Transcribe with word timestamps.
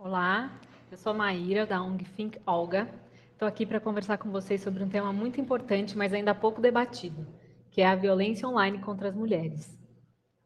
Olá, 0.00 0.56
eu 0.92 0.96
sou 0.96 1.10
a 1.10 1.14
Maíra, 1.14 1.66
da 1.66 1.82
ONG 1.82 2.04
Think 2.04 2.40
Olga. 2.46 2.88
Estou 3.32 3.48
aqui 3.48 3.66
para 3.66 3.80
conversar 3.80 4.16
com 4.16 4.30
vocês 4.30 4.62
sobre 4.62 4.84
um 4.84 4.88
tema 4.88 5.12
muito 5.12 5.40
importante, 5.40 5.98
mas 5.98 6.12
ainda 6.12 6.32
pouco 6.36 6.60
debatido, 6.60 7.26
que 7.68 7.80
é 7.80 7.86
a 7.88 7.96
violência 7.96 8.48
online 8.48 8.78
contra 8.78 9.08
as 9.08 9.16
mulheres. 9.16 9.76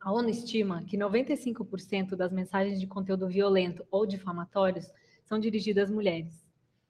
A 0.01 0.11
ONU 0.11 0.31
estima 0.31 0.83
que 0.85 0.97
95% 0.97 2.17
das 2.17 2.33
mensagens 2.33 2.81
de 2.81 2.87
conteúdo 2.87 3.29
violento 3.29 3.87
ou 3.91 4.07
difamatórios 4.07 4.91
são 5.23 5.39
dirigidas 5.39 5.85
às 5.85 5.95
mulheres. 5.95 6.49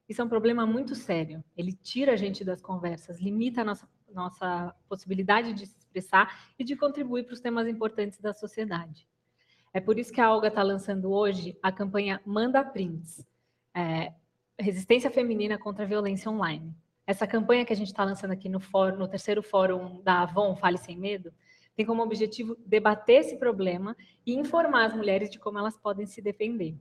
Isso 0.09 0.23
é 0.23 0.25
um 0.25 0.29
problema 0.29 0.65
muito 0.65 0.95
sério. 0.95 1.43
Ele 1.57 1.73
tira 1.73 2.13
a 2.13 2.17
gente 2.17 2.45
das 2.45 2.63
conversas, 2.63 3.21
limita 3.21 3.63
a 3.63 3.65
nossa, 3.65 3.89
nossa 4.15 4.73
possibilidade 4.89 5.53
de 5.53 5.67
se 5.67 5.77
expressar 5.81 6.55
e 6.57 6.63
de 6.63 6.77
contribuir 6.77 7.25
para 7.25 7.35
os 7.35 7.41
temas 7.41 7.67
importantes 7.67 8.21
da 8.21 8.33
sociedade. 8.33 9.05
É 9.75 9.81
por 9.81 9.99
isso 9.99 10.13
que 10.13 10.21
a 10.21 10.31
Olga 10.31 10.49
está 10.49 10.63
lançando 10.63 11.11
hoje 11.11 11.59
a 11.63 11.73
campanha 11.73 12.21
Manda 12.27 12.63
Prints, 12.63 13.27
é, 13.75 14.13
Resistência 14.59 15.11
Feminina 15.11 15.59
contra 15.59 15.85
a 15.85 15.89
Violência 15.89 16.31
Online. 16.31 16.75
Essa 17.07 17.27
campanha 17.27 17.65
que 17.65 17.73
a 17.73 17.77
gente 17.77 17.87
está 17.87 18.05
lançando 18.05 18.33
aqui 18.33 18.51
no, 18.51 18.61
fórum, 18.61 18.99
no 18.99 19.09
terceiro 19.09 19.43
fórum 19.43 20.03
da 20.03 20.21
Avon, 20.21 20.55
Fale 20.57 20.77
Sem 20.77 20.99
Medo, 20.99 21.33
tem 21.75 21.87
como 21.87 22.03
objetivo 22.03 22.55
debater 22.67 23.21
esse 23.21 23.39
problema 23.39 23.97
e 24.27 24.35
informar 24.35 24.85
as 24.85 24.95
mulheres 24.95 25.31
de 25.31 25.39
como 25.39 25.59
elas 25.59 25.77
podem 25.79 26.05
se 26.05 26.21
defender. 26.21 26.77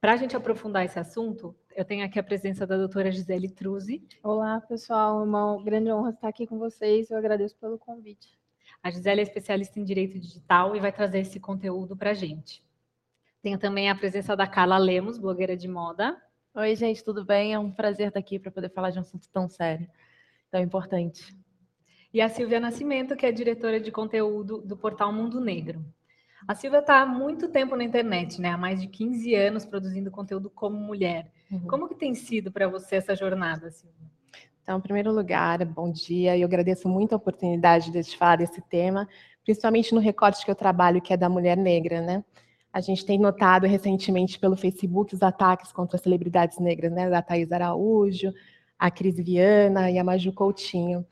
Para 0.00 0.14
a 0.14 0.16
gente 0.16 0.36
aprofundar 0.36 0.84
esse 0.84 0.98
assunto, 0.98 1.54
eu 1.74 1.84
tenho 1.84 2.04
aqui 2.04 2.18
a 2.18 2.22
presença 2.22 2.66
da 2.66 2.76
doutora 2.76 3.12
Gisele 3.12 3.48
Truzzi. 3.48 4.04
Olá, 4.24 4.60
pessoal. 4.60 5.20
É 5.20 5.24
uma 5.24 5.62
grande 5.62 5.92
honra 5.92 6.10
estar 6.10 6.28
aqui 6.28 6.48
com 6.48 6.58
vocês. 6.58 7.10
Eu 7.10 7.18
agradeço 7.18 7.56
pelo 7.60 7.78
convite. 7.78 8.36
A 8.88 8.90
Gisele 8.90 9.20
é 9.20 9.22
especialista 9.22 9.78
em 9.78 9.84
direito 9.84 10.18
digital 10.18 10.74
e 10.74 10.80
vai 10.80 10.90
trazer 10.90 11.18
esse 11.18 11.38
conteúdo 11.38 11.94
para 11.94 12.12
a 12.12 12.14
gente. 12.14 12.64
Tenho 13.42 13.58
também 13.58 13.90
a 13.90 13.94
presença 13.94 14.34
da 14.34 14.46
Carla 14.46 14.78
Lemos, 14.78 15.18
blogueira 15.18 15.54
de 15.54 15.68
moda. 15.68 16.16
Oi, 16.54 16.74
gente, 16.74 17.04
tudo 17.04 17.22
bem? 17.22 17.52
É 17.52 17.58
um 17.58 17.70
prazer 17.70 18.08
estar 18.08 18.18
aqui 18.18 18.38
para 18.38 18.50
poder 18.50 18.70
falar 18.70 18.88
de 18.88 18.96
um 18.96 19.02
assunto 19.02 19.28
tão 19.30 19.46
sério, 19.46 19.86
tão 20.50 20.62
importante. 20.62 21.36
E 22.14 22.22
a 22.22 22.30
Silvia 22.30 22.58
Nascimento, 22.58 23.14
que 23.14 23.26
é 23.26 23.30
diretora 23.30 23.78
de 23.78 23.92
conteúdo 23.92 24.62
do 24.62 24.74
portal 24.74 25.12
Mundo 25.12 25.38
Negro. 25.38 25.84
A 26.46 26.54
Silvia 26.54 26.78
está 26.78 27.02
há 27.02 27.06
muito 27.06 27.46
tempo 27.46 27.76
na 27.76 27.84
internet, 27.84 28.40
né? 28.40 28.52
Há 28.52 28.56
mais 28.56 28.80
de 28.80 28.88
15 28.88 29.34
anos 29.34 29.66
produzindo 29.66 30.10
conteúdo 30.10 30.48
como 30.48 30.78
mulher. 30.78 31.30
Uhum. 31.50 31.66
Como 31.66 31.88
que 31.88 31.94
tem 31.94 32.14
sido 32.14 32.50
para 32.50 32.66
você 32.66 32.96
essa 32.96 33.14
jornada, 33.14 33.70
Silvia? 33.70 34.08
Então, 34.68 34.76
em 34.76 34.82
primeiro 34.82 35.10
lugar, 35.10 35.64
bom 35.64 35.90
dia. 35.90 36.36
Eu 36.36 36.44
agradeço 36.44 36.86
muito 36.90 37.14
a 37.14 37.16
oportunidade 37.16 37.90
de 37.90 38.02
falar 38.18 38.36
desse 38.36 38.60
tema, 38.60 39.08
principalmente 39.42 39.94
no 39.94 39.98
recorte 39.98 40.44
que 40.44 40.50
eu 40.50 40.54
trabalho, 40.54 41.00
que 41.00 41.10
é 41.10 41.16
da 41.16 41.26
mulher 41.26 41.56
negra, 41.56 42.02
né? 42.02 42.22
A 42.70 42.78
gente 42.82 43.02
tem 43.02 43.18
notado 43.18 43.66
recentemente 43.66 44.38
pelo 44.38 44.58
Facebook 44.58 45.14
os 45.14 45.22
ataques 45.22 45.72
contra 45.72 45.96
as 45.96 46.02
celebridades 46.02 46.58
negras, 46.58 46.92
né? 46.92 47.08
Da 47.08 47.22
Thais 47.22 47.50
Araújo, 47.50 48.30
a 48.78 48.90
Cris 48.90 49.16
Viana 49.16 49.90
e 49.90 49.98
a 49.98 50.04
Maju 50.04 50.34
Coutinho. 50.34 51.02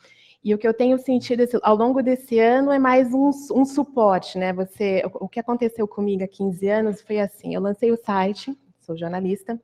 E 0.44 0.52
o 0.52 0.58
que 0.58 0.68
eu 0.68 0.74
tenho 0.74 0.98
sentido 0.98 1.42
ao 1.62 1.76
longo 1.76 2.02
desse 2.02 2.38
ano 2.38 2.70
é 2.70 2.78
mais 2.78 3.14
um, 3.14 3.30
um, 3.54 3.64
suporte, 3.64 4.36
né? 4.36 4.52
Você, 4.52 5.02
o 5.14 5.26
que 5.26 5.40
aconteceu 5.40 5.88
comigo 5.88 6.22
há 6.22 6.28
15 6.28 6.68
anos 6.68 7.00
foi 7.00 7.20
assim: 7.20 7.54
eu 7.54 7.62
lancei 7.62 7.90
o 7.90 7.96
site, 7.96 8.54
sou 8.82 8.98
jornalista, 8.98 9.58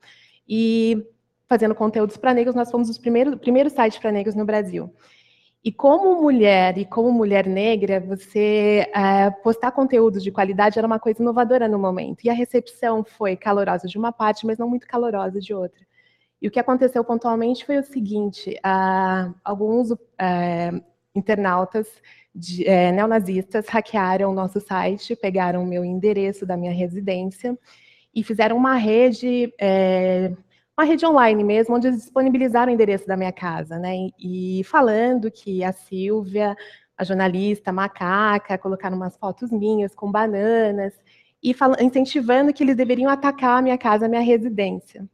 e 0.49 1.07
fazendo 1.53 1.75
conteúdos 1.75 2.17
para 2.17 2.33
negros, 2.33 2.57
nós 2.57 2.71
fomos 2.71 2.89
os 2.89 2.97
primeiros, 2.97 3.35
primeiro 3.35 3.69
site 3.69 4.01
para 4.01 4.11
negros 4.11 4.35
no 4.35 4.47
Brasil. 4.47 4.91
E 5.63 5.71
como 5.71 6.23
mulher 6.23 6.79
e 6.79 6.87
como 6.87 7.13
mulher 7.13 7.47
negra, 7.47 8.01
você 8.01 8.91
é, 8.95 9.31
postar 9.31 9.71
conteúdos 9.71 10.23
de 10.23 10.33
qualidade 10.33 10.79
era 10.79 10.87
uma 10.87 10.99
coisa 10.99 11.21
inovadora 11.21 11.69
no 11.69 11.79
momento. 11.79 12.25
E 12.25 12.31
a 12.31 12.33
recepção 12.33 13.05
foi 13.05 13.37
calorosa 13.37 13.87
de 13.87 13.99
uma 13.99 14.11
parte, 14.11 14.47
mas 14.47 14.57
não 14.57 14.67
muito 14.67 14.87
calorosa 14.87 15.39
de 15.39 15.53
outra. 15.53 15.81
E 16.41 16.49
o 16.49 16.51
que 16.51 16.59
aconteceu 16.59 17.05
pontualmente 17.05 17.67
foi 17.67 17.77
o 17.77 17.85
seguinte: 17.85 18.59
uh, 18.65 19.35
alguns 19.45 19.91
uh, 19.91 19.99
internautas 21.15 21.87
de, 22.35 22.63
uh, 22.63 22.95
neonazistas 22.95 23.69
hackearam 23.69 24.31
o 24.31 24.35
nosso 24.35 24.59
site, 24.59 25.15
pegaram 25.15 25.63
o 25.63 25.67
meu 25.67 25.85
endereço 25.85 26.47
da 26.47 26.57
minha 26.57 26.73
residência 26.73 27.59
e 28.15 28.25
fizeram 28.25 28.57
uma 28.57 28.75
rede 28.75 29.53
é, 29.61 30.33
uma 30.77 30.87
rede 30.87 31.05
online 31.05 31.45
mesmo, 31.45 31.77
onde 31.77 31.89
eles 31.89 32.01
disponibilizaram 32.01 32.73
o 32.73 32.75
endereço 32.75 33.07
da 33.07 33.17
minha 33.17 33.33
casa, 33.33 33.79
né? 33.79 34.09
E, 34.19 34.63
falando 34.65 35.31
que 35.31 35.63
a 35.63 35.73
Silvia, 35.73 36.57
a 36.97 37.05
jornalista 37.05 37.71
a 37.71 37.73
macaca, 37.73 38.57
colocaram 38.59 38.97
umas 38.97 39.17
fotos 39.17 39.51
minhas 39.51 39.95
com 39.95 40.11
bananas 40.11 40.95
e 41.43 41.55
incentivando 41.81 42.53
que 42.53 42.63
eles 42.63 42.77
deveriam 42.77 43.11
atacar 43.11 43.59
a 43.59 43.63
minha 43.63 43.77
casa, 43.77 44.07
a 44.07 44.09
minha 44.09 44.23
residência. 44.23 45.07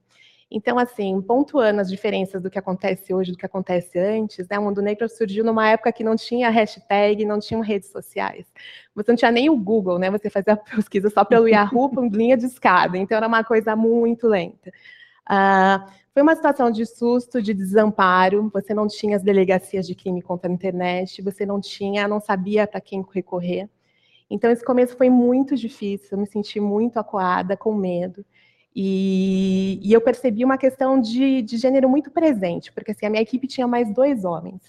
Então, 0.51 0.79
assim, 0.79 1.21
pontuando 1.21 1.81
as 1.81 1.91
diferenças 1.91 2.41
do 2.41 2.49
que 2.51 2.59
acontece 2.59 3.13
hoje, 3.13 3.33
do 3.33 3.37
que 3.37 3.45
acontece 3.45 3.99
antes, 3.99 4.49
né? 4.49 4.59
O 4.59 4.63
Mundo 4.63 4.81
Negro 4.81 5.07
surgiu 5.09 5.45
numa 5.45 5.69
época 5.69 5.93
que 5.93 6.03
não 6.03 6.17
tinha 6.17 6.49
hashtag, 6.49 7.25
não 7.25 7.39
tinha 7.39 7.63
redes 7.63 7.91
sociais. 7.91 8.47
Você 8.95 9.11
não 9.11 9.17
tinha 9.17 9.31
nem 9.31 9.51
o 9.51 9.57
Google, 9.57 9.99
né? 9.99 10.11
Você 10.11 10.31
fazia 10.31 10.57
pesquisa 10.75 11.11
só 11.11 11.23
pelo 11.25 11.49
Yahoo, 11.49 11.91
por 11.91 12.07
linha 12.09 12.37
de 12.37 12.47
escada. 12.47 12.97
Então, 12.97 13.17
era 13.19 13.27
uma 13.27 13.45
coisa 13.45 13.77
muito 13.77 14.27
lenta. 14.27 14.73
Uh, 15.29 15.91
foi 16.13 16.23
uma 16.23 16.35
situação 16.35 16.71
de 16.71 16.85
susto, 16.85 17.41
de 17.41 17.55
desamparo. 17.55 18.51
Você 18.53 18.75
não 18.75 18.89
tinha 18.89 19.17
as 19.17 19.23
delegacias 19.23 19.87
de 19.87 19.95
crime 19.95 20.23
contra 20.23 20.51
a 20.51 20.55
internet, 20.55 21.23
você 21.23 21.47
não 21.47 21.61
tinha, 21.61 22.09
não 22.09 22.21
sabia 22.21 22.67
para 22.67 22.81
quem 22.81 23.05
recorrer. 23.13 23.69
Então, 24.31 24.51
esse 24.51 24.65
começo 24.65 24.97
foi 24.97 25.09
muito 25.09 25.57
difícil, 25.57 26.09
eu 26.13 26.19
me 26.19 26.27
senti 26.27 26.61
muito 26.61 26.99
acuada, 26.99 27.57
com 27.57 27.73
medo. 27.75 28.25
E, 28.75 29.81
e 29.83 29.93
eu 29.93 30.01
percebi 30.01 30.45
uma 30.45 30.59
questão 30.59 31.01
de, 31.01 31.43
de, 31.43 31.57
gênero 31.57 31.89
muito 31.89 32.11
presente, 32.11 32.71
porque 32.73 32.93
assim, 32.93 33.07
a 33.07 33.11
minha 33.11 33.23
equipe 33.23 33.47
tinha 33.47 33.67
mais 33.67 33.93
dois 33.93 34.25
homens. 34.25 34.61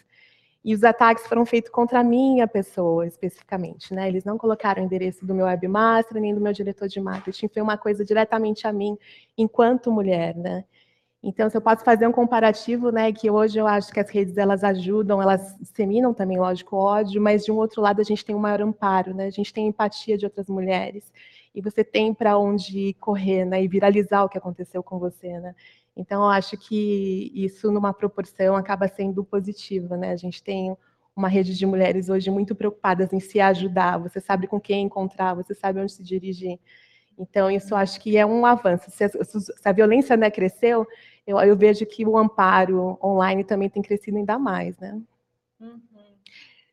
E 0.64 0.74
os 0.74 0.84
ataques 0.84 1.26
foram 1.26 1.46
feitos 1.46 1.72
contra 1.72 2.02
a 2.02 2.04
minha 2.04 2.48
pessoa, 2.48 3.08
especificamente. 3.08 3.94
Né? 3.94 4.08
Eles 4.08 4.26
não 4.26 4.38
colocaram 4.38 4.82
o 4.82 4.86
endereço 4.86 5.26
do 5.26 5.34
meu 5.34 5.46
webmaster, 5.46 6.22
nem 6.22 6.36
do 6.36 6.42
meu 6.42 6.52
diretor 6.52 6.88
de 6.88 7.00
marketing. 7.00 7.48
Foi 7.48 7.62
uma 7.62 7.78
coisa 7.78 8.04
diretamente 8.04 8.68
a 8.68 8.74
mim, 8.74 8.98
enquanto 9.38 9.92
mulher. 9.92 10.36
Né? 10.36 10.66
Então, 11.22 11.50
se 11.50 11.58
eu 11.58 11.62
posso 11.62 11.84
fazer 11.84 12.08
um 12.08 12.14
comparativo, 12.14 12.92
né, 12.92 13.12
que 13.12 13.30
hoje 13.30 13.60
eu 13.60 13.68
acho 13.68 13.92
que 13.92 14.00
as 14.00 14.10
redes 14.10 14.38
elas 14.38 14.64
ajudam, 14.64 15.22
elas 15.22 15.54
disseminam 15.60 16.14
também, 16.14 16.38
lógico, 16.38 16.78
ódio, 16.78 17.22
mas 17.22 17.44
de 17.44 17.52
um 17.52 17.58
outro 17.58 17.82
lado 17.82 18.00
a 18.00 18.04
gente 18.06 18.24
tem 18.24 18.34
um 18.36 18.40
maior 18.40 18.62
amparo, 18.62 19.14
né? 19.14 19.26
A 19.26 19.30
gente 19.30 19.54
tem 19.54 19.68
empatia 19.68 20.18
de 20.18 20.26
outras 20.26 20.48
mulheres 20.48 21.12
e 21.54 21.62
você 21.62 21.84
tem 21.84 22.14
para 22.14 22.38
onde 22.38 22.94
correr, 23.02 23.44
né, 23.44 23.62
e 23.62 23.68
viralizar 23.68 24.24
o 24.24 24.30
que 24.30 24.38
aconteceu 24.38 24.82
com 24.82 24.98
você, 24.98 25.40
né? 25.40 25.54
Então, 26.00 26.24
eu 26.24 26.30
acho 26.30 26.58
que 26.58 27.30
isso, 27.36 27.70
numa 27.70 27.94
proporção, 27.94 28.56
acaba 28.56 28.88
sendo 28.88 29.22
positivo, 29.22 29.98
né? 29.98 30.12
A 30.12 30.16
gente 30.16 30.42
tem 30.42 30.74
uma 31.14 31.28
rede 31.28 31.54
de 31.58 31.66
mulheres 31.66 32.08
hoje 32.08 32.32
muito 32.32 32.56
preocupadas 32.56 33.12
em 33.12 33.20
se 33.20 33.42
ajudar, 33.42 33.98
você 33.98 34.22
sabe 34.22 34.48
com 34.48 34.62
quem 34.62 34.86
encontrar, 34.86 35.34
você 35.34 35.54
sabe 35.54 35.82
onde 35.82 35.92
se 35.92 36.02
dirigir. 36.02 36.58
Então, 37.18 37.52
isso 37.52 37.76
acho 37.76 38.00
que 38.00 38.16
é 38.16 38.26
um 38.26 38.46
avanço. 38.46 38.90
Se 38.90 39.04
a, 39.04 39.10
se 39.10 39.52
a 39.66 39.74
violência 39.74 40.16
né, 40.16 40.32
cresceu, 40.32 40.88
eu, 41.28 41.38
eu, 41.40 41.58
vejo 41.58 41.86
que 41.86 42.06
o 42.06 42.18
amparo 42.18 42.98
online 43.04 43.44
também 43.44 43.70
tem 43.70 43.82
crescido 43.82 44.16
ainda 44.16 44.40
mais, 44.40 44.78
né? 44.80 44.98
Uhum. 45.60 45.82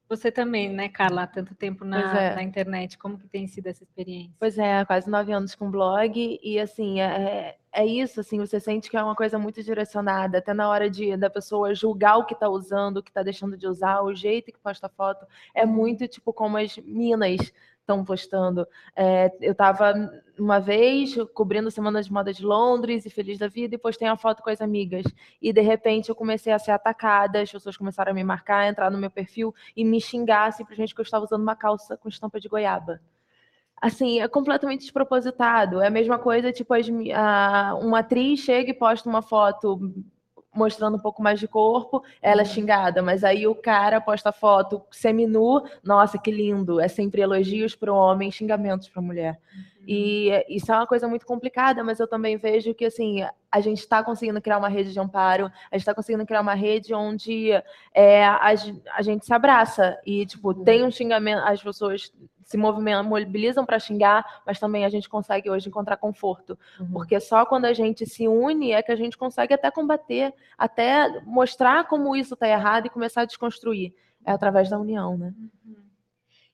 Você 0.09 0.31
também, 0.31 0.69
né, 0.69 0.89
Carla, 0.89 1.23
há 1.23 1.27
tanto 1.27 1.53
tempo 1.55 1.85
na, 1.85 2.21
é. 2.21 2.35
na, 2.37 2.43
internet, 2.43 2.97
como 2.97 3.19
que 3.19 3.27
tem 3.27 3.49
sido 3.49 3.67
essa 3.67 3.83
experiência? 3.83 4.33
Pois 4.39 4.57
é, 4.57 4.85
quase 4.85 5.11
nove 5.11 5.33
anos 5.33 5.57
com 5.57 5.69
blog, 5.69 6.39
e 6.41 6.61
assim, 6.61 7.01
é, 7.01 7.57
é 7.73 7.85
isso, 7.85 8.21
assim, 8.21 8.39
você 8.39 8.61
sente 8.61 8.89
que 8.89 8.97
é 8.97 9.03
uma 9.03 9.17
coisa 9.17 9.37
muito 9.37 9.61
direcionada, 9.65 10.39
até 10.39 10.55
na 10.55 10.69
hora 10.69 10.89
de 10.89 11.17
da 11.17 11.29
pessoa 11.29 11.75
julgar 11.75 12.19
o 12.19 12.25
que 12.25 12.35
está 12.35 12.49
usando, 12.49 12.99
o 12.99 13.03
que 13.03 13.11
está 13.11 13.23
deixando 13.23 13.57
de 13.57 13.67
usar, 13.67 14.01
o 14.03 14.15
jeito 14.15 14.53
que 14.53 14.59
posta 14.59 14.89
foto, 14.89 15.27
é 15.53 15.67
muito 15.67 16.07
tipo 16.07 16.33
como 16.33 16.57
as 16.57 16.79
minas 16.79 17.53
estão 17.87 18.05
postando. 18.05 18.67
É, 18.95 19.31
eu 19.41 19.53
estava 19.53 19.95
uma 20.39 20.59
vez 20.59 21.15
cobrindo 21.33 21.69
a 21.69 21.71
Semana 21.71 22.03
de 22.03 22.13
Moda 22.13 22.33
de 22.33 22.45
Londres 22.45 23.07
e 23.07 23.11
feliz 23.11 23.39
da 23.39 23.47
vida 23.47 23.77
e 23.77 23.79
postei 23.79 24.09
uma 24.09 24.17
foto 24.17 24.43
com 24.43 24.51
as 24.51 24.61
amigas. 24.61 25.05
E 25.41 25.53
de 25.53 25.61
repente 25.61 26.09
eu 26.09 26.15
comecei 26.15 26.53
a 26.53 26.59
ser 26.59 26.73
atacada, 26.73 27.41
as 27.41 27.51
pessoas 27.51 27.77
começaram 27.77 28.11
a 28.11 28.15
me 28.15 28.25
marcar, 28.25 28.69
entrar 28.69 28.91
no 28.91 28.99
meu 28.99 29.11
perfil 29.11 29.55
e 29.77 29.85
me 29.85 30.01
xingar 30.01 30.53
simplesmente 30.53 30.95
que 30.95 31.01
eu 31.01 31.05
estava 31.05 31.25
usando 31.25 31.43
uma 31.43 31.57
calça 31.57 31.97
com 31.97 32.09
estampa 32.09 32.41
de 32.41 32.49
goiaba. 32.49 33.01
Assim, 33.81 34.21
é 34.21 34.27
completamente 34.27 34.81
despropositado. 34.81 35.81
É 35.81 35.87
a 35.87 35.91
mesma 35.91 36.19
coisa, 36.19 36.51
tipo, 36.51 36.75
as, 36.75 36.87
a, 37.15 37.75
uma 37.81 38.01
atriz 38.01 38.41
chega 38.41 38.71
e 38.71 38.75
posta 38.75 39.09
uma 39.09 39.23
foto 39.23 39.79
mostrando 40.57 40.97
um 40.97 41.01
pouco 41.01 41.23
mais 41.23 41.39
de 41.39 41.47
corpo, 41.47 42.03
ela 42.21 42.43
é 42.43 42.45
uhum. 42.45 42.51
xingada, 42.51 43.03
mas 43.03 43.23
aí 43.23 43.47
o 43.47 43.55
cara 43.55 44.01
posta 44.01 44.33
foto 44.33 44.83
seminu, 44.91 45.63
nossa, 45.83 46.19
que 46.19 46.31
lindo, 46.31 46.81
é 46.81 46.89
sempre 46.89 47.23
elogios 47.23 47.75
para 47.75 47.93
o 47.93 47.97
homem, 47.97 48.31
xingamentos 48.31 48.89
para 48.89 49.01
a 49.01 49.05
mulher. 49.05 49.41
Uhum. 49.55 49.77
E 49.89 50.45
isso 50.49 50.73
é 50.73 50.75
uma 50.75 50.87
coisa 50.87 51.07
muito 51.07 51.25
complicada, 51.25 51.85
mas 51.85 52.01
eu 52.01 52.09
também 52.09 52.37
vejo 52.37 52.75
que 52.75 52.87
assim 52.87 53.21
a 53.53 53.61
gente 53.61 53.79
está 53.79 54.03
conseguindo 54.03 54.43
criar 54.43 54.59
uma 54.59 54.69
rede 54.69 54.93
de 54.93 54.99
amparo, 54.99 55.47
a 55.71 55.77
gente 55.77 55.83
está 55.83 55.95
conseguindo 55.95 56.27
criar 56.27 56.41
uma 56.41 56.55
rede 56.55 56.93
onde 56.93 57.53
é, 57.95 58.25
a, 58.25 58.53
a, 58.95 59.03
gente 59.03 59.25
se 59.25 59.33
abraça 59.33 59.97
e 60.05 60.27
tipo 60.27 60.49
uhum. 60.49 60.65
tem 60.65 60.85
um 60.85 60.91
xingamento, 60.91 61.41
as 61.45 61.63
pessoas 61.63 62.13
se 62.47 62.57
mobilizam 62.57 63.67
para 63.67 63.79
xingar, 63.79 64.25
mas 64.47 64.61
também 64.61 64.85
a 64.85 64.89
gente 64.89 65.09
consegue 65.09 65.51
hoje 65.51 65.69
encontrar 65.69 65.97
conforto. 65.97 66.57
Uhum. 66.79 66.93
Porque 66.93 67.19
só 67.19 67.45
quando 67.45 67.65
a 67.65 67.73
gente 67.73 68.07
se 68.07 68.29
une 68.29 68.71
é 68.71 68.81
que 68.83 68.93
a 68.93 68.97
gente 68.97 69.19
consegue 69.19 69.53
até 69.53 69.69
combater, 69.69 70.33
até 70.57 71.21
mostrar 71.25 71.89
como 71.89 72.15
isso 72.15 72.35
está 72.35 72.49
errado 72.49 72.87
e 72.87 72.91
começar 72.91 73.23
a 73.23 73.27
desconstruir. 73.27 73.93
É 74.25 74.31
através 74.31 74.71
da 74.71 74.79
união, 74.79 75.19
né? 75.19 75.35
Uhum. 75.37 75.77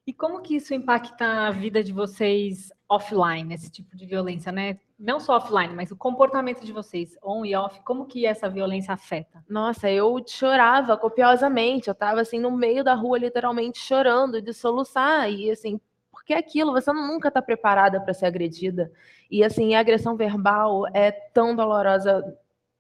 E 0.06 0.12
como 0.12 0.40
que 0.40 0.56
isso 0.56 0.74
impacta 0.74 1.46
a 1.46 1.50
vida 1.50 1.84
de 1.84 1.92
vocês 1.92 2.72
offline, 2.94 3.54
esse 3.54 3.70
tipo 3.70 3.96
de 3.96 4.04
violência, 4.04 4.52
né? 4.52 4.78
Não 4.98 5.18
só 5.18 5.36
offline, 5.36 5.74
mas 5.74 5.90
o 5.90 5.96
comportamento 5.96 6.64
de 6.64 6.72
vocês, 6.72 7.16
on 7.22 7.44
e 7.44 7.54
off, 7.56 7.80
como 7.84 8.06
que 8.06 8.26
essa 8.26 8.48
violência 8.48 8.92
afeta? 8.92 9.42
Nossa, 9.48 9.90
eu 9.90 10.22
chorava 10.26 10.96
copiosamente, 10.96 11.88
eu 11.88 11.94
tava 11.94 12.20
assim 12.20 12.38
no 12.38 12.50
meio 12.50 12.84
da 12.84 12.94
rua 12.94 13.18
literalmente 13.18 13.78
chorando 13.78 14.42
de 14.42 14.52
soluçar 14.52 15.30
e 15.30 15.50
assim, 15.50 15.80
porque 16.10 16.34
é 16.34 16.38
aquilo, 16.38 16.72
você 16.72 16.92
nunca 16.92 17.28
está 17.28 17.40
preparada 17.40 18.00
para 18.00 18.14
ser 18.14 18.26
agredida. 18.26 18.92
E 19.30 19.42
assim, 19.42 19.74
a 19.74 19.80
agressão 19.80 20.16
verbal 20.16 20.86
é 20.94 21.10
tão 21.10 21.56
dolorosa, 21.56 22.22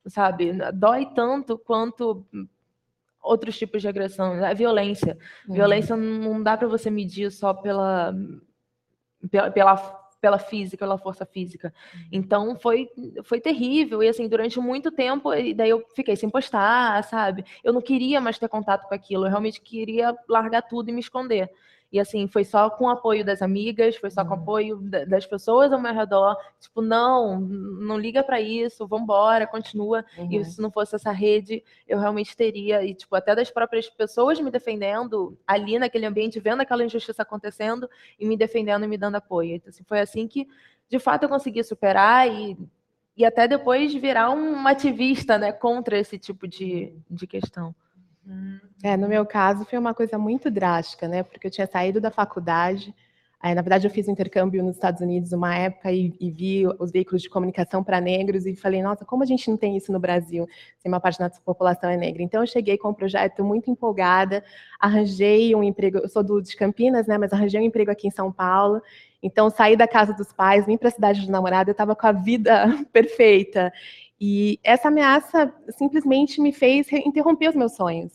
sabe? 0.06 0.52
Dói 0.74 1.06
tanto 1.14 1.58
quanto 1.58 2.26
outros 3.22 3.56
tipos 3.56 3.80
de 3.80 3.88
agressão, 3.88 4.44
a 4.44 4.52
violência. 4.52 5.16
Uhum. 5.48 5.54
Violência 5.54 5.96
não 5.96 6.42
dá 6.42 6.56
para 6.56 6.68
você 6.68 6.90
medir 6.90 7.30
só 7.30 7.54
pela, 7.54 8.14
pela, 9.30 10.01
pela 10.22 10.38
física, 10.38 10.78
pela 10.78 10.96
força 10.96 11.26
física. 11.26 11.74
Uhum. 11.92 12.00
Então 12.12 12.58
foi, 12.58 12.88
foi 13.24 13.40
terrível. 13.40 14.02
E 14.02 14.08
assim, 14.08 14.28
durante 14.28 14.60
muito 14.60 14.92
tempo, 14.92 15.34
e 15.34 15.52
daí 15.52 15.68
eu 15.68 15.84
fiquei 15.96 16.14
sem 16.14 16.30
postar, 16.30 17.02
sabe? 17.02 17.44
Eu 17.64 17.72
não 17.72 17.82
queria 17.82 18.20
mais 18.20 18.38
ter 18.38 18.48
contato 18.48 18.88
com 18.88 18.94
aquilo, 18.94 19.26
eu 19.26 19.30
realmente 19.30 19.60
queria 19.60 20.16
largar 20.28 20.62
tudo 20.62 20.88
e 20.88 20.92
me 20.92 21.00
esconder. 21.00 21.50
E 21.92 22.00
assim, 22.00 22.26
foi 22.26 22.42
só 22.42 22.70
com 22.70 22.86
o 22.86 22.88
apoio 22.88 23.22
das 23.22 23.42
amigas, 23.42 23.96
foi 23.96 24.10
só 24.10 24.24
com 24.24 24.30
o 24.30 24.36
uhum. 24.36 24.42
apoio 24.42 24.76
das 25.06 25.26
pessoas 25.26 25.70
ao 25.70 25.80
meu 25.80 25.92
redor. 25.92 26.34
Tipo, 26.58 26.80
não, 26.80 27.38
não 27.38 27.98
liga 27.98 28.22
para 28.24 28.40
isso, 28.40 28.86
vambora, 28.86 29.46
continua. 29.46 30.02
Uhum. 30.16 30.32
E 30.32 30.42
se 30.42 30.58
não 30.58 30.70
fosse 30.70 30.96
essa 30.96 31.12
rede, 31.12 31.62
eu 31.86 31.98
realmente 31.98 32.34
teria, 32.34 32.82
e 32.82 32.94
tipo, 32.94 33.14
até 33.14 33.34
das 33.34 33.50
próprias 33.50 33.90
pessoas 33.90 34.40
me 34.40 34.50
defendendo 34.50 35.38
ali 35.46 35.78
naquele 35.78 36.06
ambiente, 36.06 36.40
vendo 36.40 36.62
aquela 36.62 36.82
injustiça 36.82 37.20
acontecendo 37.20 37.86
e 38.18 38.24
me 38.24 38.38
defendendo 38.38 38.86
e 38.86 38.88
me 38.88 38.96
dando 38.96 39.16
apoio. 39.16 39.56
Então, 39.56 39.68
assim, 39.68 39.84
foi 39.84 40.00
assim 40.00 40.26
que, 40.26 40.48
de 40.88 40.98
fato, 40.98 41.24
eu 41.24 41.28
consegui 41.28 41.62
superar 41.62 42.26
e, 42.26 42.56
e 43.14 43.22
até 43.22 43.46
depois 43.46 43.92
virar 43.92 44.30
um 44.30 44.66
ativista, 44.66 45.36
né, 45.36 45.52
contra 45.52 45.98
esse 45.98 46.18
tipo 46.18 46.48
de, 46.48 46.96
de 47.10 47.26
questão. 47.26 47.74
É, 48.82 48.96
no 48.96 49.08
meu 49.08 49.26
caso 49.26 49.64
foi 49.64 49.78
uma 49.78 49.94
coisa 49.94 50.18
muito 50.18 50.50
drástica, 50.50 51.08
né? 51.08 51.22
Porque 51.22 51.46
eu 51.46 51.50
tinha 51.50 51.66
saído 51.66 52.00
da 52.00 52.10
faculdade, 52.10 52.94
na 53.42 53.60
verdade 53.60 53.86
eu 53.86 53.90
fiz 53.90 54.06
um 54.06 54.12
intercâmbio 54.12 54.62
nos 54.62 54.76
Estados 54.76 55.00
Unidos 55.00 55.32
uma 55.32 55.52
época 55.56 55.90
e, 55.90 56.14
e 56.20 56.30
vi 56.30 56.64
os 56.78 56.92
veículos 56.92 57.22
de 57.22 57.28
comunicação 57.28 57.82
para 57.82 58.00
negros 58.00 58.46
e 58.46 58.54
falei, 58.54 58.80
nossa, 58.80 59.04
como 59.04 59.24
a 59.24 59.26
gente 59.26 59.50
não 59.50 59.56
tem 59.56 59.76
isso 59.76 59.90
no 59.90 59.98
Brasil, 59.98 60.48
se 60.78 60.88
uma 60.88 61.00
parte 61.00 61.18
da 61.18 61.28
nossa 61.28 61.40
população 61.40 61.90
é 61.90 61.96
negra. 61.96 62.22
Então 62.22 62.40
eu 62.40 62.46
cheguei 62.46 62.78
com 62.78 62.90
um 62.90 62.94
projeto 62.94 63.44
muito 63.44 63.68
empolgada, 63.68 64.44
arranjei 64.78 65.54
um 65.56 65.62
emprego, 65.62 65.98
eu 65.98 66.08
sou 66.08 66.22
do, 66.22 66.40
de 66.40 66.54
Campinas, 66.56 67.08
né? 67.08 67.18
Mas 67.18 67.32
arranjei 67.32 67.60
um 67.60 67.64
emprego 67.64 67.90
aqui 67.90 68.06
em 68.06 68.12
São 68.12 68.30
Paulo. 68.30 68.80
Então 69.20 69.50
saí 69.50 69.76
da 69.76 69.88
casa 69.88 70.12
dos 70.12 70.32
pais, 70.32 70.66
vim 70.66 70.76
para 70.76 70.88
a 70.88 70.92
cidade 70.92 71.26
do 71.26 71.32
namorado, 71.32 71.70
eu 71.70 71.72
estava 71.72 71.96
com 71.96 72.06
a 72.06 72.12
vida 72.12 72.66
perfeita. 72.92 73.72
E 74.24 74.60
essa 74.62 74.86
ameaça 74.86 75.52
simplesmente 75.70 76.40
me 76.40 76.52
fez 76.52 76.86
interromper 76.92 77.48
os 77.48 77.56
meus 77.56 77.72
sonhos. 77.72 78.12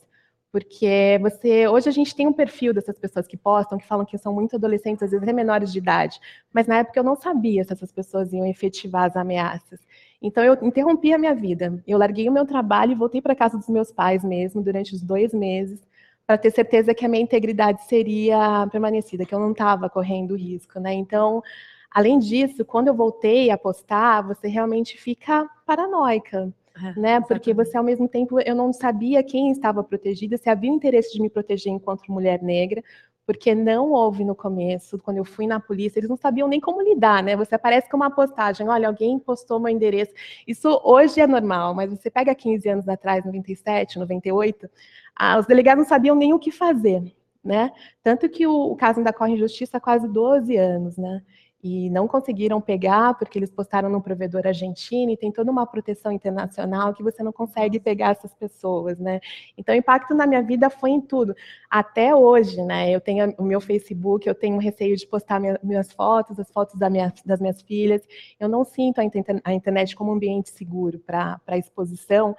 Porque 0.50 1.20
você, 1.22 1.68
hoje 1.68 1.90
a 1.90 1.92
gente 1.92 2.16
tem 2.16 2.26
um 2.26 2.32
perfil 2.32 2.74
dessas 2.74 2.98
pessoas 2.98 3.28
que 3.28 3.36
postam, 3.36 3.78
que 3.78 3.86
falam 3.86 4.06
que 4.06 4.18
são 4.18 4.34
muito 4.34 4.56
adolescentes, 4.56 5.04
às 5.04 5.12
vezes 5.12 5.22
até 5.22 5.34
menores 5.34 5.70
de 5.70 5.80
idade. 5.80 6.18
Mas 6.54 6.66
na 6.66 6.78
época 6.78 6.98
eu 6.98 7.04
não 7.04 7.18
sabia 7.18 7.62
se 7.66 7.74
essas 7.74 7.92
pessoas 7.92 8.32
iam 8.32 8.46
efetivar 8.46 9.04
as 9.04 9.18
ameaças. 9.18 9.82
Então 10.22 10.42
eu 10.46 10.58
interrompi 10.62 11.12
a 11.12 11.18
minha 11.18 11.36
vida. 11.36 11.84
Eu 11.86 11.98
larguei 11.98 12.30
o 12.30 12.32
meu 12.32 12.46
trabalho 12.46 12.94
e 12.94 12.96
voltei 12.96 13.22
para 13.22 13.36
casa 13.36 13.58
dos 13.58 13.68
meus 13.68 13.92
pais 13.92 14.24
mesmo 14.24 14.62
durante 14.62 14.96
os 14.96 15.02
dois 15.02 15.34
meses 15.34 15.82
para 16.26 16.38
ter 16.38 16.52
certeza 16.52 16.94
que 16.94 17.06
a 17.06 17.10
minha 17.10 17.24
integridade 17.24 17.84
seria 17.84 18.66
permanecida, 18.72 19.26
que 19.26 19.36
eu 19.36 19.40
não 19.40 19.52
estava 19.52 19.90
correndo 19.90 20.38
risco, 20.38 20.80
né? 20.80 20.94
Então 20.94 21.44
Além 21.92 22.20
disso, 22.20 22.64
quando 22.66 22.88
eu 22.88 22.94
voltei 22.94 23.50
a 23.50 23.58
postar, 23.58 24.22
você 24.22 24.48
realmente 24.48 24.98
fica 24.98 25.50
paranoica, 25.66 26.54
é, 26.76 27.00
né? 27.00 27.22
Porque 27.22 27.54
você, 27.54 27.78
ao 27.78 27.84
mesmo 27.84 28.08
tempo, 28.08 28.40
eu 28.40 28.56
não 28.56 28.72
sabia 28.72 29.24
quem 29.24 29.52
estava 29.52 29.84
protegida, 29.84 30.38
se 30.38 30.50
havia 30.50 30.70
interesse 30.70 31.14
de 31.14 31.22
me 31.22 31.30
proteger 31.30 31.72
enquanto 31.74 32.12
mulher 32.12 32.42
negra, 32.42 32.84
porque 33.28 33.54
não 33.54 33.92
houve 33.92 34.24
no 34.24 34.34
começo, 34.34 34.98
quando 35.00 35.18
eu 35.18 35.26
fui 35.26 35.46
na 35.46 35.60
polícia, 35.60 36.00
eles 36.00 36.10
não 36.10 36.16
sabiam 36.16 36.48
nem 36.48 36.62
como 36.62 36.82
lidar, 36.82 37.22
né? 37.22 37.36
Você 37.36 37.56
aparece 37.56 37.90
com 37.90 37.98
uma 37.98 38.10
postagem, 38.10 38.70
olha, 38.70 38.88
alguém 38.88 39.20
postou 39.20 39.60
meu 39.60 39.70
endereço. 39.70 40.14
Isso 40.48 40.80
hoje 40.82 41.20
é 41.20 41.28
normal, 41.28 41.74
mas 41.74 41.90
você 41.92 42.10
pega 42.10 42.34
15 42.34 42.70
anos 42.70 42.88
atrás, 42.88 43.26
97, 43.26 44.00
98, 44.00 44.70
ah, 45.14 45.38
os 45.40 45.46
delegados 45.46 45.84
não 45.84 45.90
sabiam 45.90 46.16
nem 46.16 46.34
o 46.34 46.40
que 46.40 46.52
fazer, 46.52 47.04
né? 47.44 47.72
Tanto 48.02 48.30
que 48.30 48.48
o, 48.48 48.72
o 48.72 48.76
caso 48.78 49.00
ainda 49.00 49.12
corre 49.12 49.34
em 49.34 49.38
justiça 49.38 49.76
há 49.76 49.82
quase 49.82 50.08
12 50.08 50.56
anos, 50.56 50.98
né? 50.98 51.22
E 51.64 51.90
não 51.90 52.08
conseguiram 52.08 52.62
pegar 52.62 53.16
porque 53.16 53.40
eles 53.40 53.52
postaram 53.52 53.90
num 53.90 54.00
provedor 54.00 54.46
argentino 54.46 55.12
e 55.12 55.18
tem 55.18 55.32
toda 55.32 55.52
uma 55.52 55.66
proteção 55.66 56.12
internacional 56.12 56.94
que 56.94 57.02
você 57.02 57.24
não 57.24 57.32
consegue 57.32 57.80
pegar 57.80 58.12
essas 58.12 58.34
pessoas, 58.34 59.00
né? 59.00 59.20
Então, 59.58 59.74
o 59.74 59.78
impacto 59.78 60.14
na 60.14 60.28
minha 60.28 60.44
vida 60.44 60.70
foi 60.70 60.92
em 60.92 61.02
tudo. 61.02 61.36
Até 61.70 62.16
hoje, 62.16 62.62
né? 62.62 62.92
Eu 62.92 63.02
tenho 63.02 63.34
o 63.38 63.44
meu 63.44 63.60
Facebook, 63.60 64.28
eu 64.28 64.36
tenho 64.36 64.58
receio 64.60 64.96
de 64.96 65.08
postar 65.08 65.40
minha, 65.40 65.60
minhas 65.64 65.92
fotos, 65.92 66.40
as 66.40 66.52
fotos 66.52 66.80
da 66.80 66.90
minha, 66.90 67.12
das 67.26 67.40
minhas 67.40 67.62
filhas. 67.62 68.02
Eu 68.40 68.48
não 68.48 68.64
sinto 68.64 69.00
a, 69.00 69.04
a 69.44 69.54
internet 69.54 69.96
como 69.96 70.12
um 70.12 70.16
ambiente 70.16 70.50
seguro 70.52 71.00
para 71.00 71.58
exposição, 71.58 72.36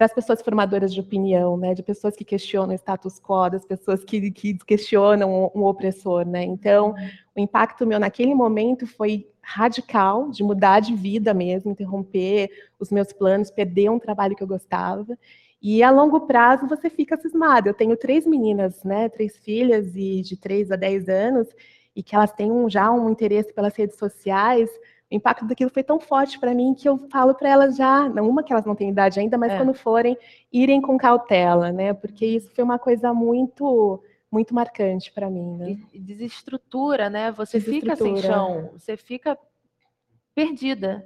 para 0.00 0.06
as 0.06 0.14
pessoas 0.14 0.40
formadoras 0.40 0.94
de 0.94 0.98
opinião, 0.98 1.58
né, 1.58 1.74
de 1.74 1.82
pessoas 1.82 2.16
que 2.16 2.24
questionam 2.24 2.70
o 2.70 2.74
status 2.74 3.20
quo, 3.20 3.50
das 3.50 3.66
pessoas 3.66 4.02
que, 4.02 4.30
que 4.30 4.56
questionam 4.64 5.52
um, 5.54 5.62
opressor, 5.64 6.26
né? 6.26 6.42
Então, 6.42 6.92
uhum. 6.92 7.10
o 7.36 7.40
impacto 7.40 7.86
meu 7.86 8.00
naquele 8.00 8.34
momento 8.34 8.86
foi 8.86 9.28
radical, 9.42 10.30
de 10.30 10.42
mudar 10.42 10.80
de 10.80 10.94
vida 10.94 11.34
mesmo, 11.34 11.72
interromper 11.72 12.48
os 12.78 12.90
meus 12.90 13.12
planos, 13.12 13.50
perder 13.50 13.90
um 13.90 13.98
trabalho 13.98 14.34
que 14.34 14.42
eu 14.42 14.46
gostava. 14.46 15.18
E 15.60 15.82
a 15.82 15.90
longo 15.90 16.22
prazo 16.22 16.66
você 16.66 16.88
fica 16.88 17.18
cismado. 17.18 17.68
Eu 17.68 17.74
tenho 17.74 17.94
três 17.94 18.26
meninas, 18.26 18.82
né, 18.82 19.06
três 19.10 19.36
filhas 19.36 19.94
e 19.94 20.22
de 20.22 20.34
3 20.34 20.72
a 20.72 20.76
10 20.76 21.10
anos, 21.10 21.48
e 21.94 22.02
que 22.02 22.14
elas 22.14 22.32
têm 22.32 22.50
um, 22.50 22.70
já 22.70 22.90
um 22.90 23.10
interesse 23.10 23.52
pelas 23.52 23.76
redes 23.76 23.98
sociais, 23.98 24.70
o 25.10 25.14
impacto 25.14 25.44
daquilo 25.44 25.70
foi 25.70 25.82
tão 25.82 25.98
forte 25.98 26.38
para 26.38 26.54
mim 26.54 26.72
que 26.72 26.88
eu 26.88 26.96
falo 27.10 27.34
para 27.34 27.48
elas 27.48 27.76
já, 27.76 28.08
não 28.08 28.28
uma 28.28 28.44
que 28.44 28.52
elas 28.52 28.64
não 28.64 28.76
têm 28.76 28.90
idade 28.90 29.18
ainda, 29.18 29.36
mas 29.36 29.52
é. 29.52 29.56
quando 29.56 29.74
forem, 29.74 30.16
irem 30.52 30.80
com 30.80 30.96
cautela, 30.96 31.72
né? 31.72 31.92
Porque 31.92 32.24
isso 32.24 32.50
foi 32.54 32.62
uma 32.62 32.78
coisa 32.78 33.12
muito 33.12 34.02
muito 34.30 34.54
marcante 34.54 35.12
para 35.12 35.28
mim, 35.28 35.56
né? 35.56 35.76
E 35.92 35.98
desestrutura, 35.98 37.10
né? 37.10 37.32
Você 37.32 37.58
desestrutura. 37.58 37.96
fica 37.96 38.04
sem 38.04 38.16
chão, 38.30 38.70
você 38.72 38.96
fica 38.96 39.36
perdida. 40.32 41.04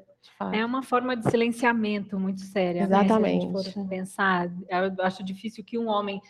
É 0.52 0.64
uma 0.64 0.82
forma 0.82 1.16
de 1.16 1.30
silenciamento 1.30 2.18
muito 2.18 2.40
séria. 2.40 2.82
Exatamente. 2.82 3.46
Né? 3.46 3.52
Se 3.52 3.56
a 3.56 3.62
gente 3.62 3.74
for 3.74 3.88
pensar, 3.88 4.50
eu 4.68 5.04
acho 5.04 5.22
difícil 5.22 5.64
que 5.64 5.78
um 5.78 5.88
homem 5.88 6.20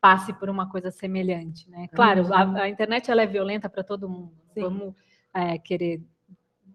passe 0.00 0.32
por 0.34 0.48
uma 0.50 0.68
coisa 0.68 0.90
semelhante, 0.90 1.68
né? 1.70 1.88
Claro, 1.88 2.24
uhum. 2.24 2.34
a, 2.34 2.62
a, 2.62 2.68
internet 2.68 3.10
ela 3.10 3.22
é 3.22 3.26
violenta 3.26 3.68
para 3.68 3.82
todo 3.82 4.08
mundo. 4.08 4.32
Sim. 4.52 4.60
Vamos 4.60 4.94
é, 5.34 5.58
querer 5.58 6.02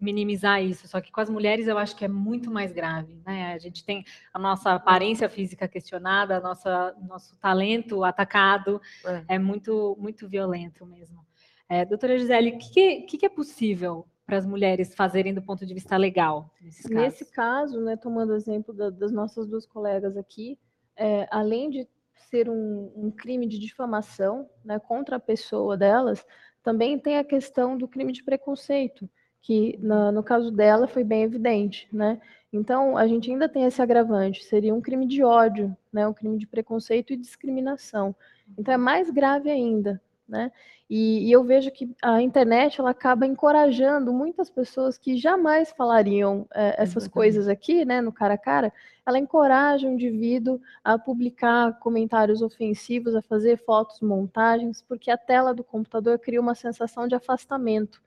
minimizar 0.01 0.63
isso, 0.63 0.87
só 0.87 0.99
que 0.99 1.11
com 1.11 1.21
as 1.21 1.29
mulheres 1.29 1.67
eu 1.67 1.77
acho 1.77 1.95
que 1.95 2.03
é 2.03 2.07
muito 2.07 2.49
mais 2.49 2.73
grave, 2.73 3.21
né? 3.23 3.53
A 3.53 3.59
gente 3.59 3.85
tem 3.85 4.03
a 4.33 4.39
nossa 4.39 4.73
aparência 4.73 5.29
física 5.29 5.67
questionada, 5.67 6.37
a 6.37 6.39
nossa 6.39 6.95
nosso 7.07 7.35
talento 7.37 8.03
atacado, 8.03 8.81
é, 9.05 9.35
é 9.35 9.39
muito 9.39 9.95
muito 9.99 10.27
violento 10.27 10.85
mesmo. 10.85 11.23
É, 11.69 11.85
doutora 11.85 12.17
Gisele, 12.17 12.49
o 12.49 12.57
que, 12.57 13.01
que, 13.03 13.17
que, 13.19 13.25
é 13.25 13.29
possível 13.29 14.05
para 14.25 14.37
as 14.37 14.45
mulheres 14.45 14.93
fazerem 14.93 15.33
do 15.33 15.41
ponto 15.41 15.65
de 15.65 15.73
vista 15.73 15.95
legal? 15.95 16.51
Nesse 16.89 17.31
caso, 17.31 17.79
né, 17.79 17.95
tomando 17.95 18.31
o 18.31 18.35
exemplo 18.35 18.73
da, 18.73 18.89
das 18.89 19.11
nossas 19.11 19.47
duas 19.47 19.65
colegas 19.65 20.17
aqui, 20.17 20.59
é, 20.97 21.27
além 21.31 21.69
de 21.69 21.87
ser 22.29 22.49
um, 22.49 22.91
um 22.95 23.11
crime 23.11 23.47
de 23.47 23.57
difamação 23.57 24.49
né, 24.65 24.79
contra 24.79 25.15
a 25.15 25.19
pessoa 25.19 25.77
delas, 25.77 26.25
também 26.61 26.99
tem 26.99 27.17
a 27.17 27.23
questão 27.23 27.77
do 27.77 27.87
crime 27.87 28.11
de 28.11 28.23
preconceito 28.23 29.09
que 29.41 29.77
no, 29.81 30.11
no 30.11 30.23
caso 30.23 30.51
dela 30.51 30.87
foi 30.87 31.03
bem 31.03 31.23
evidente, 31.23 31.87
né? 31.91 32.19
Então, 32.53 32.97
a 32.97 33.07
gente 33.07 33.31
ainda 33.31 33.47
tem 33.47 33.63
esse 33.63 33.81
agravante, 33.81 34.43
seria 34.43 34.75
um 34.75 34.81
crime 34.81 35.07
de 35.07 35.23
ódio, 35.23 35.75
né? 35.91 36.05
um 36.05 36.13
crime 36.13 36.37
de 36.37 36.45
preconceito 36.45 37.13
e 37.13 37.17
discriminação. 37.17 38.13
Então, 38.57 38.73
é 38.73 38.77
mais 38.77 39.09
grave 39.09 39.49
ainda. 39.49 40.01
né? 40.27 40.51
E, 40.89 41.29
e, 41.29 41.31
eu 41.31 41.41
vejo 41.45 41.71
que 41.71 41.89
a 42.01 42.21
internet 42.21 42.81
ela 42.81 42.89
acaba 42.89 43.25
encorajando 43.25 44.11
muitas 44.11 44.49
pessoas 44.49 44.97
que 44.97 45.15
jamais 45.15 45.71
falariam 45.71 46.45
é, 46.53 46.71
essas 46.71 47.03
Exatamente. 47.03 47.09
coisas 47.11 47.47
aqui, 47.47 47.85
né, 47.85 48.01
no 48.01 48.11
cara 48.11 48.33
a 48.33 48.37
cara. 48.37 48.73
Ela 49.05 49.17
encoraja 49.17 49.87
o 49.87 49.91
indivíduo 49.91 50.59
a 50.83 50.99
publicar 50.99 51.79
comentários 51.79 52.41
ofensivos, 52.41 53.15
a 53.15 53.21
fazer 53.21 53.57
fotos, 53.57 54.01
montagens, 54.01 54.83
porque 54.85 55.09
a 55.09 55.17
tela 55.17 55.53
do 55.53 55.63
computador 55.63 56.19
cria 56.19 56.41
uma 56.41 56.55
sensação 56.55 57.07
de 57.07 57.15
afastamento. 57.15 58.01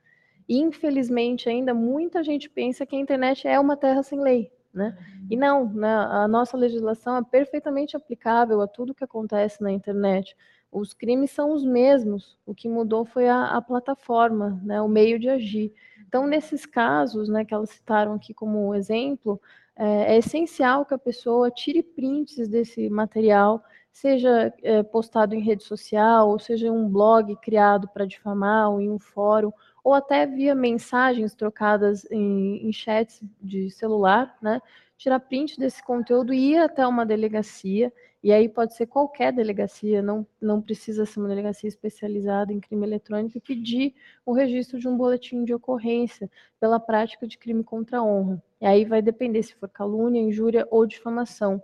Infelizmente, 0.47 1.49
ainda 1.49 1.73
muita 1.73 2.23
gente 2.23 2.49
pensa 2.49 2.85
que 2.85 2.95
a 2.95 2.99
internet 2.99 3.47
é 3.47 3.59
uma 3.59 3.75
terra 3.77 4.03
sem 4.03 4.19
lei. 4.19 4.51
Né? 4.73 4.97
E 5.29 5.37
não, 5.37 5.69
né, 5.69 5.87
a 5.87 6.27
nossa 6.27 6.57
legislação 6.57 7.15
é 7.17 7.23
perfeitamente 7.23 7.95
aplicável 7.95 8.59
a 8.59 8.67
tudo 8.67 8.93
que 8.93 9.05
acontece 9.05 9.63
na 9.63 9.71
internet 9.71 10.35
os 10.75 10.93
crimes 10.93 11.31
são 11.31 11.53
os 11.53 11.63
mesmos, 11.63 12.37
o 12.45 12.53
que 12.53 12.67
mudou 12.67 13.05
foi 13.05 13.29
a, 13.29 13.45
a 13.55 13.61
plataforma, 13.61 14.59
né, 14.61 14.81
o 14.81 14.89
meio 14.89 15.17
de 15.17 15.29
agir. 15.29 15.73
Então, 16.05 16.27
nesses 16.27 16.65
casos, 16.65 17.29
né, 17.29 17.45
que 17.45 17.53
elas 17.53 17.69
citaram 17.69 18.13
aqui 18.13 18.33
como 18.33 18.75
exemplo, 18.75 19.39
é, 19.75 20.15
é 20.15 20.17
essencial 20.17 20.85
que 20.85 20.93
a 20.93 20.97
pessoa 20.97 21.49
tire 21.49 21.81
prints 21.81 22.47
desse 22.49 22.89
material, 22.89 23.63
seja 23.89 24.53
é, 24.61 24.83
postado 24.83 25.33
em 25.33 25.39
rede 25.39 25.63
social, 25.63 26.29
ou 26.29 26.39
seja 26.39 26.69
um 26.69 26.89
blog 26.89 27.33
criado 27.37 27.87
para 27.87 28.05
difamar, 28.05 28.69
ou 28.69 28.81
em 28.81 28.89
um 28.89 28.99
fórum, 28.99 29.53
ou 29.85 29.93
até 29.93 30.25
via 30.25 30.55
mensagens 30.55 31.35
trocadas 31.35 32.09
em, 32.09 32.67
em 32.67 32.73
chats 32.73 33.21
de 33.39 33.69
celular, 33.69 34.35
né, 34.41 34.59
tirar 34.97 35.19
print 35.19 35.59
desse 35.59 35.83
conteúdo 35.83 36.33
e 36.33 36.53
ir 36.53 36.57
até 36.57 36.85
uma 36.87 37.05
delegacia 37.05 37.93
e 38.23 38.31
aí 38.31 38.49
pode 38.49 38.75
ser 38.75 38.87
qualquer 38.87 39.31
delegacia, 39.31 40.01
não, 40.01 40.25
não 40.41 40.59
precisa 40.59 41.05
ser 41.05 41.19
uma 41.19 41.29
delegacia 41.29 41.67
especializada 41.67 42.51
em 42.51 42.59
crime 42.59 42.83
eletrônico, 42.87 43.37
e 43.37 43.39
pedir 43.39 43.93
o 44.25 44.33
registro 44.33 44.79
de 44.79 44.87
um 44.87 44.97
boletim 44.97 45.43
de 45.43 45.53
ocorrência 45.53 46.27
pela 46.59 46.79
prática 46.79 47.27
de 47.27 47.37
crime 47.37 47.63
contra 47.63 47.99
a 47.99 48.03
honra. 48.03 48.41
E 48.59 48.65
aí 48.65 48.83
vai 48.83 48.99
depender 48.99 49.43
se 49.43 49.53
for 49.53 49.69
calúnia, 49.69 50.19
injúria 50.19 50.67
ou 50.71 50.87
difamação. 50.87 51.61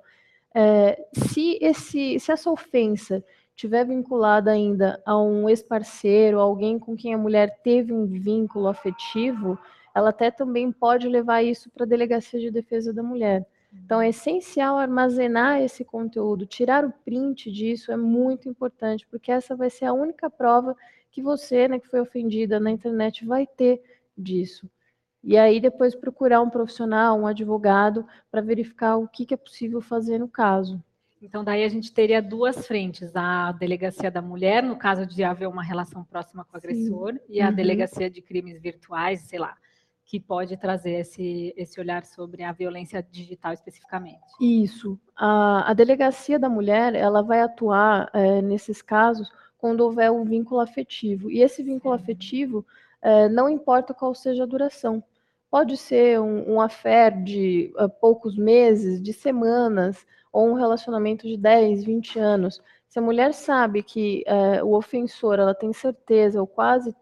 É, 0.54 1.04
se, 1.12 1.58
esse, 1.60 2.20
se 2.20 2.32
essa 2.32 2.52
ofensa 2.52 3.26
tiver 3.62 3.86
vinculada 3.86 4.50
ainda 4.50 5.00
a 5.06 5.22
um 5.22 5.48
ex-parceiro, 5.48 6.40
alguém 6.40 6.80
com 6.80 6.96
quem 6.96 7.14
a 7.14 7.18
mulher 7.18 7.60
teve 7.64 7.94
um 7.94 8.08
vínculo 8.08 8.68
afetivo, 8.68 9.56
ela 9.94 10.10
até 10.10 10.32
também 10.32 10.72
pode 10.72 11.08
levar 11.08 11.44
isso 11.44 11.70
para 11.70 11.84
a 11.84 11.88
Delegacia 11.88 12.40
de 12.40 12.50
Defesa 12.50 12.92
da 12.92 13.04
Mulher. 13.04 13.46
Então, 13.72 14.02
é 14.02 14.10
essencial 14.10 14.80
armazenar 14.80 15.62
esse 15.62 15.86
conteúdo, 15.86 16.48
tirar 16.48 16.84
o 16.84 16.92
print 17.06 17.52
disso 17.52 17.92
é 17.92 17.98
muito 17.98 18.50
importante, 18.50 19.06
porque 19.06 19.32
essa 19.32 19.56
vai 19.56 19.70
ser 19.70 19.86
a 19.86 19.94
única 19.94 20.28
prova 20.28 20.76
que 21.12 21.22
você, 21.22 21.68
né, 21.68 21.78
que 21.78 21.88
foi 21.88 22.02
ofendida 22.02 22.60
na 22.60 22.72
internet, 22.72 23.24
vai 23.24 23.46
ter 23.46 23.80
disso. 24.18 24.68
E 25.24 25.38
aí 25.38 25.60
depois 25.60 25.94
procurar 25.94 26.42
um 26.42 26.50
profissional, 26.50 27.16
um 27.16 27.28
advogado, 27.28 28.08
para 28.32 28.42
verificar 28.42 28.98
o 28.98 29.08
que, 29.08 29.24
que 29.24 29.36
é 29.36 29.38
possível 29.38 29.82
fazer 29.82 30.18
no 30.18 30.28
caso. 30.28 30.84
Então, 31.22 31.44
daí 31.44 31.64
a 31.64 31.70
gente 31.70 31.94
teria 31.94 32.22
duas 32.22 32.66
frentes: 32.66 33.16
a 33.16 33.52
delegacia 33.52 34.10
da 34.10 34.22
mulher, 34.22 34.64
no 34.64 34.76
caso 34.76 35.06
de 35.06 35.24
haver 35.24 35.48
uma 35.48 35.64
relação 35.64 36.04
próxima 36.04 36.44
com 36.44 36.56
o 36.56 36.58
agressor, 36.58 37.14
Sim. 37.14 37.20
e 37.30 37.42
a 37.42 37.50
uhum. 37.50 37.56
delegacia 37.56 38.10
de 38.10 38.22
crimes 38.22 38.60
virtuais, 38.60 39.22
sei 39.22 39.38
lá, 39.38 39.56
que 40.04 40.20
pode 40.20 40.58
trazer 40.58 40.92
esse, 41.00 41.54
esse 41.56 41.80
olhar 41.80 42.06
sobre 42.06 42.44
a 42.44 42.52
violência 42.52 43.02
digital 43.02 43.54
especificamente. 43.54 44.20
Isso. 44.42 45.00
A, 45.16 45.70
a 45.70 45.74
delegacia 45.74 46.40
da 46.40 46.50
mulher, 46.50 46.96
ela 46.96 47.22
vai 47.22 47.42
atuar 47.42 48.10
é, 48.14 48.42
nesses 48.42 48.82
casos 48.82 49.32
quando 49.58 49.82
houver 49.82 50.12
um 50.12 50.26
vínculo 50.26 50.60
afetivo. 50.60 51.30
E 51.30 51.42
esse 51.42 51.62
vínculo 51.62 51.94
afetivo, 51.94 52.66
é, 53.02 53.30
não 53.30 53.48
importa 53.48 53.94
qual 53.94 54.16
seja 54.16 54.44
a 54.44 54.48
duração. 54.48 55.04
Pode 55.52 55.78
ser 55.78 56.20
um, 56.20 56.56
um 56.56 56.62
affair 56.62 57.24
de 57.24 57.72
uh, 57.78 57.88
poucos 57.88 58.38
meses, 58.38 59.02
de 59.02 59.14
semanas, 59.14 60.06
ou 60.32 60.50
um 60.50 60.54
relacionamento 60.54 61.28
de 61.28 61.38
10, 61.38 61.84
20 61.84 62.20
anos. 62.20 62.62
Se 62.88 63.00
a 63.00 63.02
mulher 63.02 63.34
sabe 63.34 63.84
que 63.84 64.24
uh, 64.28 64.66
o 64.66 64.76
ofensor, 64.76 65.40
ela 65.40 65.54
tem 65.54 65.74
certeza, 65.74 66.40
ou 66.40 66.48
quase 66.48 66.96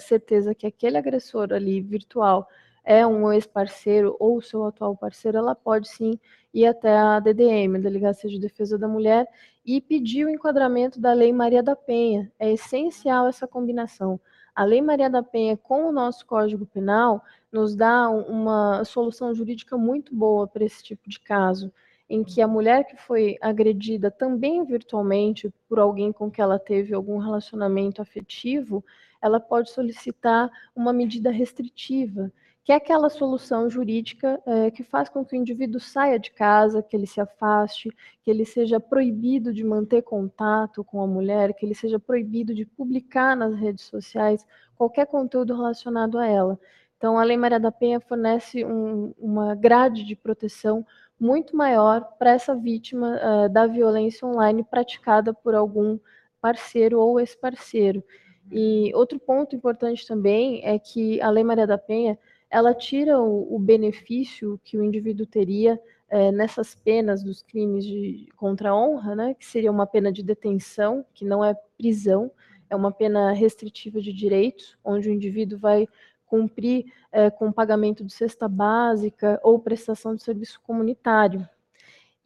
certeza 0.00 0.54
que 0.54 0.66
aquele 0.66 0.96
agressor 0.96 1.52
ali 1.52 1.82
virtual 1.82 2.48
é 2.86 3.04
um 3.04 3.32
ex-parceiro 3.32 4.16
ou 4.20 4.40
seu 4.40 4.64
atual 4.64 4.96
parceiro, 4.96 5.38
ela 5.38 5.56
pode 5.56 5.88
sim 5.88 6.18
ir 6.54 6.66
até 6.66 6.96
a 6.96 7.18
DDM, 7.18 7.76
a 7.76 7.80
Delegacia 7.80 8.30
de 8.30 8.38
Defesa 8.38 8.78
da 8.78 8.86
Mulher, 8.86 9.26
e 9.64 9.80
pedir 9.80 10.24
o 10.24 10.30
enquadramento 10.30 11.00
da 11.00 11.12
Lei 11.12 11.32
Maria 11.32 11.64
da 11.64 11.74
Penha. 11.74 12.32
É 12.38 12.52
essencial 12.52 13.26
essa 13.26 13.46
combinação. 13.46 14.20
A 14.54 14.64
Lei 14.64 14.80
Maria 14.80 15.10
da 15.10 15.22
Penha 15.22 15.56
com 15.56 15.88
o 15.88 15.92
nosso 15.92 16.24
Código 16.24 16.64
Penal 16.64 17.22
nos 17.52 17.74
dá 17.74 18.08
uma 18.08 18.84
solução 18.84 19.34
jurídica 19.34 19.76
muito 19.76 20.14
boa 20.14 20.46
para 20.46 20.64
esse 20.64 20.82
tipo 20.82 21.10
de 21.10 21.18
caso, 21.18 21.72
em 22.08 22.22
que 22.22 22.40
a 22.40 22.48
mulher 22.48 22.84
que 22.84 22.96
foi 22.96 23.36
agredida 23.40 24.10
também 24.10 24.64
virtualmente 24.64 25.52
por 25.68 25.78
alguém 25.78 26.12
com 26.12 26.30
que 26.30 26.40
ela 26.40 26.58
teve 26.58 26.94
algum 26.94 27.18
relacionamento 27.18 28.00
afetivo, 28.00 28.84
ela 29.20 29.40
pode 29.40 29.70
solicitar 29.70 30.50
uma 30.74 30.92
medida 30.92 31.30
restritiva, 31.30 32.32
que 32.64 32.72
é 32.72 32.76
aquela 32.76 33.08
solução 33.08 33.70
jurídica 33.70 34.40
é, 34.44 34.70
que 34.72 34.82
faz 34.82 35.08
com 35.08 35.24
que 35.24 35.36
o 35.36 35.38
indivíduo 35.38 35.80
saia 35.80 36.18
de 36.18 36.32
casa, 36.32 36.82
que 36.82 36.96
ele 36.96 37.06
se 37.06 37.20
afaste, 37.20 37.90
que 38.22 38.30
ele 38.30 38.44
seja 38.44 38.80
proibido 38.80 39.52
de 39.52 39.62
manter 39.62 40.02
contato 40.02 40.82
com 40.82 41.00
a 41.00 41.06
mulher, 41.06 41.54
que 41.54 41.64
ele 41.64 41.76
seja 41.76 41.98
proibido 41.98 42.52
de 42.52 42.66
publicar 42.66 43.36
nas 43.36 43.54
redes 43.54 43.84
sociais 43.84 44.44
qualquer 44.74 45.06
conteúdo 45.06 45.54
relacionado 45.54 46.18
a 46.18 46.26
ela. 46.26 46.58
Então, 46.96 47.18
a 47.18 47.24
Lei 47.24 47.36
Maria 47.36 47.60
da 47.60 47.70
Penha 47.70 48.00
fornece 48.00 48.64
um, 48.64 49.12
uma 49.18 49.54
grade 49.54 50.02
de 50.02 50.16
proteção 50.16 50.84
muito 51.18 51.56
maior 51.56 52.02
para 52.18 52.30
essa 52.30 52.54
vítima 52.54 53.18
uh, 53.18 53.48
da 53.48 53.66
violência 53.66 54.26
online 54.26 54.64
praticada 54.64 55.32
por 55.32 55.54
algum 55.54 55.98
parceiro 56.40 57.00
ou 57.00 57.18
ex-parceiro. 57.18 58.04
E 58.50 58.92
outro 58.94 59.18
ponto 59.18 59.56
importante 59.56 60.06
também 60.06 60.60
é 60.64 60.78
que 60.78 61.20
a 61.20 61.30
Lei 61.30 61.42
Maria 61.42 61.66
da 61.66 61.78
Penha 61.78 62.18
ela 62.48 62.74
tira 62.74 63.20
o, 63.20 63.54
o 63.54 63.58
benefício 63.58 64.60
que 64.62 64.76
o 64.76 64.84
indivíduo 64.84 65.26
teria 65.26 65.80
é, 66.08 66.30
nessas 66.30 66.74
penas 66.74 67.22
dos 67.22 67.42
crimes 67.42 67.84
de, 67.84 68.28
contra 68.36 68.70
a 68.70 68.76
honra, 68.76 69.16
né, 69.16 69.34
que 69.34 69.44
seria 69.44 69.70
uma 69.70 69.86
pena 69.86 70.12
de 70.12 70.22
detenção, 70.22 71.04
que 71.12 71.24
não 71.24 71.44
é 71.44 71.54
prisão, 71.76 72.30
é 72.70 72.76
uma 72.76 72.92
pena 72.92 73.32
restritiva 73.32 74.00
de 74.00 74.12
direitos, 74.12 74.76
onde 74.84 75.08
o 75.08 75.12
indivíduo 75.12 75.58
vai 75.58 75.88
cumprir 76.26 76.92
é, 77.10 77.30
com 77.30 77.52
pagamento 77.52 78.04
de 78.04 78.12
cesta 78.12 78.48
básica 78.48 79.40
ou 79.42 79.58
prestação 79.58 80.14
de 80.14 80.22
serviço 80.22 80.60
comunitário. 80.62 81.48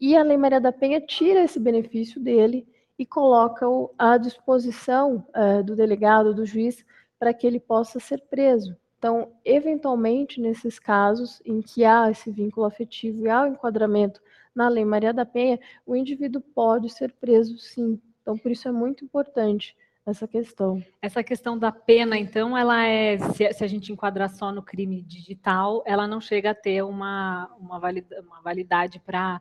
E 0.01 0.17
a 0.17 0.23
Lei 0.23 0.37
Maria 0.37 0.61
da 0.61 0.73
Penha 0.73 1.01
tira 1.01 1.45
esse 1.45 1.61
benefício 1.61 2.21
dele 2.21 2.67
e 2.99 3.05
coloca-o 3.05 3.91
à 3.99 4.17
disposição 4.17 5.27
uh, 5.35 5.63
do 5.63 5.77
delegado, 5.77 6.35
do 6.35 6.45
juiz, 6.45 6.85
para 7.19 7.33
que 7.35 7.47
ele 7.47 7.61
possa 7.61 8.01
ser 8.01 8.23
preso. 8.31 8.77
Então, 8.99 9.33
eventualmente, 9.45 10.41
nesses 10.41 10.79
casos 10.79 11.41
em 11.45 11.63
que 11.63 11.85
há 11.85 12.11
esse 12.11 12.31
vínculo 12.31 12.67
afetivo 12.67 13.25
e 13.25 13.31
há 13.31 13.43
o 13.43 13.47
enquadramento 13.47 14.21
na 14.55 14.69
Lei 14.69 14.85
Maria 14.85 15.13
da 15.13 15.25
Penha, 15.25 15.59
o 15.87 15.97
indivíduo 15.97 16.43
pode 16.55 16.91
ser 16.91 17.13
preso 17.13 17.57
sim. 17.59 18.01
Então, 18.21 18.37
por 18.37 18.51
isso 18.51 18.69
é 18.69 18.73
muito 18.73 19.05
importante 19.05 19.75
essa 20.11 20.29
questão. 20.29 20.83
Essa 21.01 21.23
questão 21.23 21.59
da 21.59 21.73
pena, 21.73 22.19
então, 22.19 22.57
ela 22.57 22.85
é, 22.87 23.19
se, 23.19 23.65
a 23.65 23.67
gente 23.67 23.93
enquadrar 23.93 24.29
só 24.31 24.53
no 24.53 24.63
crime 24.63 25.03
digital, 25.03 25.83
ela 25.87 26.07
não 26.07 26.21
chega 26.21 26.51
a 26.51 26.55
ter 26.55 26.83
uma, 26.83 27.49
uma, 27.59 27.79
valida, 27.79 28.21
uma 28.21 28.41
validade 28.43 29.01
para 29.01 29.41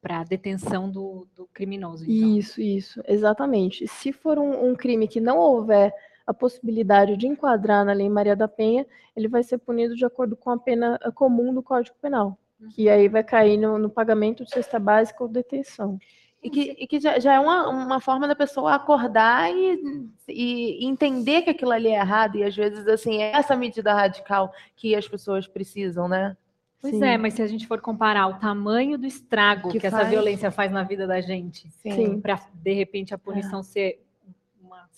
para 0.00 0.20
a 0.20 0.24
detenção 0.24 0.90
do, 0.90 1.26
do 1.34 1.46
criminoso. 1.52 2.04
Então. 2.04 2.38
Isso, 2.38 2.60
isso, 2.60 3.02
exatamente. 3.06 3.86
Se 3.88 4.12
for 4.12 4.38
um, 4.38 4.70
um, 4.70 4.74
crime 4.74 5.08
que 5.08 5.20
não 5.20 5.38
houver 5.38 5.92
a 6.26 6.32
possibilidade 6.32 7.16
de 7.16 7.26
enquadrar 7.26 7.84
na 7.84 7.92
Lei 7.92 8.08
Maria 8.08 8.36
da 8.36 8.46
Penha, 8.46 8.86
ele 9.16 9.28
vai 9.28 9.42
ser 9.42 9.58
punido 9.58 9.96
de 9.96 10.04
acordo 10.04 10.36
com 10.36 10.50
a 10.50 10.58
pena 10.58 10.98
comum 11.14 11.52
do 11.52 11.62
Código 11.62 11.96
Penal, 12.00 12.38
uhum. 12.60 12.68
que 12.68 12.88
aí 12.88 13.08
vai 13.08 13.24
cair 13.24 13.56
no, 13.56 13.78
no, 13.78 13.90
pagamento 13.90 14.44
de 14.44 14.50
cesta 14.50 14.78
básica 14.78 15.22
ou 15.22 15.28
detenção. 15.28 15.98
E 16.42 16.50
que, 16.50 16.76
e 16.78 16.86
que 16.86 17.00
já, 17.00 17.18
já, 17.18 17.34
é 17.34 17.40
uma, 17.40 17.68
uma 17.68 18.00
forma 18.00 18.28
da 18.28 18.34
pessoa 18.34 18.74
acordar 18.74 19.50
e, 19.52 20.08
e 20.28 20.86
entender 20.86 21.42
que 21.42 21.50
aquilo 21.50 21.72
ali 21.72 21.88
é 21.88 21.98
errado, 21.98 22.36
e 22.36 22.44
às 22.44 22.54
vezes, 22.54 22.86
assim, 22.86 23.20
é 23.20 23.32
essa 23.32 23.56
medida 23.56 23.92
radical 23.92 24.52
que 24.76 24.94
as 24.94 25.08
pessoas 25.08 25.48
precisam, 25.48 26.06
né? 26.06 26.36
Pois 26.80 26.94
Sim. 26.94 27.04
é, 27.04 27.18
mas 27.18 27.34
se 27.34 27.42
a 27.42 27.46
gente 27.46 27.66
for 27.66 27.80
comparar 27.80 28.28
o 28.28 28.34
tamanho 28.34 28.96
do 28.96 29.06
estrago 29.06 29.68
que, 29.68 29.80
que 29.80 29.86
essa 29.88 30.04
violência 30.04 30.50
faz 30.50 30.70
na 30.70 30.84
vida 30.84 31.08
da 31.08 31.20
gente, 31.20 31.68
para 32.22 32.40
de 32.54 32.72
repente 32.72 33.12
a 33.12 33.18
punição 33.18 33.60
é. 33.60 33.64
ser 33.64 34.07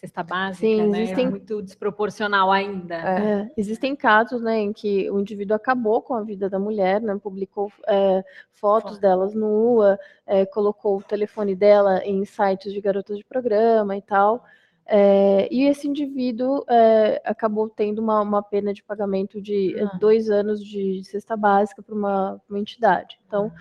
cesta 0.01 0.23
básica, 0.23 0.67
Sim, 0.67 0.89
né? 0.89 1.03
existem... 1.03 1.27
é 1.27 1.31
muito 1.31 1.63
desproporcional 1.63 2.51
ainda. 2.51 2.95
É. 2.95 3.41
É. 3.43 3.53
Existem 3.57 3.95
casos 3.95 4.41
né, 4.41 4.59
em 4.59 4.73
que 4.73 5.11
o 5.11 5.21
indivíduo 5.21 5.55
acabou 5.55 6.01
com 6.01 6.15
a 6.15 6.23
vida 6.23 6.49
da 6.49 6.59
mulher, 6.59 7.03
né, 7.03 7.19
publicou 7.23 7.71
é, 7.87 8.25
fotos 8.53 8.93
Foto. 8.93 9.01
delas 9.01 9.35
nua, 9.35 9.99
é, 10.27 10.47
colocou 10.47 10.99
o 10.99 11.03
telefone 11.03 11.55
dela 11.55 12.03
em 12.05 12.25
sites 12.25 12.73
de 12.73 12.81
garotas 12.81 13.19
de 13.19 13.25
programa 13.25 13.95
e 13.97 14.01
tal. 14.01 14.43
É, 14.87 15.47
e 15.53 15.67
esse 15.67 15.87
indivíduo 15.87 16.65
é, 16.69 17.21
acabou 17.25 17.69
tendo 17.69 18.01
uma, 18.01 18.23
uma, 18.23 18.43
pena 18.43 18.73
de 18.73 18.83
pagamento 18.83 19.41
de 19.41 19.77
ah. 19.79 19.97
dois 19.99 20.31
anos 20.31 20.65
de 20.65 21.05
cesta 21.05 21.37
básica 21.37 21.83
para 21.83 21.95
uma, 21.95 22.41
uma, 22.49 22.59
entidade. 22.59 23.21
Então, 23.27 23.53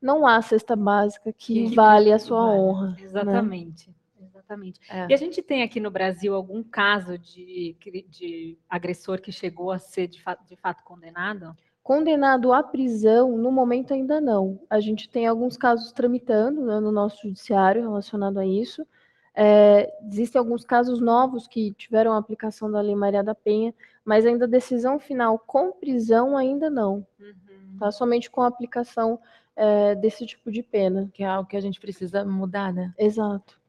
não 0.00 0.26
há 0.26 0.40
cesta 0.42 0.76
básica 0.76 1.32
que, 1.32 1.68
que 1.68 1.74
vale 1.74 2.12
a 2.12 2.18
sua 2.18 2.46
vale. 2.46 2.58
honra. 2.58 2.86
Né? 2.90 2.96
Exatamente. 3.00 3.88
Né? 3.88 3.94
Exatamente. 4.46 4.80
É. 4.88 5.06
E 5.10 5.14
a 5.14 5.16
gente 5.16 5.42
tem 5.42 5.62
aqui 5.62 5.80
no 5.80 5.90
Brasil 5.90 6.34
algum 6.34 6.62
caso 6.62 7.18
de, 7.18 7.76
de 8.08 8.56
agressor 8.70 9.20
que 9.20 9.32
chegou 9.32 9.72
a 9.72 9.78
ser 9.78 10.06
de 10.06 10.22
fato, 10.22 10.46
de 10.46 10.56
fato 10.56 10.84
condenado? 10.84 11.56
Condenado 11.82 12.52
à 12.52 12.62
prisão, 12.62 13.36
no 13.36 13.50
momento 13.50 13.92
ainda 13.92 14.20
não. 14.20 14.60
A 14.70 14.80
gente 14.80 15.08
tem 15.08 15.26
alguns 15.26 15.56
casos 15.56 15.92
tramitando 15.92 16.64
né, 16.64 16.80
no 16.80 16.92
nosso 16.92 17.22
judiciário 17.22 17.82
relacionado 17.82 18.38
a 18.38 18.46
isso. 18.46 18.86
É, 19.34 19.92
existem 20.06 20.38
alguns 20.38 20.64
casos 20.64 21.00
novos 21.00 21.46
que 21.46 21.72
tiveram 21.74 22.12
a 22.12 22.18
aplicação 22.18 22.70
da 22.70 22.80
Lei 22.80 22.94
Maria 22.94 23.22
da 23.22 23.34
Penha, 23.34 23.74
mas 24.04 24.24
ainda 24.24 24.48
decisão 24.48 24.98
final 24.98 25.38
com 25.38 25.72
prisão 25.72 26.36
ainda 26.36 26.70
não. 26.70 27.06
Uhum. 27.20 27.76
Tá? 27.78 27.90
Somente 27.90 28.30
com 28.30 28.40
a 28.42 28.46
aplicação 28.46 29.20
é, 29.54 29.94
desse 29.94 30.24
tipo 30.24 30.50
de 30.50 30.62
pena. 30.62 31.10
Que 31.12 31.22
é 31.22 31.26
algo 31.26 31.48
que 31.48 31.56
a 31.56 31.60
gente 31.60 31.78
precisa 31.78 32.24
mudar, 32.24 32.72
né? 32.72 32.94
Exato. 32.98 33.60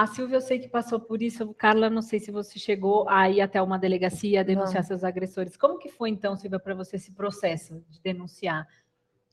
A 0.00 0.06
Silvia, 0.06 0.38
eu 0.38 0.40
sei 0.40 0.58
que 0.58 0.66
passou 0.66 0.98
por 0.98 1.20
isso. 1.20 1.52
Carla, 1.52 1.90
não 1.90 2.00
sei 2.00 2.18
se 2.18 2.30
você 2.30 2.58
chegou 2.58 3.06
a 3.06 3.28
ir 3.28 3.42
até 3.42 3.60
uma 3.60 3.78
delegacia 3.78 4.40
a 4.40 4.42
denunciar 4.42 4.82
não. 4.82 4.88
seus 4.88 5.04
agressores. 5.04 5.58
Como 5.58 5.78
que 5.78 5.90
foi, 5.90 6.08
então, 6.08 6.34
Silvia, 6.38 6.58
para 6.58 6.74
você 6.74 6.96
esse 6.96 7.12
processo 7.12 7.84
de 7.86 8.00
denunciar? 8.00 8.66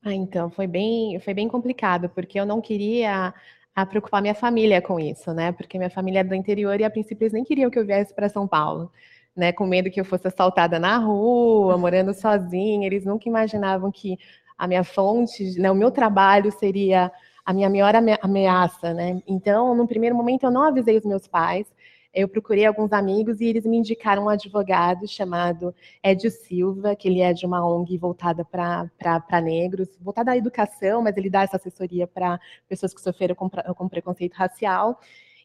Ah, 0.03 0.13
então, 0.13 0.49
foi 0.49 0.67
bem, 0.67 1.17
foi 1.21 1.33
bem 1.33 1.47
complicado, 1.47 2.09
porque 2.09 2.37
eu 2.37 2.45
não 2.45 2.59
queria 2.59 3.33
a 3.73 3.85
preocupar 3.85 4.21
minha 4.21 4.35
família 4.35 4.81
com 4.81 4.99
isso, 4.99 5.33
né? 5.33 5.53
Porque 5.53 5.77
minha 5.77 5.89
família 5.89 6.19
é 6.19 6.23
do 6.25 6.35
interior 6.35 6.77
e 6.81 6.83
a 6.83 6.89
princípio 6.89 7.23
eles 7.23 7.31
nem 7.31 7.45
queriam 7.45 7.71
que 7.71 7.79
eu 7.79 7.85
viesse 7.85 8.13
para 8.13 8.27
São 8.27 8.45
Paulo, 8.45 8.91
né? 9.33 9.53
Com 9.53 9.65
medo 9.65 9.89
que 9.89 10.01
eu 10.01 10.05
fosse 10.05 10.27
assaltada 10.27 10.77
na 10.77 10.97
rua, 10.97 11.77
morando 11.77 12.13
sozinha. 12.13 12.85
Eles 12.85 13.05
nunca 13.05 13.29
imaginavam 13.29 13.89
que 13.89 14.17
a 14.57 14.67
minha 14.67 14.83
fonte, 14.83 15.57
né, 15.57 15.71
o 15.71 15.75
meu 15.75 15.91
trabalho 15.91 16.51
seria 16.51 17.09
a 17.47 17.53
minha 17.53 17.69
maior 17.69 17.93
ameaça, 18.21 18.93
né? 18.93 19.21
Então, 19.25 19.73
no 19.73 19.87
primeiro 19.87 20.13
momento, 20.13 20.43
eu 20.43 20.51
não 20.51 20.63
avisei 20.63 20.97
os 20.97 21.05
meus 21.05 21.29
pais. 21.29 21.65
Eu 22.13 22.27
procurei 22.27 22.65
alguns 22.65 22.91
amigos 22.91 23.39
e 23.39 23.45
eles 23.45 23.65
me 23.65 23.77
indicaram 23.77 24.25
um 24.25 24.29
advogado 24.29 25.07
chamado 25.07 25.73
Edio 26.03 26.29
Silva, 26.29 26.93
que 26.93 27.07
ele 27.07 27.21
é 27.21 27.31
de 27.31 27.45
uma 27.45 27.65
ONG 27.65 27.97
voltada 27.97 28.43
para 28.43 29.41
negros, 29.41 29.87
voltada 30.01 30.31
à 30.31 30.37
educação, 30.37 31.01
mas 31.01 31.15
ele 31.15 31.29
dá 31.29 31.43
essa 31.43 31.55
assessoria 31.55 32.05
para 32.05 32.37
pessoas 32.67 32.93
que 32.93 32.99
sofreram 32.99 33.33
com, 33.33 33.49
com 33.49 33.87
preconceito 33.87 34.33
racial. 34.33 34.99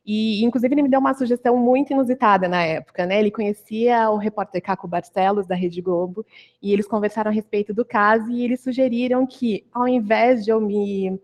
E, 0.05 0.45
inclusive, 0.45 0.75
ele 0.75 0.83
me 0.83 0.89
deu 0.89 0.99
uma 0.99 1.15
sugestão 1.15 1.57
muito 1.57 1.93
inusitada 1.93 2.49
na 2.49 2.65
época, 2.65 3.07
né? 3.07 3.21
Ele 3.21 3.31
conhecia 3.31 4.11
o 4.11 4.17
repórter 4.17 4.61
Caco 4.61 4.89
Barcelos, 4.89 5.47
da 5.47 5.55
Rede 5.55 5.81
Globo, 5.81 6.27
e 6.61 6.73
eles 6.73 6.89
conversaram 6.89 7.31
a 7.31 7.35
respeito 7.35 7.73
do 7.73 7.85
caso 7.85 8.29
e 8.29 8.43
eles 8.45 8.61
sugeriram 8.61 9.25
que, 9.25 9.65
ao 9.73 9.87
invés 9.87 10.45
de 10.45 10.51
eu 10.51 10.61
me 10.61 11.21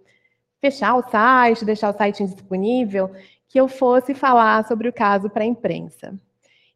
fechar 0.61 0.95
o 0.97 1.03
site, 1.03 1.65
deixar 1.65 1.91
o 1.91 1.97
site 1.97 2.23
indisponível, 2.23 3.11
que 3.49 3.59
eu 3.59 3.69
fosse 3.69 4.15
falar 4.15 4.67
sobre 4.67 4.88
o 4.88 4.93
caso 4.93 5.31
para 5.31 5.43
a 5.43 5.47
imprensa. 5.47 6.15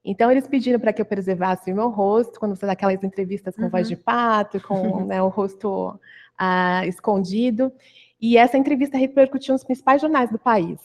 Então, 0.04 0.30
eles 0.30 0.48
pediram 0.48 0.80
para 0.80 0.92
que 0.92 1.00
eu 1.00 1.06
preservasse 1.06 1.70
o 1.70 1.74
meu 1.74 1.88
rosto, 1.88 2.40
quando 2.40 2.56
você 2.56 2.66
dá 2.66 2.72
aquelas 2.72 3.02
entrevistas 3.04 3.54
com 3.54 3.62
uhum. 3.62 3.70
voz 3.70 3.86
de 3.86 3.96
pato, 3.96 4.60
com 4.60 5.04
né, 5.06 5.22
o 5.22 5.28
rosto 5.28 5.98
ah, 6.36 6.84
escondido. 6.86 7.72
E 8.20 8.36
essa 8.36 8.58
entrevista 8.58 8.96
repercutiu 8.96 9.52
nos 9.52 9.64
principais 9.64 10.00
jornais 10.00 10.30
do 10.30 10.38
país, 10.38 10.80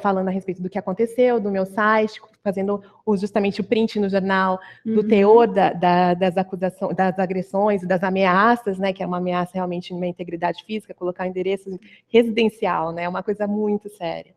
falando 0.00 0.28
a 0.28 0.30
respeito 0.30 0.62
do 0.62 0.70
que 0.70 0.78
aconteceu, 0.78 1.40
do 1.40 1.50
meu 1.50 1.66
site, 1.66 2.20
fazendo 2.42 2.82
justamente 3.16 3.60
o 3.60 3.64
print 3.64 3.98
no 3.98 4.08
jornal 4.08 4.58
do 4.84 5.00
uhum. 5.00 5.08
teor 5.08 5.46
da, 5.48 5.72
da, 5.72 6.14
das 6.14 6.36
acusações, 6.36 6.96
das 6.96 7.18
agressões, 7.18 7.82
das 7.82 8.02
ameaças, 8.02 8.78
né, 8.78 8.92
que 8.92 9.02
é 9.02 9.06
uma 9.06 9.18
ameaça 9.18 9.52
realmente 9.54 9.92
na 9.94 10.06
integridade 10.06 10.64
física, 10.64 10.94
colocar 10.94 11.24
o 11.24 11.26
endereço 11.26 11.78
residencial, 12.08 12.92
né, 12.92 13.04
é 13.04 13.08
uma 13.08 13.22
coisa 13.22 13.46
muito 13.46 13.88
séria. 13.88 14.32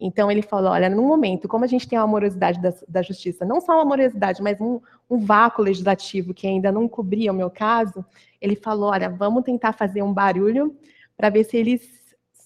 Então 0.00 0.30
ele 0.30 0.40
falou, 0.40 0.70
olha, 0.70 0.88
no 0.88 1.02
momento, 1.02 1.46
como 1.46 1.64
a 1.64 1.68
gente 1.68 1.86
tem 1.86 1.98
a 1.98 2.02
amorosidade 2.02 2.58
da, 2.60 2.72
da 2.88 3.02
justiça, 3.02 3.44
não 3.44 3.60
só 3.60 3.74
uma 3.74 3.82
amorosidade, 3.82 4.42
mas 4.42 4.58
um, 4.58 4.80
um, 5.10 5.18
vácuo 5.18 5.62
legislativo 5.62 6.32
que 6.32 6.46
ainda 6.46 6.72
não 6.72 6.88
cobria 6.88 7.30
o 7.30 7.34
meu 7.34 7.50
caso, 7.50 8.02
ele 8.40 8.56
falou, 8.56 8.90
olha, 8.90 9.10
vamos 9.10 9.44
tentar 9.44 9.74
fazer 9.74 10.02
um 10.02 10.12
barulho 10.12 10.74
para 11.18 11.28
ver 11.28 11.44
se 11.44 11.58
eles 11.58 11.99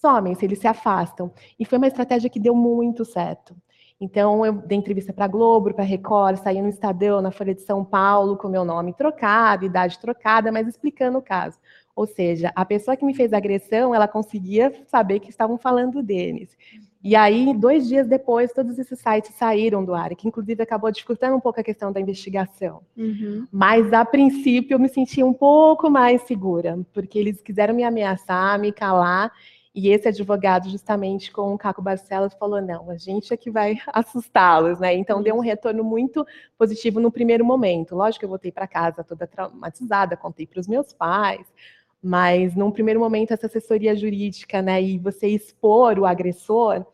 somem, 0.05 0.35
se 0.35 0.45
eles 0.45 0.59
se 0.59 0.67
afastam. 0.67 1.31
E 1.59 1.65
foi 1.65 1.79
uma 1.79 1.87
estratégia 1.87 2.29
que 2.29 2.39
deu 2.39 2.53
muito 2.53 3.03
certo. 3.03 3.55
Então, 3.99 4.45
eu 4.45 4.53
dei 4.53 4.77
entrevista 4.77 5.11
para 5.11 5.25
a 5.25 5.27
Globo, 5.27 5.73
para 5.73 5.83
Record, 5.83 6.37
saí 6.37 6.61
no 6.61 6.67
Estadão, 6.67 7.21
na 7.21 7.31
Folha 7.31 7.55
de 7.55 7.61
São 7.61 7.83
Paulo, 7.83 8.37
com 8.37 8.47
meu 8.47 8.63
nome 8.63 8.93
trocado, 8.93 9.65
idade 9.65 9.97
trocada, 9.99 10.51
mas 10.51 10.67
explicando 10.67 11.17
o 11.17 11.21
caso. 11.21 11.57
Ou 11.95 12.05
seja, 12.05 12.51
a 12.55 12.65
pessoa 12.65 12.97
que 12.97 13.05
me 13.05 13.15
fez 13.15 13.31
a 13.31 13.37
agressão, 13.37 13.95
ela 13.95 14.07
conseguia 14.07 14.71
saber 14.85 15.21
que 15.21 15.29
estavam 15.29 15.57
falando 15.57 16.03
deles. 16.03 16.55
E 17.01 17.15
aí, 17.15 17.53
dois 17.53 17.87
dias 17.87 18.05
depois, 18.05 18.51
todos 18.51 18.77
esses 18.77 18.99
sites 18.99 19.33
saíram 19.35 19.85
do 19.85 19.93
ar, 19.93 20.13
que 20.13 20.27
inclusive 20.27 20.61
acabou 20.61 20.91
dificultando 20.91 21.37
um 21.37 21.39
pouco 21.39 21.61
a 21.61 21.63
questão 21.63 21.91
da 21.91 22.01
investigação. 22.01 22.81
Uhum. 22.97 23.47
Mas, 23.49 23.93
a 23.93 24.03
princípio, 24.03 24.75
eu 24.75 24.79
me 24.79 24.89
sentia 24.89 25.25
um 25.25 25.33
pouco 25.33 25.89
mais 25.89 26.23
segura, 26.23 26.79
porque 26.93 27.17
eles 27.17 27.41
quiseram 27.41 27.73
me 27.73 27.83
ameaçar, 27.83 28.59
me 28.59 28.73
calar, 28.73 29.31
e 29.75 29.89
esse 29.89 30.07
advogado, 30.07 30.69
justamente 30.69 31.31
com 31.31 31.53
o 31.53 31.57
Caco 31.57 31.81
Barcelos, 31.81 32.33
falou: 32.35 32.61
não, 32.61 32.89
a 32.89 32.97
gente 32.97 33.33
é 33.33 33.37
que 33.37 33.51
vai 33.51 33.75
assustá-los, 33.93 34.79
né? 34.79 34.95
Então, 34.95 35.21
deu 35.21 35.35
um 35.35 35.41
retorno 35.41 35.83
muito 35.83 36.25
positivo 36.57 37.01
no 37.01 37.11
primeiro 37.11 37.43
momento. 37.43 37.93
Lógico 37.93 38.21
que 38.21 38.25
eu 38.25 38.29
voltei 38.29 38.51
para 38.51 38.67
casa 38.67 39.03
toda 39.03 39.27
traumatizada, 39.27 40.15
contei 40.15 40.47
para 40.47 40.61
os 40.61 40.67
meus 40.67 40.93
pais, 40.93 41.45
mas 42.01 42.55
num 42.55 42.71
primeiro 42.71 43.01
momento, 43.01 43.33
essa 43.33 43.47
assessoria 43.47 43.95
jurídica, 43.95 44.61
né, 44.61 44.81
e 44.81 44.97
você 44.97 45.27
expor 45.27 45.99
o 45.99 46.05
agressor 46.05 46.85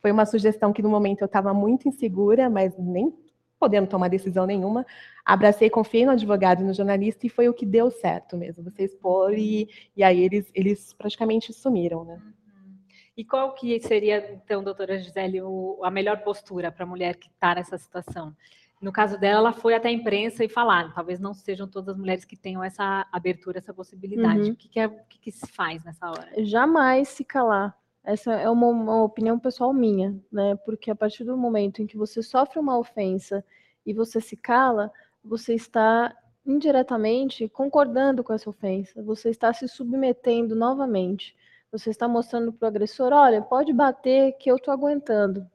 foi 0.00 0.10
uma 0.10 0.24
sugestão 0.24 0.72
que 0.72 0.82
no 0.82 0.88
momento 0.88 1.20
eu 1.20 1.26
estava 1.26 1.52
muito 1.52 1.86
insegura, 1.86 2.48
mas 2.48 2.72
nem 2.78 3.12
podendo 3.58 3.86
tomar 3.86 4.08
decisão 4.08 4.46
nenhuma. 4.46 4.86
Abracei, 5.24 5.70
confiei 5.70 6.04
no 6.04 6.12
advogado 6.12 6.62
e 6.62 6.64
no 6.64 6.72
jornalista 6.72 7.26
e 7.26 7.30
foi 7.30 7.48
o 7.48 7.54
que 7.54 7.66
deu 7.66 7.90
certo 7.90 8.36
mesmo. 8.36 8.64
Você 8.64 8.84
expor 8.84 9.32
e, 9.34 9.68
e 9.96 10.02
aí 10.02 10.20
eles, 10.20 10.50
eles 10.54 10.92
praticamente 10.92 11.52
sumiram, 11.52 12.04
né? 12.04 12.14
Uhum. 12.14 12.76
E 13.16 13.24
qual 13.24 13.54
que 13.54 13.78
seria, 13.80 14.32
então, 14.32 14.62
doutora 14.62 14.98
Gisele, 14.98 15.42
o, 15.42 15.80
a 15.82 15.90
melhor 15.90 16.22
postura 16.22 16.72
para 16.72 16.84
a 16.84 16.88
mulher 16.88 17.16
que 17.16 17.28
está 17.28 17.54
nessa 17.54 17.76
situação? 17.76 18.34
No 18.80 18.90
caso 18.90 19.18
dela, 19.18 19.40
ela 19.40 19.52
foi 19.52 19.74
até 19.74 19.88
a 19.88 19.92
imprensa 19.92 20.42
e 20.42 20.48
falar. 20.48 20.94
Talvez 20.94 21.20
não 21.20 21.34
sejam 21.34 21.68
todas 21.68 21.90
as 21.90 21.98
mulheres 21.98 22.24
que 22.24 22.34
tenham 22.34 22.64
essa 22.64 23.06
abertura, 23.12 23.58
essa 23.58 23.74
possibilidade. 23.74 24.40
Uhum. 24.40 24.52
O, 24.52 24.56
que, 24.56 24.68
que, 24.68 24.80
é, 24.80 24.86
o 24.86 25.04
que, 25.06 25.18
que 25.18 25.30
se 25.30 25.46
faz 25.46 25.84
nessa 25.84 26.08
hora? 26.08 26.32
Jamais 26.38 27.08
se 27.08 27.22
calar. 27.22 27.76
Essa 28.02 28.32
é 28.32 28.48
uma, 28.48 28.68
uma, 28.68 29.02
opinião 29.02 29.38
pessoal 29.38 29.74
minha, 29.74 30.18
né? 30.32 30.56
Porque 30.64 30.90
a 30.90 30.96
partir 30.96 31.24
do 31.24 31.36
momento 31.36 31.82
em 31.82 31.86
que 31.86 31.98
você 31.98 32.22
sofre 32.22 32.58
uma 32.58 32.78
ofensa 32.78 33.44
e 33.84 33.92
você 33.92 34.18
se 34.18 34.36
cala, 34.36 34.90
você 35.24 35.54
está 35.54 36.14
indiretamente 36.44 37.48
concordando 37.48 38.24
com 38.24 38.32
essa 38.32 38.48
ofensa, 38.48 39.02
você 39.02 39.30
está 39.30 39.52
se 39.52 39.68
submetendo 39.68 40.54
novamente. 40.56 41.36
Você 41.72 41.90
está 41.90 42.08
mostrando 42.08 42.52
para 42.52 42.66
o 42.66 42.68
agressor: 42.68 43.12
olha, 43.12 43.40
pode 43.40 43.72
bater 43.72 44.32
que 44.38 44.50
eu 44.50 44.56
estou 44.56 44.72
aguentando. 44.74 45.46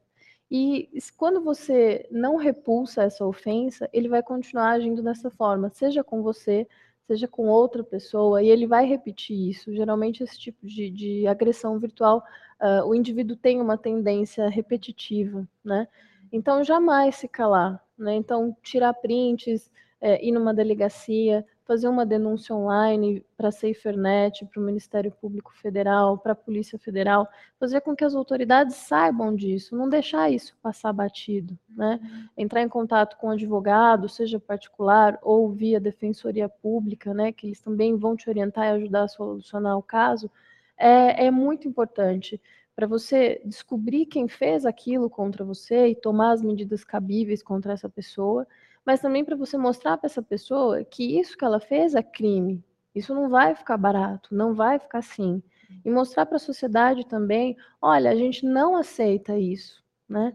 E 0.50 0.88
quando 1.16 1.42
você 1.42 2.06
não 2.10 2.36
repulsa 2.36 3.02
essa 3.02 3.26
ofensa, 3.26 3.88
ele 3.92 4.08
vai 4.08 4.22
continuar 4.22 4.70
agindo 4.70 5.02
dessa 5.02 5.30
forma, 5.30 5.70
seja 5.70 6.04
com 6.04 6.22
você, 6.22 6.68
seja 7.06 7.26
com 7.26 7.48
outra 7.48 7.82
pessoa, 7.82 8.42
e 8.42 8.48
ele 8.48 8.66
vai 8.66 8.86
repetir 8.86 9.50
isso. 9.50 9.74
Geralmente, 9.74 10.22
esse 10.22 10.38
tipo 10.38 10.66
de, 10.66 10.88
de 10.90 11.26
agressão 11.26 11.78
virtual, 11.78 12.24
uh, 12.60 12.86
o 12.86 12.94
indivíduo 12.94 13.36
tem 13.36 13.60
uma 13.60 13.76
tendência 13.76 14.48
repetitiva, 14.48 15.46
né? 15.64 15.88
Então, 16.32 16.62
jamais 16.64 17.16
se 17.16 17.28
calar, 17.28 17.82
né? 17.98 18.14
Então, 18.14 18.56
tirar 18.62 18.92
prints, 18.94 19.70
é, 20.00 20.24
ir 20.24 20.32
numa 20.32 20.52
delegacia, 20.52 21.44
fazer 21.64 21.88
uma 21.88 22.06
denúncia 22.06 22.54
online 22.54 23.24
para 23.36 23.48
a 23.48 23.52
SaferNet, 23.52 24.44
para 24.46 24.62
o 24.62 24.64
Ministério 24.64 25.10
Público 25.10 25.52
Federal, 25.54 26.16
para 26.16 26.32
a 26.32 26.36
Polícia 26.36 26.78
Federal, 26.78 27.28
fazer 27.58 27.80
com 27.80 27.96
que 27.96 28.04
as 28.04 28.14
autoridades 28.14 28.76
saibam 28.76 29.34
disso, 29.34 29.76
não 29.76 29.88
deixar 29.88 30.30
isso 30.30 30.56
passar 30.62 30.92
batido, 30.92 31.58
né? 31.68 31.98
Uhum. 32.00 32.28
Entrar 32.36 32.62
em 32.62 32.68
contato 32.68 33.16
com 33.16 33.28
o 33.28 33.32
advogado, 33.32 34.08
seja 34.08 34.38
particular 34.38 35.18
ou 35.22 35.50
via 35.50 35.80
Defensoria 35.80 36.48
Pública, 36.48 37.12
né? 37.12 37.32
Que 37.32 37.48
eles 37.48 37.60
também 37.60 37.96
vão 37.96 38.14
te 38.14 38.30
orientar 38.30 38.66
e 38.66 38.70
ajudar 38.70 39.02
a 39.02 39.08
solucionar 39.08 39.76
o 39.76 39.82
caso, 39.82 40.30
é, 40.78 41.26
é 41.26 41.30
muito 41.30 41.66
importante 41.66 42.40
para 42.76 42.86
você 42.86 43.40
descobrir 43.44 44.06
quem 44.06 44.28
fez 44.28 44.64
aquilo 44.64 45.10
contra 45.10 45.44
você 45.44 45.88
e 45.88 45.96
tomar 45.96 46.32
as 46.32 46.42
medidas 46.42 46.84
cabíveis 46.84 47.42
contra 47.42 47.72
essa 47.72 47.88
pessoa 47.88 48.46
mas 48.86 49.00
também 49.00 49.24
para 49.24 49.34
você 49.34 49.58
mostrar 49.58 49.98
para 49.98 50.06
essa 50.06 50.22
pessoa 50.22 50.84
que 50.84 51.18
isso 51.18 51.36
que 51.36 51.44
ela 51.44 51.58
fez 51.58 51.96
é 51.96 52.02
crime. 52.04 52.64
Isso 52.94 53.12
não 53.12 53.28
vai 53.28 53.52
ficar 53.56 53.76
barato, 53.76 54.32
não 54.32 54.54
vai 54.54 54.78
ficar 54.78 54.98
assim. 54.98 55.42
E 55.84 55.90
mostrar 55.90 56.24
para 56.24 56.36
a 56.36 56.38
sociedade 56.38 57.04
também, 57.04 57.56
olha, 57.82 58.12
a 58.12 58.14
gente 58.14 58.46
não 58.46 58.76
aceita 58.76 59.36
isso, 59.36 59.82
né? 60.08 60.32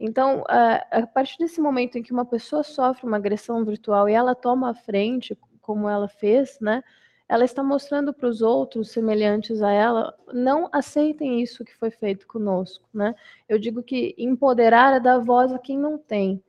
Então, 0.00 0.42
a, 0.48 1.06
partir 1.06 1.36
desse 1.36 1.60
momento 1.60 1.98
em 1.98 2.02
que 2.02 2.10
uma 2.10 2.24
pessoa 2.24 2.62
sofre 2.62 3.06
uma 3.06 3.18
agressão 3.18 3.62
virtual 3.66 4.08
e 4.08 4.14
ela 4.14 4.34
toma 4.34 4.70
a 4.70 4.74
frente, 4.74 5.38
como 5.60 5.86
ela 5.86 6.08
fez, 6.08 6.58
né? 6.58 6.82
Ela 7.30 7.44
está 7.44 7.62
mostrando 7.62 8.12
para 8.12 8.28
os 8.28 8.42
outros 8.42 8.90
semelhantes 8.90 9.62
a 9.62 9.70
ela, 9.70 10.12
não 10.32 10.68
aceitem 10.72 11.40
isso 11.40 11.64
que 11.64 11.76
foi 11.76 11.88
feito 11.88 12.26
conosco, 12.26 12.88
né? 12.92 13.14
Eu 13.48 13.56
digo 13.56 13.84
que 13.84 14.16
empoderar 14.18 14.96
é 14.96 14.98
dar 14.98 15.20
voz 15.20 15.52
a 15.52 15.58
quem 15.58 15.78
não 15.78 15.96
tem. 15.96 16.42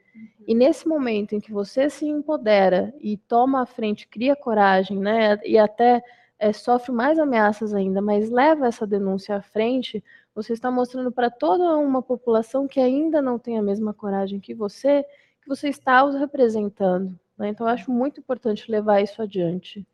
E 0.48 0.56
nesse 0.56 0.88
momento 0.88 1.36
em 1.36 1.40
que 1.40 1.52
você 1.52 1.88
se 1.88 2.08
empodera 2.08 2.92
e 3.00 3.16
toma 3.16 3.62
a 3.62 3.66
frente, 3.68 4.08
cria 4.08 4.36
coragem, 4.36 4.98
né? 4.98 5.40
E 5.46 5.56
até 5.56 6.02
é, 6.40 6.52
sofre 6.52 6.92
mais 6.92 7.20
ameaças 7.20 7.76
ainda, 7.76 8.02
mas 8.02 8.32
leva 8.32 8.66
essa 8.66 8.88
denúncia 8.88 9.36
à 9.36 9.42
frente, 9.44 10.04
você 10.34 10.54
está 10.54 10.72
mostrando 10.72 11.12
para 11.12 11.30
toda 11.30 11.78
uma 11.78 12.02
população 12.02 12.68
que 12.68 12.80
ainda 12.80 13.22
não 13.22 13.38
tem 13.38 13.60
a 13.60 13.62
mesma 13.62 13.94
coragem 13.94 14.40
que 14.40 14.56
você, 14.56 15.04
que 15.44 15.48
você 15.48 15.70
está 15.70 16.04
os 16.04 16.16
representando. 16.16 17.16
Né? 17.38 17.50
Então, 17.50 17.68
eu 17.68 17.72
acho 17.72 17.92
muito 17.92 18.20
importante 18.20 18.72
levar 18.72 19.00
isso 19.00 19.22
adiante. 19.22 19.86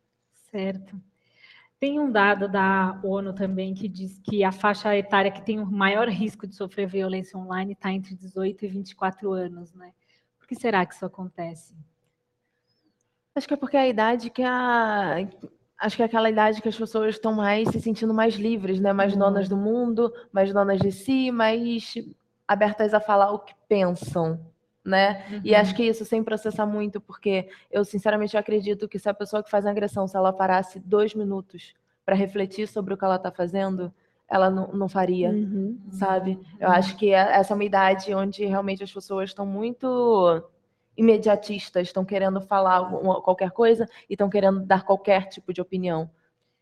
Certo. 0.50 1.00
Tem 1.80 2.00
um 2.00 2.10
dado 2.10 2.48
da 2.48 2.98
ONU 3.04 3.32
também 3.32 3.72
que 3.72 3.86
diz 3.88 4.18
que 4.18 4.42
a 4.42 4.50
faixa 4.50 4.96
etária 4.96 5.30
que 5.30 5.42
tem 5.42 5.60
o 5.60 5.66
maior 5.66 6.08
risco 6.08 6.46
de 6.46 6.54
sofrer 6.54 6.88
violência 6.88 7.38
online 7.38 7.72
está 7.72 7.92
entre 7.92 8.16
18 8.16 8.64
e 8.64 8.68
24 8.68 9.32
anos, 9.32 9.72
né? 9.74 9.92
Por 10.38 10.48
que 10.48 10.56
será 10.56 10.84
que 10.84 10.94
isso 10.94 11.06
acontece? 11.06 11.74
Acho 13.34 13.46
que 13.46 13.54
é 13.54 13.56
porque 13.56 13.76
é 13.76 13.80
a 13.80 13.88
idade 13.88 14.30
que 14.30 14.42
a 14.42 15.18
acho 15.78 15.94
que 15.94 16.02
é 16.02 16.06
aquela 16.06 16.28
idade 16.28 16.60
que 16.60 16.68
as 16.68 16.76
pessoas 16.76 17.14
estão 17.14 17.32
mais 17.32 17.68
se 17.68 17.80
sentindo 17.80 18.12
mais 18.12 18.34
livres, 18.34 18.80
né? 18.80 18.92
Mais 18.92 19.12
uhum. 19.12 19.20
donas 19.20 19.48
do 19.48 19.56
mundo, 19.56 20.12
mais 20.32 20.52
donas 20.52 20.80
de 20.80 20.90
si, 20.90 21.30
mais 21.30 21.94
abertas 22.48 22.92
a 22.92 22.98
falar 22.98 23.30
o 23.30 23.38
que 23.38 23.54
pensam, 23.68 24.40
né? 24.84 25.24
Uhum. 25.30 25.40
E 25.44 25.54
acho 25.54 25.74
que 25.74 25.82
isso 25.82 26.04
sem 26.04 26.22
processar 26.22 26.66
muito, 26.66 27.00
porque 27.00 27.48
eu 27.70 27.84
sinceramente 27.84 28.36
acredito 28.36 28.88
que 28.88 28.98
se 28.98 29.08
a 29.08 29.14
pessoa 29.14 29.42
que 29.42 29.50
faz 29.50 29.66
a 29.66 29.70
agressão, 29.70 30.06
se 30.06 30.16
ela 30.16 30.32
parasse 30.32 30.80
dois 30.80 31.14
minutos 31.14 31.74
para 32.04 32.14
refletir 32.14 32.66
sobre 32.66 32.94
o 32.94 32.96
que 32.96 33.04
ela 33.04 33.16
está 33.16 33.30
fazendo, 33.30 33.92
ela 34.28 34.50
não, 34.50 34.68
não 34.68 34.88
faria, 34.88 35.30
uhum. 35.30 35.78
sabe? 35.90 36.38
Eu 36.60 36.68
acho 36.68 36.96
que 36.96 37.12
é, 37.12 37.38
essa 37.38 37.52
é 37.52 37.54
uma 37.54 37.64
idade 37.64 38.14
onde 38.14 38.44
realmente 38.44 38.82
as 38.82 38.92
pessoas 38.92 39.30
estão 39.30 39.46
muito 39.46 40.42
imediatistas, 40.96 41.88
estão 41.88 42.04
querendo 42.04 42.40
falar 42.40 42.90
qualquer 43.22 43.52
coisa 43.52 43.88
e 44.10 44.14
estão 44.14 44.28
querendo 44.28 44.60
dar 44.60 44.84
qualquer 44.84 45.28
tipo 45.28 45.52
de 45.52 45.60
opinião. 45.60 46.10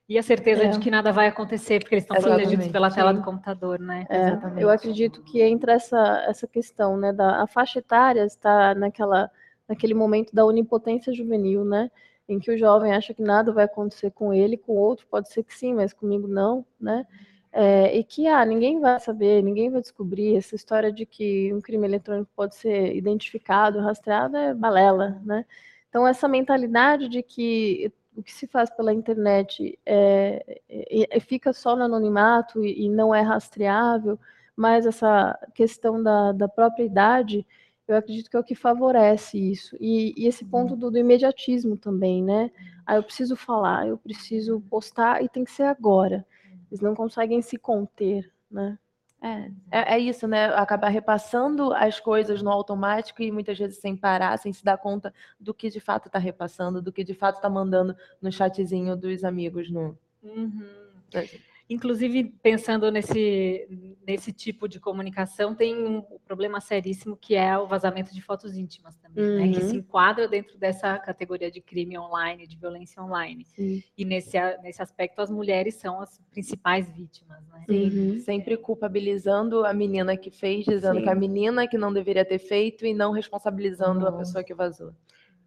E 0.08 0.16
a 0.16 0.22
certeza 0.22 0.64
é. 0.64 0.68
de 0.68 0.78
que 0.78 0.90
nada 0.90 1.12
vai 1.12 1.26
acontecer, 1.26 1.80
porque 1.80 1.96
eles 1.96 2.04
estão 2.04 2.20
protegidos 2.20 2.68
pela 2.68 2.90
tela 2.90 3.12
Sim. 3.12 3.18
do 3.18 3.24
computador, 3.24 3.80
né? 3.80 4.06
É, 4.08 4.28
Exatamente. 4.28 4.62
Eu 4.62 4.70
acredito 4.70 5.22
que 5.22 5.42
entra 5.42 5.72
essa, 5.72 6.24
essa 6.28 6.46
questão, 6.46 6.96
né? 6.96 7.12
Da, 7.12 7.42
a 7.42 7.46
faixa 7.46 7.80
etária 7.80 8.24
está 8.24 8.72
naquela, 8.74 9.28
naquele 9.68 9.94
momento 9.94 10.32
da 10.32 10.44
onipotência 10.44 11.12
juvenil, 11.12 11.64
né? 11.64 11.90
Em 12.28 12.38
que 12.38 12.52
o 12.52 12.58
jovem 12.58 12.92
acha 12.92 13.12
que 13.12 13.22
nada 13.22 13.52
vai 13.52 13.64
acontecer 13.64 14.12
com 14.12 14.32
ele, 14.32 14.56
com 14.56 14.72
o 14.72 14.78
outro 14.78 15.06
pode 15.10 15.28
ser 15.32 15.42
que 15.42 15.52
sim, 15.52 15.74
mas 15.74 15.92
comigo 15.92 16.28
não, 16.28 16.64
né? 16.80 17.04
É, 17.52 17.96
e 17.96 18.04
que 18.04 18.28
ah, 18.28 18.44
ninguém 18.44 18.78
vai 18.78 19.00
saber, 19.00 19.42
ninguém 19.42 19.70
vai 19.70 19.80
descobrir. 19.80 20.36
Essa 20.36 20.54
história 20.54 20.92
de 20.92 21.04
que 21.04 21.52
um 21.52 21.60
crime 21.60 21.86
eletrônico 21.86 22.30
pode 22.36 22.54
ser 22.54 22.94
identificado, 22.94 23.80
rastreado, 23.80 24.36
é 24.36 24.54
balela, 24.54 25.20
né? 25.24 25.44
Então, 25.88 26.06
essa 26.06 26.28
mentalidade 26.28 27.08
de 27.08 27.22
que 27.22 27.90
o 28.16 28.22
que 28.22 28.32
se 28.32 28.46
faz 28.46 28.70
pela 28.70 28.92
internet 28.92 29.78
é, 29.84 30.60
é, 30.68 31.16
é 31.16 31.20
fica 31.20 31.52
só 31.52 31.76
no 31.76 31.84
anonimato 31.84 32.64
e, 32.64 32.86
e, 32.86 32.88
não 32.88 33.14
é 33.14 33.20
rastreável, 33.20 34.18
mas 34.56 34.86
essa 34.86 35.38
questão 35.54 36.02
da, 36.02 36.32
da 36.32 36.48
própria 36.48 36.84
idade, 36.84 37.46
eu 37.86 37.94
acredito 37.94 38.30
que 38.30 38.36
é 38.36 38.40
o 38.40 38.44
que 38.44 38.54
favorece 38.54 39.38
isso. 39.38 39.76
E, 39.78 40.14
e 40.16 40.26
esse 40.26 40.44
ponto 40.44 40.72
uhum. 40.72 40.78
do, 40.78 40.90
do, 40.90 40.98
imediatismo 40.98 41.76
também, 41.76 42.22
né? 42.22 42.50
Ah, 42.86 42.96
eu 42.96 43.02
preciso 43.02 43.36
falar, 43.36 43.86
eu 43.86 43.98
preciso 43.98 44.60
postar 44.70 45.22
e 45.22 45.28
tem 45.28 45.44
que 45.44 45.52
ser 45.52 45.64
agora. 45.64 46.26
Eles 46.70 46.80
não 46.80 46.94
conseguem 46.94 47.42
se 47.42 47.58
conter, 47.58 48.30
né? 48.50 48.78
É, 49.26 49.50
é, 49.70 49.94
é, 49.94 49.98
isso, 49.98 50.28
né? 50.28 50.46
Acabar 50.54 50.88
repassando 50.88 51.72
as 51.72 51.98
coisas 51.98 52.40
no 52.42 52.50
automático 52.50 53.20
e 53.22 53.32
muitas 53.32 53.58
vezes 53.58 53.78
sem 53.78 53.96
parar, 53.96 54.38
sem 54.38 54.52
se 54.52 54.64
dar 54.64 54.78
conta 54.78 55.12
do 55.40 55.52
que 55.52 55.68
de 55.68 55.80
fato 55.80 56.06
está 56.06 56.18
repassando, 56.18 56.80
do 56.80 56.92
que 56.92 57.02
de 57.02 57.14
fato 57.14 57.36
está 57.36 57.50
mandando 57.50 57.96
no 58.22 58.30
chatzinho 58.30 58.96
dos 58.96 59.24
amigos 59.24 59.68
no. 59.68 59.98
Uhum. 60.22 60.68
É. 61.12 61.28
Inclusive, 61.68 62.32
pensando 62.42 62.92
nesse, 62.92 63.66
nesse 64.06 64.32
tipo 64.32 64.68
de 64.68 64.78
comunicação, 64.78 65.52
tem 65.52 65.76
um 65.76 66.00
problema 66.24 66.60
seríssimo 66.60 67.16
que 67.16 67.34
é 67.34 67.58
o 67.58 67.66
vazamento 67.66 68.14
de 68.14 68.22
fotos 68.22 68.56
íntimas 68.56 68.96
também, 68.96 69.24
uhum. 69.24 69.36
né, 69.36 69.52
que 69.52 69.60
se 69.64 69.72
uhum. 69.72 69.78
enquadra 69.78 70.28
dentro 70.28 70.56
dessa 70.58 70.96
categoria 70.98 71.50
de 71.50 71.60
crime 71.60 71.98
online, 71.98 72.46
de 72.46 72.56
violência 72.56 73.02
online. 73.02 73.44
Sim. 73.46 73.82
E 73.98 74.04
nesse, 74.04 74.38
nesse 74.62 74.80
aspecto, 74.80 75.20
as 75.20 75.30
mulheres 75.30 75.74
são 75.74 76.00
as 76.00 76.20
principais 76.30 76.88
vítimas. 76.88 77.44
Né? 77.48 77.64
Sim, 77.68 77.98
uhum. 77.98 78.20
sempre 78.20 78.56
culpabilizando 78.56 79.64
a 79.64 79.74
menina 79.74 80.16
que 80.16 80.30
fez, 80.30 80.64
dizendo 80.64 80.98
Sim. 80.98 81.02
que 81.02 81.10
a 81.10 81.14
menina 81.16 81.66
que 81.66 81.76
não 81.76 81.92
deveria 81.92 82.24
ter 82.24 82.38
feito 82.38 82.86
e 82.86 82.94
não 82.94 83.10
responsabilizando 83.10 84.02
uhum. 84.02 84.08
a 84.08 84.18
pessoa 84.18 84.44
que 84.44 84.54
vazou. 84.54 84.92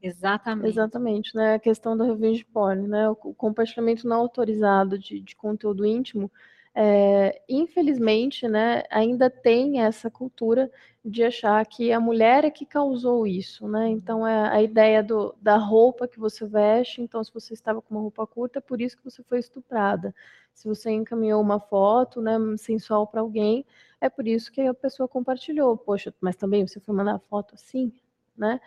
Exatamente. 0.01 0.69
Exatamente, 0.69 1.35
né? 1.35 1.55
A 1.55 1.59
questão 1.59 1.95
do 1.97 2.03
revenge 2.03 2.45
porn, 2.45 2.87
né? 2.87 3.09
O 3.09 3.15
compartilhamento 3.15 4.07
não 4.07 4.17
autorizado 4.17 4.97
de, 4.97 5.19
de 5.19 5.35
conteúdo 5.35 5.85
íntimo, 5.85 6.31
é, 6.73 7.41
infelizmente, 7.49 8.47
né, 8.47 8.83
ainda 8.89 9.29
tem 9.29 9.81
essa 9.81 10.09
cultura 10.09 10.71
de 11.03 11.23
achar 11.23 11.65
que 11.65 11.91
a 11.91 11.99
mulher 11.99 12.45
é 12.45 12.51
que 12.51 12.65
causou 12.65 13.25
isso, 13.25 13.67
né? 13.67 13.89
Então 13.89 14.25
é 14.25 14.49
a 14.49 14.61
ideia 14.61 15.01
do, 15.03 15.35
da 15.41 15.57
roupa 15.57 16.07
que 16.07 16.19
você 16.19 16.45
veste, 16.47 17.01
então 17.01 17.23
se 17.23 17.33
você 17.33 17.53
estava 17.53 17.81
com 17.81 17.95
uma 17.95 18.01
roupa 18.01 18.25
curta, 18.27 18.59
é 18.59 18.61
por 18.61 18.79
isso 18.79 18.95
que 18.97 19.03
você 19.03 19.23
foi 19.23 19.39
estuprada. 19.39 20.13
Se 20.53 20.67
você 20.67 20.91
encaminhou 20.91 21.41
uma 21.41 21.59
foto, 21.59 22.21
né, 22.21 22.37
sensual 22.57 23.07
para 23.07 23.21
alguém, 23.21 23.65
é 23.99 24.09
por 24.09 24.27
isso 24.27 24.51
que 24.51 24.61
a 24.61 24.73
pessoa 24.73 25.07
compartilhou. 25.07 25.75
Poxa, 25.77 26.13
mas 26.21 26.35
também 26.35 26.67
você 26.67 26.79
foi 26.79 26.95
mandar 26.95 27.19
foto 27.29 27.55
assim, 27.55 27.91
né? 28.37 28.59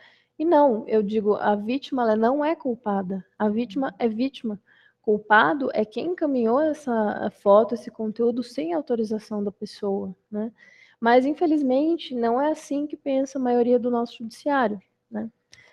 E 0.42 0.44
não, 0.44 0.84
eu 0.88 1.04
digo, 1.04 1.34
a 1.36 1.54
vítima 1.54 2.02
ela 2.02 2.16
não 2.16 2.44
é 2.44 2.56
culpada. 2.56 3.24
A 3.38 3.48
vítima 3.48 3.94
é 3.96 4.08
vítima. 4.08 4.60
Culpado 5.00 5.70
é 5.72 5.84
quem 5.84 6.06
encaminhou 6.08 6.60
essa 6.60 7.30
foto, 7.30 7.76
esse 7.76 7.92
conteúdo 7.92 8.42
sem 8.42 8.74
autorização 8.74 9.44
da 9.44 9.52
pessoa, 9.52 10.12
né? 10.28 10.50
Mas 11.00 11.24
infelizmente 11.24 12.12
não 12.12 12.42
é 12.42 12.50
assim 12.50 12.88
que 12.88 12.96
pensa 12.96 13.38
a 13.38 13.40
maioria 13.40 13.78
do 13.78 13.88
nosso 13.88 14.18
judiciário, 14.18 14.80
né? 15.08 15.30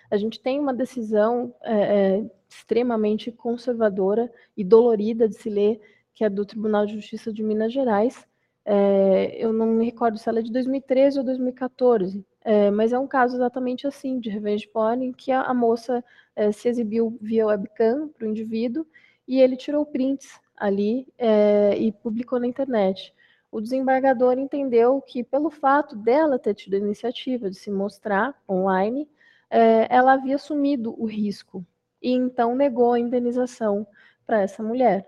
A 0.08 0.16
gente 0.16 0.38
tem 0.38 0.60
uma 0.60 0.72
decisão 0.72 1.52
é, 1.64 2.18
é, 2.18 2.30
extremamente 2.48 3.32
conservadora 3.32 4.32
e 4.56 4.62
dolorida 4.62 5.28
de 5.28 5.34
se 5.34 5.50
ler, 5.50 5.80
que 6.14 6.22
é 6.22 6.30
do 6.30 6.46
Tribunal 6.46 6.86
de 6.86 6.94
Justiça 6.94 7.32
de 7.32 7.42
Minas 7.42 7.72
Gerais. 7.72 8.24
É, 8.64 9.34
eu 9.36 9.52
não 9.52 9.66
me 9.66 9.84
recordo 9.84 10.16
se 10.16 10.28
ela 10.28 10.38
é 10.38 10.42
de 10.42 10.52
2013 10.52 11.18
ou 11.18 11.24
2014, 11.24 12.24
é, 12.42 12.70
mas 12.70 12.92
é 12.92 12.98
um 12.98 13.06
caso 13.06 13.36
exatamente 13.36 13.86
assim, 13.86 14.18
de 14.18 14.30
revenge 14.30 14.66
porn, 14.68 15.04
em 15.04 15.12
que 15.12 15.30
a, 15.30 15.42
a 15.42 15.54
moça 15.54 16.02
é, 16.34 16.50
se 16.52 16.68
exibiu 16.68 17.18
via 17.20 17.46
webcam 17.46 18.08
para 18.08 18.26
o 18.26 18.30
indivíduo 18.30 18.86
e 19.28 19.40
ele 19.40 19.56
tirou 19.56 19.84
prints 19.84 20.40
ali 20.56 21.06
é, 21.18 21.76
e 21.76 21.92
publicou 21.92 22.40
na 22.40 22.46
internet. 22.46 23.14
O 23.52 23.60
desembargador 23.60 24.38
entendeu 24.38 25.00
que, 25.02 25.24
pelo 25.24 25.50
fato 25.50 25.96
dela 25.96 26.38
ter 26.38 26.54
tido 26.54 26.74
a 26.74 26.78
iniciativa 26.78 27.50
de 27.50 27.56
se 27.56 27.70
mostrar 27.70 28.34
online, 28.48 29.08
é, 29.50 29.86
ela 29.94 30.12
havia 30.12 30.36
assumido 30.36 30.94
o 31.00 31.06
risco 31.06 31.64
e 32.00 32.12
então 32.12 32.54
negou 32.54 32.92
a 32.92 33.00
indenização 33.00 33.86
para 34.24 34.40
essa 34.40 34.62
mulher. 34.62 35.06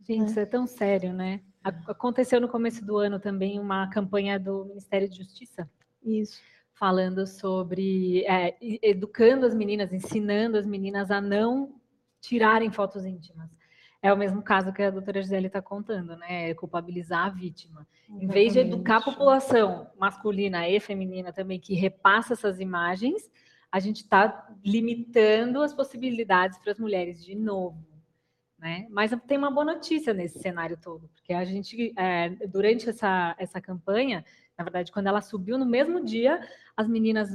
Gente, 0.00 0.20
né? 0.20 0.26
isso 0.26 0.40
é 0.40 0.46
tão 0.46 0.66
sério, 0.66 1.12
né? 1.12 1.40
Aconteceu 1.62 2.40
no 2.40 2.48
começo 2.48 2.84
do 2.84 2.98
ano 2.98 3.18
também 3.18 3.58
uma 3.58 3.88
campanha 3.88 4.38
do 4.38 4.66
Ministério 4.66 5.08
de 5.08 5.16
Justiça 5.16 5.68
isso. 6.04 6.40
Falando 6.72 7.26
sobre 7.26 8.24
é, 8.26 8.56
educando 8.82 9.46
as 9.46 9.54
meninas, 9.54 9.92
ensinando 9.92 10.58
as 10.58 10.66
meninas 10.66 11.10
a 11.10 11.20
não 11.20 11.80
tirarem 12.20 12.70
fotos 12.70 13.04
íntimas. 13.04 13.48
É 14.02 14.12
o 14.12 14.16
mesmo 14.16 14.42
caso 14.42 14.72
que 14.72 14.82
a 14.82 14.90
doutora 14.90 15.22
Gisele 15.22 15.46
está 15.46 15.62
contando, 15.62 16.16
né? 16.16 16.50
É 16.50 16.54
culpabilizar 16.54 17.26
a 17.26 17.30
vítima. 17.30 17.86
Exatamente. 18.02 18.24
Em 18.24 18.28
vez 18.28 18.52
de 18.52 18.58
educar 18.58 18.96
a 18.98 19.02
população 19.02 19.86
masculina 19.98 20.68
e 20.68 20.78
feminina 20.78 21.32
também, 21.32 21.58
que 21.58 21.74
repassa 21.74 22.34
essas 22.34 22.60
imagens, 22.60 23.30
a 23.72 23.80
gente 23.80 24.02
está 24.02 24.46
limitando 24.64 25.62
as 25.62 25.72
possibilidades 25.72 26.58
para 26.58 26.72
as 26.72 26.78
mulheres 26.78 27.24
de 27.24 27.34
novo. 27.34 27.82
Né? 28.58 28.86
Mas 28.90 29.10
tem 29.26 29.36
uma 29.36 29.50
boa 29.50 29.64
notícia 29.64 30.14
nesse 30.14 30.38
cenário 30.38 30.78
todo, 30.80 31.08
porque 31.08 31.32
a 31.32 31.44
gente, 31.44 31.92
é, 31.96 32.28
durante 32.46 32.88
essa, 32.88 33.34
essa 33.38 33.60
campanha, 33.60 34.24
na 34.56 34.64
verdade, 34.64 34.92
quando 34.92 35.06
ela 35.06 35.20
subiu 35.20 35.58
no 35.58 35.66
mesmo 35.66 36.04
dia, 36.04 36.40
as 36.76 36.88
meninas 36.88 37.28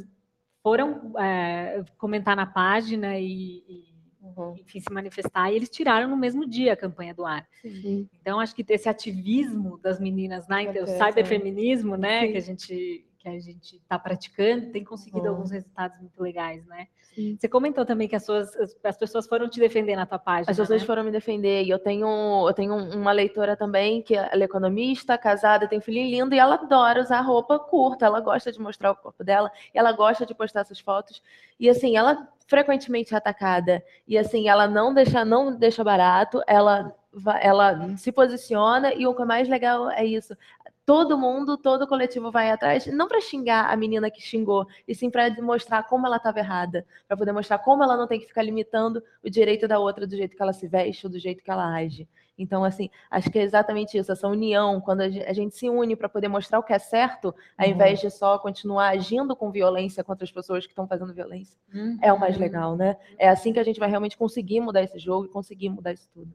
foram 0.64 1.14
é, 1.20 1.84
comentar 1.98 2.36
na 2.36 2.46
página 2.46 3.18
e, 3.18 3.64
e 3.68 3.94
uhum. 4.22 4.56
enfim, 4.58 4.80
se 4.80 4.92
manifestar, 4.92 5.52
e 5.52 5.56
eles 5.56 5.70
tiraram 5.70 6.10
no 6.10 6.18
mesmo 6.18 6.48
dia 6.48 6.74
a 6.74 6.78
campanha 6.78 7.14
do 7.14 7.26
ar. 7.26 7.48
Sim. 7.62 8.08
Então, 8.14 8.40
acho 8.40 8.56
que 8.56 8.66
esse 8.70 8.88
ativismo 8.90 9.78
das 9.80 10.00
meninas, 10.00 10.48
né, 10.48 10.70
o 10.82 10.88
cyberfeminismo, 10.88 11.96
né, 11.98 12.26
Sim. 12.26 12.32
que 12.32 12.38
a 12.38 12.42
gente 12.42 13.09
que 13.20 13.28
a 13.28 13.40
gente 13.40 13.76
está 13.76 14.00
praticando 14.00 14.72
tem 14.72 14.84
conseguido 14.84 15.26
Uhum. 15.26 15.36
alguns 15.36 15.52
resultados 15.52 16.00
muito 16.00 16.20
legais, 16.22 16.66
né? 16.66 16.88
Sim. 17.14 17.38
Você 17.38 17.50
comentou 17.50 17.86
também 17.86 18.08
que 18.08 18.16
as, 18.16 18.24
suas, 18.24 18.56
as, 18.56 18.76
as 18.82 18.98
pessoas 18.98 19.28
foram 19.28 19.50
te 19.50 19.60
defender 19.60 19.96
na 19.96 20.06
tua 20.06 20.18
página. 20.18 20.52
As 20.52 20.58
pessoas 20.58 20.82
né? 20.82 20.88
foram 20.88 21.04
me 21.04 21.12
defender. 21.12 21.64
E 21.64 21.70
eu 21.70 21.78
tenho, 21.78 22.08
eu 22.48 22.54
tenho 22.54 22.74
uma 22.76 23.12
leitora 23.12 23.58
também, 23.58 24.02
que 24.02 24.16
ela 24.16 24.42
é 24.42 24.46
economista, 24.46 25.18
casada, 25.18 25.68
tem 25.68 25.80
um 25.80 25.82
filhinho 25.82 26.10
lindo, 26.10 26.34
e 26.34 26.40
ela 26.40 26.56
adora 26.56 27.02
usar 27.02 27.20
roupa 27.22 27.60
curta. 27.60 28.06
Ela 28.06 28.22
gosta 28.22 28.52
de 28.52 28.60
mostrar 28.60 28.92
o 28.92 28.96
corpo 28.96 29.24
dela, 29.24 29.52
ela 29.74 29.92
gosta 29.92 30.26
de 30.26 30.34
postar 30.34 30.62
essas 30.62 30.80
fotos. 30.80 31.22
E 31.60 31.70
assim, 31.70 31.98
ela 31.98 32.28
frequentemente 32.48 33.14
é 33.14 33.18
atacada. 33.18 33.84
E 34.08 34.18
assim, 34.18 34.48
ela 34.48 34.68
não 34.68 34.94
deixa, 34.94 35.26
não 35.26 35.56
deixa 35.56 35.84
barato, 35.84 36.42
ela, 36.48 36.96
ela 37.42 37.96
se 37.98 38.12
posiciona, 38.12 38.94
e 38.94 39.06
o 39.06 39.14
que 39.14 39.22
é 39.22 39.26
mais 39.26 39.48
legal 39.48 39.90
é 39.92 40.04
isso. 40.04 40.36
Todo 40.90 41.20
mundo, 41.20 41.56
todo 41.56 41.86
coletivo 41.86 42.32
vai 42.32 42.50
atrás, 42.50 42.88
não 42.88 43.08
para 43.08 43.22
xingar 43.22 43.72
a 43.72 43.76
menina 43.76 44.10
que 44.10 44.20
xingou, 44.20 44.66
e 44.88 44.96
sim 44.96 45.08
para 45.08 45.30
mostrar 45.40 45.84
como 45.84 46.08
ela 46.08 46.18
estava 46.18 46.40
errada, 46.40 46.84
para 47.08 47.16
poder 47.16 47.32
mostrar 47.32 47.60
como 47.60 47.84
ela 47.84 47.96
não 47.96 48.08
tem 48.08 48.20
que 48.20 48.26
ficar 48.26 48.42
limitando 48.42 49.00
o 49.24 49.30
direito 49.30 49.68
da 49.68 49.78
outra 49.78 50.08
do 50.08 50.18
jeito 50.18 50.36
que 50.36 50.42
ela 50.42 50.52
se 50.52 50.68
veste 50.68 51.06
ou 51.06 51.12
do 51.12 51.20
jeito 51.20 51.44
que 51.44 51.52
ela 51.52 51.76
age. 51.76 52.10
Então, 52.40 52.64
assim, 52.64 52.90
acho 53.12 53.30
que 53.30 53.38
é 53.38 53.44
exatamente 53.44 53.98
isso, 53.98 54.12
essa 54.12 54.28
união, 54.28 54.80
quando 54.80 55.02
a 55.02 55.10
ge- 55.10 55.24
a 55.28 55.34
gente 55.34 55.54
se 55.56 55.70
une 55.70 55.94
para 55.96 56.08
poder 56.08 56.30
mostrar 56.30 56.58
o 56.58 56.64
que 56.64 56.72
é 56.72 56.80
certo, 56.80 57.36
ao 57.58 57.66
Uhum. 57.68 57.74
invés 57.74 58.00
de 58.00 58.10
só 58.10 58.40
continuar 58.40 58.90
agindo 58.90 59.36
com 59.36 59.52
violência 59.52 60.04
contra 60.04 60.24
as 60.24 60.32
pessoas 60.32 60.66
que 60.66 60.72
estão 60.72 60.88
fazendo 60.88 61.14
violência, 61.14 61.58
é 62.02 62.14
o 62.14 62.20
mais 62.20 62.36
Uhum. 62.36 62.42
legal, 62.42 62.76
né? 62.78 62.96
É 63.18 63.28
assim 63.28 63.52
que 63.52 63.60
a 63.60 63.64
gente 63.64 63.80
vai 63.80 63.90
realmente 63.90 64.18
conseguir 64.18 64.62
mudar 64.62 64.82
esse 64.84 64.98
jogo 64.98 65.26
e 65.26 65.30
conseguir 65.30 65.68
mudar 65.70 65.92
isso 65.92 66.08
tudo. 66.14 66.32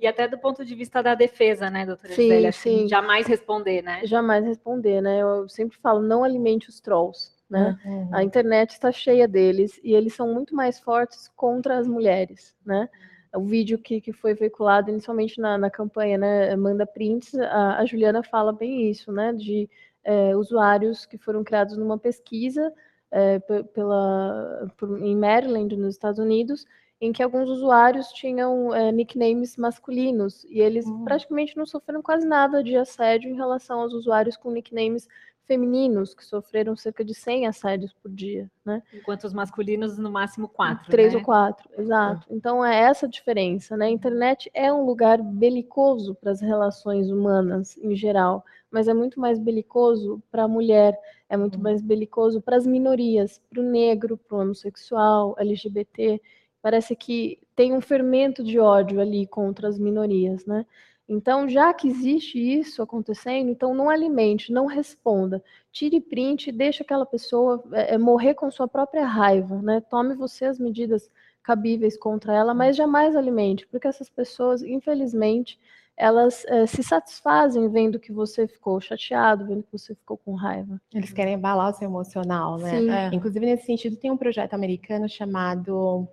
E 0.00 0.06
até 0.06 0.28
do 0.28 0.38
ponto 0.38 0.64
de 0.64 0.74
vista 0.74 1.02
da 1.02 1.14
defesa, 1.16 1.68
né, 1.68 1.84
doutora 1.84 2.12
Sim, 2.14 2.22
Gisele? 2.22 2.46
Assim, 2.46 2.78
sim. 2.82 2.88
Jamais 2.88 3.26
responder, 3.26 3.82
né? 3.82 4.00
Jamais 4.04 4.44
responder, 4.44 5.00
né? 5.00 5.20
Eu 5.20 5.48
sempre 5.48 5.76
falo, 5.78 6.00
não 6.00 6.22
alimente 6.22 6.68
os 6.68 6.80
trolls, 6.80 7.32
né? 7.50 7.76
Uhum. 7.84 8.08
A 8.12 8.22
internet 8.22 8.70
está 8.70 8.92
cheia 8.92 9.26
deles 9.26 9.80
e 9.82 9.94
eles 9.94 10.14
são 10.14 10.32
muito 10.32 10.54
mais 10.54 10.78
fortes 10.78 11.28
contra 11.34 11.76
as 11.76 11.88
mulheres, 11.88 12.54
né? 12.64 12.88
O 13.34 13.42
vídeo 13.44 13.78
que, 13.78 14.00
que 14.00 14.12
foi 14.12 14.34
veiculado 14.34 14.90
inicialmente 14.90 15.40
na, 15.40 15.56
na 15.56 15.70
campanha, 15.70 16.18
né? 16.18 16.56
Manda 16.56 16.84
prints, 16.86 17.34
a, 17.34 17.78
a 17.78 17.84
Juliana 17.86 18.22
fala 18.22 18.52
bem 18.52 18.90
isso, 18.90 19.12
né? 19.12 19.32
De 19.32 19.68
é, 20.02 20.34
usuários 20.36 21.06
que 21.06 21.16
foram 21.18 21.44
criados 21.44 21.76
numa 21.76 21.98
pesquisa 21.98 22.72
é, 23.10 23.38
pe- 23.38 23.64
pela, 23.64 24.68
por- 24.76 25.00
em 25.02 25.14
Maryland, 25.16 25.76
nos 25.76 25.94
Estados 25.94 26.18
Unidos, 26.18 26.66
em 27.00 27.12
que 27.12 27.22
alguns 27.22 27.48
usuários 27.48 28.08
tinham 28.08 28.74
é, 28.74 28.90
nicknames 28.92 29.56
masculinos 29.56 30.44
e 30.44 30.60
eles 30.60 30.86
Hum. 30.86 31.04
praticamente 31.04 31.56
não 31.56 31.64
sofreram 31.66 32.02
quase 32.02 32.26
nada 32.26 32.62
de 32.62 32.76
assédio 32.76 33.30
em 33.30 33.36
relação 33.36 33.80
aos 33.80 33.92
usuários 33.94 34.36
com 34.36 34.50
nicknames 34.50 35.08
femininos, 35.46 36.14
que 36.14 36.24
sofreram 36.24 36.76
cerca 36.76 37.04
de 37.04 37.14
100 37.14 37.46
assédios 37.46 37.92
por 37.92 38.10
dia, 38.10 38.50
né? 38.64 38.82
Enquanto 38.92 39.24
os 39.24 39.32
masculinos, 39.32 39.98
no 39.98 40.10
máximo 40.10 40.48
quatro. 40.48 40.90
Três 40.90 41.12
né? 41.12 41.18
ou 41.18 41.24
quatro, 41.24 41.68
exato. 41.76 42.26
Então 42.30 42.64
é 42.64 42.76
essa 42.80 43.06
a 43.06 43.08
diferença, 43.08 43.76
né? 43.76 43.86
A 43.86 43.90
internet 43.90 44.50
é 44.54 44.72
um 44.72 44.84
lugar 44.86 45.20
belicoso 45.22 46.14
para 46.14 46.30
as 46.30 46.40
relações 46.40 47.10
humanas 47.10 47.76
em 47.78 47.94
geral, 47.96 48.44
mas 48.70 48.86
é 48.86 48.94
muito 48.94 49.18
mais 49.18 49.38
belicoso 49.38 50.22
para 50.30 50.44
a 50.44 50.48
mulher, 50.48 50.96
é 51.28 51.36
muito 51.36 51.56
Uhum. 51.56 51.62
mais 51.62 51.82
belicoso 51.82 52.40
para 52.40 52.56
as 52.56 52.66
minorias, 52.66 53.40
para 53.50 53.60
o 53.60 53.64
negro, 53.64 54.16
para 54.16 54.36
o 54.36 54.40
homossexual, 54.40 55.34
LGBT. 55.38 56.20
Parece 56.62 56.94
que 56.94 57.38
tem 57.56 57.72
um 57.72 57.80
fermento 57.80 58.44
de 58.44 58.58
ódio 58.58 59.00
ali 59.00 59.26
contra 59.26 59.66
as 59.68 59.78
minorias, 59.78 60.44
né? 60.46 60.64
Então, 61.12 61.48
já 61.48 61.74
que 61.74 61.88
existe 61.88 62.38
isso 62.38 62.80
acontecendo, 62.80 63.50
então 63.50 63.74
não 63.74 63.90
alimente, 63.90 64.52
não 64.52 64.66
responda. 64.66 65.42
Tire 65.72 66.00
print 66.00 66.48
e 66.48 66.52
deixe 66.52 66.84
aquela 66.84 67.04
pessoa 67.04 67.64
é, 67.72 67.94
é, 67.94 67.98
morrer 67.98 68.34
com 68.34 68.48
sua 68.48 68.68
própria 68.68 69.04
raiva, 69.04 69.60
né? 69.60 69.80
Tome 69.80 70.14
você 70.14 70.44
as 70.44 70.60
medidas 70.60 71.10
cabíveis 71.42 71.98
contra 71.98 72.32
ela, 72.32 72.54
mas 72.54 72.76
jamais 72.76 73.16
alimente, 73.16 73.66
porque 73.66 73.88
essas 73.88 74.08
pessoas, 74.08 74.62
infelizmente, 74.62 75.58
elas 75.96 76.44
é, 76.46 76.64
se 76.64 76.80
satisfazem 76.80 77.68
vendo 77.68 77.98
que 77.98 78.12
você 78.12 78.46
ficou 78.46 78.80
chateado, 78.80 79.46
vendo 79.46 79.64
que 79.64 79.72
você 79.72 79.96
ficou 79.96 80.16
com 80.16 80.34
raiva. 80.34 80.80
Eles 80.94 81.12
querem 81.12 81.34
abalar 81.34 81.70
o 81.70 81.74
seu 81.74 81.88
emocional, 81.88 82.56
né? 82.56 82.70
Sim. 82.70 82.88
É. 82.88 83.10
Inclusive, 83.12 83.46
nesse 83.46 83.66
sentido, 83.66 83.96
tem 83.96 84.12
um 84.12 84.16
projeto 84.16 84.54
americano 84.54 85.08
chamado 85.08 86.08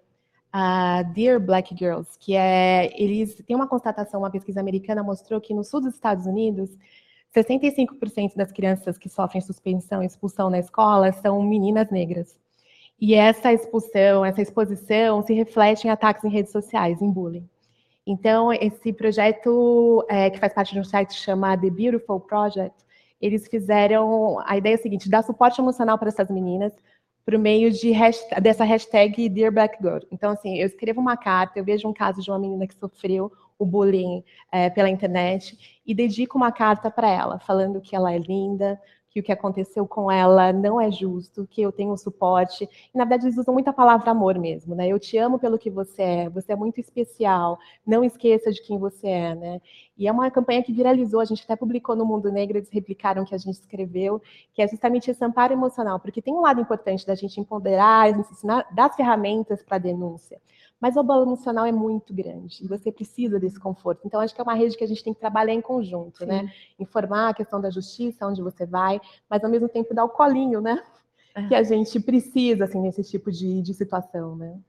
ah, 0.52 1.04
Dear 1.04 1.40
Black 1.40 1.76
Girls, 1.76 2.10
que 2.20 2.36
é, 2.36 2.92
eles 3.02 3.36
têm 3.46 3.56
uma 3.56 3.68
constatação, 3.68 4.22
uma 4.22 4.32
pesquisa 4.32 4.60
americana 4.60 5.04
mostrou 5.04 5.42
que 5.42 5.54
no 5.54 5.64
sul 5.64 5.82
dos 5.82 5.94
Estados 5.94 6.26
Unidos, 6.26 6.70
65% 7.36 8.36
das 8.36 8.52
crianças 8.52 8.98
que 8.98 9.10
sofrem 9.10 9.42
suspensão 9.42 10.02
e 10.02 10.06
expulsão 10.06 10.50
na 10.50 10.60
escola 10.60 11.12
são 11.12 11.42
meninas 11.44 11.90
negras. 11.92 12.36
E 13.00 13.14
essa 13.14 13.54
expulsão, 13.54 14.26
essa 14.26 14.42
exposição 14.42 15.22
se 15.22 15.34
reflete 15.34 15.88
em 15.88 15.92
ataques 15.92 16.24
em 16.24 16.30
redes 16.30 16.52
sociais, 16.52 17.02
em 17.02 17.12
bullying. 17.12 17.48
Então, 18.06 18.52
esse 18.54 18.94
projeto, 18.94 20.04
é, 20.10 20.30
que 20.30 20.40
faz 20.40 20.54
parte 20.54 20.74
de 20.74 20.80
um 20.80 20.84
site 20.84 21.14
chamado 21.14 21.62
The 21.62 21.70
Beautiful 21.70 22.20
Project, 22.22 22.76
eles 23.22 23.48
fizeram 23.48 24.40
a 24.46 24.58
ideia 24.58 24.76
é 24.76 24.78
a 24.78 24.82
seguinte: 24.82 25.10
dar 25.10 25.24
suporte 25.24 25.60
emocional 25.60 25.98
para 25.98 26.10
essas 26.10 26.30
meninas 26.30 26.74
por 27.28 27.38
meio 27.38 27.70
de 27.70 27.92
hashtag, 27.92 28.40
dessa 28.40 28.64
hashtag 28.64 29.28
Dear 29.28 29.52
Black 29.52 29.78
Girl. 29.82 30.00
Então, 30.10 30.32
assim, 30.32 30.60
eu 30.60 30.66
escrevo 30.66 31.02
uma 31.02 31.18
carta, 31.18 31.60
eu 31.60 31.66
vejo 31.66 31.86
um 31.86 31.94
caso 31.94 32.22
de 32.22 32.32
uma 32.32 32.40
menina 32.40 32.66
que 32.66 32.74
sofreu 32.74 33.30
o 33.60 33.66
bullying 33.66 34.24
é, 34.50 34.70
pela 34.70 34.90
internet 34.90 35.82
e 35.86 35.94
dedico 35.94 36.38
uma 36.38 36.54
carta 36.54 36.90
para 36.90 37.10
ela, 37.10 37.38
falando 37.40 37.82
que 37.82 37.94
ela 37.94 38.14
é 38.14 38.18
linda, 38.18 38.80
que 39.18 39.22
o 39.22 39.24
que 39.24 39.32
aconteceu 39.32 39.88
com 39.88 40.12
ela 40.12 40.54
não 40.54 40.80
é 40.80 40.92
justo, 40.92 41.48
que 41.50 41.62
eu 41.62 41.72
tenho 41.72 41.98
suporte. 41.98 42.70
E, 42.94 42.98
na 42.98 43.04
verdade, 43.04 43.26
eles 43.26 43.38
usam 43.38 43.54
muito 43.54 43.68
a 43.68 43.74
palavra 43.74 44.12
amor 44.12 44.38
mesmo, 44.38 44.76
né? 44.76 44.88
Eu 44.88 45.00
te 45.00 45.18
amo 45.18 45.40
pelo 45.40 45.58
que 45.58 45.70
você 45.70 46.02
é, 46.02 46.30
você 46.30 46.54
é 46.54 46.56
muito 46.56 46.80
especial, 46.80 47.58
não 47.86 48.04
esqueça 48.04 48.52
de 48.52 48.62
quem 48.62 48.78
você 48.78 49.08
é, 49.08 49.36
né? 49.36 49.62
E 49.98 50.08
é 50.08 50.12
uma 50.12 50.30
campanha 50.30 50.62
que 50.62 50.72
viralizou, 50.72 51.20
a 51.20 51.26
gente 51.26 51.44
até 51.44 51.56
publicou 51.56 51.96
no 51.96 52.06
Mundo 52.06 52.32
Negro, 52.32 52.58
eles 52.58 52.70
replicaram 52.70 53.24
o 53.24 53.26
que 53.26 53.34
a 53.34 53.38
gente 53.40 53.56
escreveu, 53.56 54.22
que 54.54 54.62
é 54.62 54.68
justamente 54.68 55.10
esse 55.10 55.24
amparo 55.26 55.54
emocional, 55.54 56.00
porque 56.00 56.22
tem 56.22 56.34
um 56.34 56.42
lado 56.42 56.62
importante 56.62 57.06
da 57.06 57.16
gente 57.16 57.40
empoderar, 57.40 58.12
ensinar, 58.12 58.68
dar 58.72 58.94
ferramentas 58.94 59.64
para 59.64 59.78
a 59.78 59.80
denúncia, 59.80 60.40
mas 60.80 60.96
o 60.96 61.00
abalo 61.00 61.24
emocional 61.24 61.66
é 61.66 61.72
muito 61.72 62.14
grande, 62.14 62.64
e 62.64 62.68
você 62.68 62.92
precisa 62.92 63.40
desse 63.40 63.60
conforto. 63.60 64.02
Então, 64.06 64.20
acho 64.20 64.34
que 64.34 64.42
é 64.42 64.44
uma 64.44 64.54
rede 64.54 64.78
que 64.78 64.84
a 64.84 64.88
gente 64.88 65.04
tem 65.04 65.14
que 65.14 65.20
trabalhar 65.20 65.54
em 65.54 65.62
conjunto, 65.62 66.26
né? 66.26 66.52
Informar 66.80 67.30
a 67.30 67.34
questão 67.34 67.60
da 67.60 67.70
justiça, 67.70 68.28
onde 68.28 68.42
você 68.42 68.66
vai, 68.66 69.02
mas 69.30 69.44
ao 69.44 69.50
mesmo 69.50 69.68
tempo 69.68 69.94
dar 69.94 70.06
o 70.06 70.10
colinho, 70.10 70.62
né? 70.62 70.84
Que 71.48 71.56
a 71.56 71.64
gente 71.64 72.00
precisa, 72.00 72.64
assim, 72.66 72.82
nesse 72.82 73.04
tipo 73.04 73.32
de, 73.32 73.62
de 73.62 73.74
situação, 73.74 74.36
né? 74.36 74.60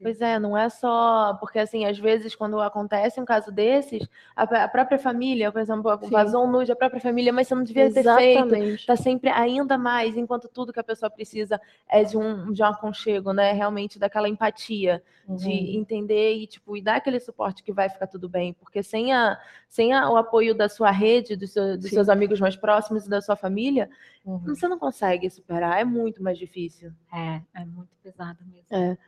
Pois 0.00 0.20
é, 0.20 0.38
não 0.38 0.56
é 0.56 0.68
só. 0.68 1.34
Porque, 1.40 1.58
assim, 1.58 1.84
às 1.86 1.98
vezes, 1.98 2.34
quando 2.34 2.60
acontece 2.60 3.20
um 3.20 3.24
caso 3.24 3.50
desses, 3.50 4.06
a, 4.36 4.42
a 4.64 4.68
própria 4.68 4.98
família, 4.98 5.50
por 5.50 5.60
exemplo, 5.60 5.98
Sim. 6.04 6.10
vazou 6.10 6.44
um 6.44 6.50
nude, 6.50 6.70
a 6.70 6.76
própria 6.76 7.00
família, 7.00 7.32
mas 7.32 7.48
você 7.48 7.54
não 7.54 7.64
devia 7.64 7.84
ter 7.92 8.04
feito. 8.04 8.08
Exatamente. 8.38 8.86
Tá 8.86 8.94
sempre 8.96 9.30
ainda 9.30 9.78
mais, 9.78 10.16
enquanto 10.16 10.48
tudo 10.48 10.72
que 10.72 10.78
a 10.80 10.84
pessoa 10.84 11.08
precisa 11.10 11.60
é 11.88 12.04
de 12.04 12.16
um, 12.16 12.52
de 12.52 12.62
um 12.62 12.66
aconchego, 12.66 13.32
né? 13.32 13.52
Realmente 13.52 13.98
daquela 13.98 14.28
empatia, 14.28 15.02
de 15.28 15.48
Uhum. 15.48 15.80
entender 15.80 16.34
e, 16.36 16.46
tipo, 16.46 16.76
e 16.76 16.82
dar 16.82 16.96
aquele 16.96 17.18
suporte 17.18 17.62
que 17.62 17.72
vai 17.72 17.88
ficar 17.88 18.06
tudo 18.06 18.28
bem. 18.28 18.52
Porque 18.52 18.82
sem, 18.82 19.12
a, 19.12 19.40
sem 19.68 19.92
a, 19.92 20.08
o 20.10 20.16
apoio 20.16 20.54
da 20.54 20.68
sua 20.68 20.90
rede, 20.90 21.34
dos, 21.36 21.52
seu- 21.52 21.76
dos 21.76 21.88
Sim. 21.88 21.96
seus 21.96 22.08
amigos 22.08 22.38
mais 22.38 22.54
próximos 22.54 23.06
e 23.06 23.08
da 23.08 23.20
sua 23.20 23.34
família, 23.36 23.88
Uhum. 24.24 24.38
você 24.40 24.66
não 24.68 24.78
consegue 24.78 25.30
superar. 25.30 25.80
É 25.80 25.84
muito 25.84 26.22
mais 26.22 26.36
difícil. 26.36 26.92
É, 27.12 27.40
é 27.54 27.64
muito 27.64 27.90
pesado 28.02 28.38
mesmo. 28.44 28.66
É. 28.70 28.98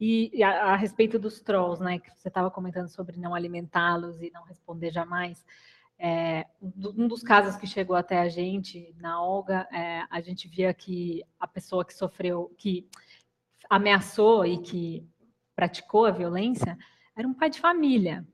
E, 0.00 0.42
a, 0.42 0.72
a 0.72 0.76
respeito 0.76 1.18
dos 1.18 1.40
trolls, 1.40 1.82
né, 1.82 1.98
que 1.98 2.10
você 2.10 2.28
estava 2.28 2.50
comentando 2.50 2.88
sobre 2.88 3.16
não 3.16 3.34
alimentá-los 3.34 4.20
e 4.20 4.30
não 4.30 4.44
responder 4.44 4.90
jamais, 4.90 5.44
é, 5.98 6.46
um 6.60 7.06
dos 7.06 7.22
casos 7.22 7.56
que 7.56 7.66
chegou 7.66 7.96
até 7.96 8.18
a 8.18 8.28
gente, 8.28 8.94
na 8.98 9.22
Olga, 9.22 9.66
é, 9.72 10.04
a 10.10 10.20
gente 10.20 10.48
via 10.48 10.74
que 10.74 11.22
a 11.38 11.46
pessoa 11.46 11.84
que 11.84 11.94
sofreu, 11.94 12.52
que 12.58 12.88
ameaçou 13.70 14.44
e 14.44 14.58
que 14.60 15.06
praticou 15.54 16.04
a 16.04 16.10
violência, 16.10 16.76
era 17.16 17.26
um 17.26 17.34
pai 17.34 17.48
de 17.48 17.60
família. 17.60 18.26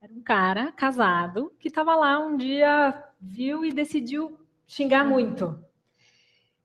Era 0.00 0.12
um 0.12 0.22
cara 0.22 0.70
casado 0.72 1.52
que 1.58 1.68
estava 1.68 1.96
lá 1.96 2.18
um 2.20 2.36
dia, 2.36 3.02
viu 3.20 3.64
e 3.64 3.72
decidiu 3.72 4.38
xingar 4.66 5.04
muito. 5.04 5.58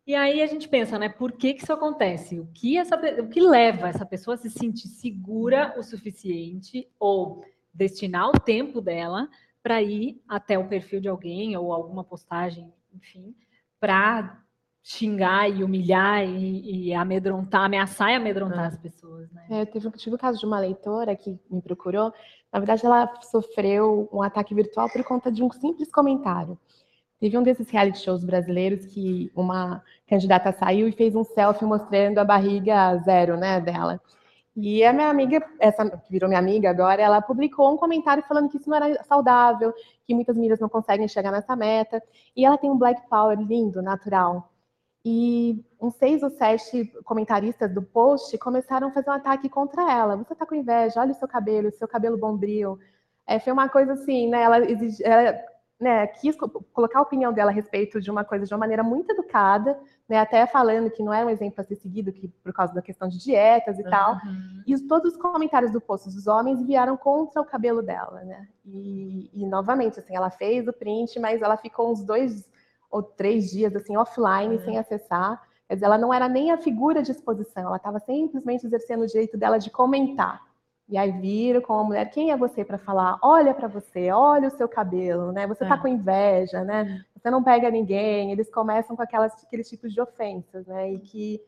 E 0.05 0.13
aí 0.15 0.41
a 0.41 0.47
gente 0.47 0.67
pensa, 0.67 0.99
né? 0.99 1.07
Por 1.07 1.31
que, 1.31 1.53
que 1.53 1.63
isso 1.63 1.71
acontece? 1.71 2.39
O 2.39 2.47
que, 2.53 2.77
essa, 2.77 2.95
o 3.21 3.27
que 3.29 3.39
leva 3.39 3.87
essa 3.87 4.05
pessoa 4.05 4.35
a 4.35 4.37
se 4.37 4.49
sentir 4.49 4.89
segura 4.89 5.73
o 5.77 5.83
suficiente 5.83 6.87
ou 6.99 7.43
destinar 7.73 8.29
o 8.29 8.39
tempo 8.39 8.81
dela 8.81 9.29
para 9.61 9.81
ir 9.81 10.21
até 10.27 10.59
o 10.59 10.67
perfil 10.67 10.99
de 10.99 11.07
alguém 11.07 11.55
ou 11.55 11.71
alguma 11.71 12.03
postagem, 12.03 12.71
enfim, 12.93 13.33
para 13.79 14.43
xingar 14.85 15.49
e 15.49 15.63
humilhar 15.63 16.25
e, 16.27 16.89
e 16.89 16.93
amedrontar, 16.93 17.63
ameaçar 17.63 18.11
e 18.11 18.15
amedrontar 18.15 18.65
É. 18.65 18.67
as 18.67 18.77
pessoas, 18.77 19.31
né? 19.31 19.45
É, 19.49 19.61
eu 19.61 19.65
tive, 19.65 19.89
tive 19.91 20.15
o 20.17 20.19
caso 20.19 20.37
de 20.37 20.45
uma 20.45 20.59
leitora 20.59 21.15
que 21.15 21.39
me 21.49 21.61
procurou. 21.61 22.13
Na 22.51 22.59
verdade, 22.59 22.85
ela 22.85 23.09
sofreu 23.21 24.09
um 24.11 24.21
ataque 24.21 24.53
virtual 24.53 24.89
por 24.89 25.01
conta 25.05 25.31
de 25.31 25.41
um 25.41 25.49
simples 25.49 25.89
comentário. 25.89 26.59
Teve 27.23 27.37
um 27.37 27.41
desses 27.41 27.69
reality 27.69 27.99
shows 27.99 28.21
brasileiros 28.21 28.85
que 28.85 29.31
uma 29.33 29.81
candidata 30.05 30.51
saiu 30.51 30.89
e 30.89 30.91
fez 30.91 31.15
um 31.15 31.23
selfie 31.23 31.63
mostrando 31.63 32.17
a 32.17 32.25
barriga 32.25 32.97
zero, 32.97 33.37
né, 33.37 33.61
dela. 33.61 34.01
E 34.57 34.83
a 34.83 34.91
minha 34.91 35.07
amiga, 35.07 35.41
essa 35.57 35.89
que 35.89 36.11
virou 36.11 36.27
minha 36.27 36.41
amiga 36.41 36.69
agora, 36.69 37.01
ela 37.01 37.21
publicou 37.21 37.73
um 37.73 37.77
comentário 37.77 38.25
falando 38.27 38.49
que 38.49 38.57
isso 38.57 38.69
não 38.69 38.75
era 38.75 39.01
saudável, 39.05 39.73
que 40.05 40.13
muitas 40.13 40.35
meninas 40.35 40.59
não 40.59 40.67
conseguem 40.67 41.07
chegar 41.07 41.31
nessa 41.31 41.55
meta. 41.55 42.03
E 42.35 42.43
ela 42.43 42.57
tem 42.57 42.69
um 42.69 42.77
black 42.77 43.07
power 43.07 43.39
lindo, 43.39 43.81
natural. 43.81 44.51
E 45.05 45.63
uns 45.79 45.95
seis 45.95 46.23
ou 46.23 46.29
sete 46.29 46.91
comentaristas 47.05 47.73
do 47.73 47.81
post 47.81 48.37
começaram 48.37 48.89
a 48.89 48.91
fazer 48.91 49.09
um 49.09 49.13
ataque 49.13 49.47
contra 49.47 49.89
ela. 49.89 50.17
Você 50.17 50.35
tá 50.35 50.45
com 50.45 50.55
inveja, 50.55 50.99
olha 50.99 51.13
o 51.13 51.15
seu 51.15 51.29
cabelo, 51.29 51.71
seu 51.71 51.87
cabelo 51.87 52.17
bombril. 52.17 52.77
É, 53.25 53.39
foi 53.39 53.53
uma 53.53 53.69
coisa 53.69 53.93
assim, 53.93 54.27
né? 54.27 54.41
Ela, 54.41 54.59
exige, 54.69 55.01
ela 55.05 55.52
né, 55.79 56.07
quis 56.07 56.35
colocar 56.71 56.99
a 56.99 57.01
opinião 57.01 57.33
dela 57.33 57.51
a 57.51 57.53
respeito 57.53 57.99
de 57.99 58.09
uma 58.09 58.23
coisa 58.23 58.45
de 58.45 58.53
uma 58.53 58.59
maneira 58.59 58.83
muito 58.83 59.11
educada, 59.11 59.77
né, 60.07 60.19
até 60.19 60.45
falando 60.45 60.89
que 60.89 61.03
não 61.03 61.13
era 61.13 61.25
um 61.25 61.29
exemplo 61.29 61.59
a 61.59 61.63
ser 61.63 61.75
seguido 61.75 62.11
que, 62.11 62.27
por 62.27 62.53
causa 62.53 62.73
da 62.73 62.81
questão 62.81 63.07
de 63.07 63.17
dietas 63.17 63.77
e 63.79 63.83
uhum. 63.83 63.89
tal. 63.89 64.17
E 64.65 64.79
todos 64.87 65.13
os 65.13 65.19
comentários 65.19 65.71
do 65.71 65.81
post 65.81 66.09
dos 66.09 66.27
homens 66.27 66.61
vieram 66.65 66.95
contra 66.95 67.41
o 67.41 67.45
cabelo 67.45 67.81
dela, 67.81 68.23
né? 68.23 68.47
E, 68.65 69.29
e, 69.33 69.45
novamente, 69.45 69.99
assim, 69.99 70.15
ela 70.15 70.29
fez 70.29 70.67
o 70.67 70.73
print, 70.73 71.19
mas 71.19 71.41
ela 71.41 71.57
ficou 71.57 71.91
uns 71.91 72.03
dois 72.03 72.47
ou 72.89 73.01
três 73.01 73.49
dias 73.49 73.75
assim 73.75 73.97
offline, 73.97 74.55
uhum. 74.55 74.63
sem 74.63 74.77
acessar. 74.77 75.41
Quer 75.67 75.75
dizer, 75.75 75.85
ela 75.85 75.97
não 75.97 76.13
era 76.13 76.29
nem 76.29 76.51
a 76.51 76.57
figura 76.57 77.01
de 77.01 77.11
exposição, 77.11 77.63
ela 77.65 77.77
estava 77.77 77.99
simplesmente 77.99 78.65
exercendo 78.65 79.01
o 79.01 79.07
direito 79.07 79.37
dela 79.37 79.57
de 79.57 79.71
comentar. 79.71 80.41
E 80.87 80.97
aí 80.97 81.11
viram 81.11 81.61
com 81.61 81.73
a 81.73 81.83
mulher, 81.83 82.09
quem 82.09 82.31
é 82.31 82.37
você 82.37 82.63
para 82.63 82.77
falar? 82.77 83.17
Olha 83.21 83.53
para 83.53 83.67
você, 83.67 84.11
olha 84.11 84.49
o 84.49 84.57
seu 84.57 84.67
cabelo, 84.67 85.31
né? 85.31 85.47
Você 85.47 85.63
está 85.63 85.75
é. 85.75 85.77
com 85.77 85.87
inveja, 85.87 86.63
né? 86.63 87.03
Você 87.15 87.29
não 87.31 87.43
pega 87.43 87.71
ninguém. 87.71 88.31
Eles 88.31 88.51
começam 88.51 88.95
com 88.95 89.01
aquelas, 89.01 89.33
aqueles 89.43 89.69
tipos 89.69 89.93
de 89.93 90.01
ofensas, 90.01 90.67
né? 90.67 90.91
E 90.91 90.99
que 90.99 91.41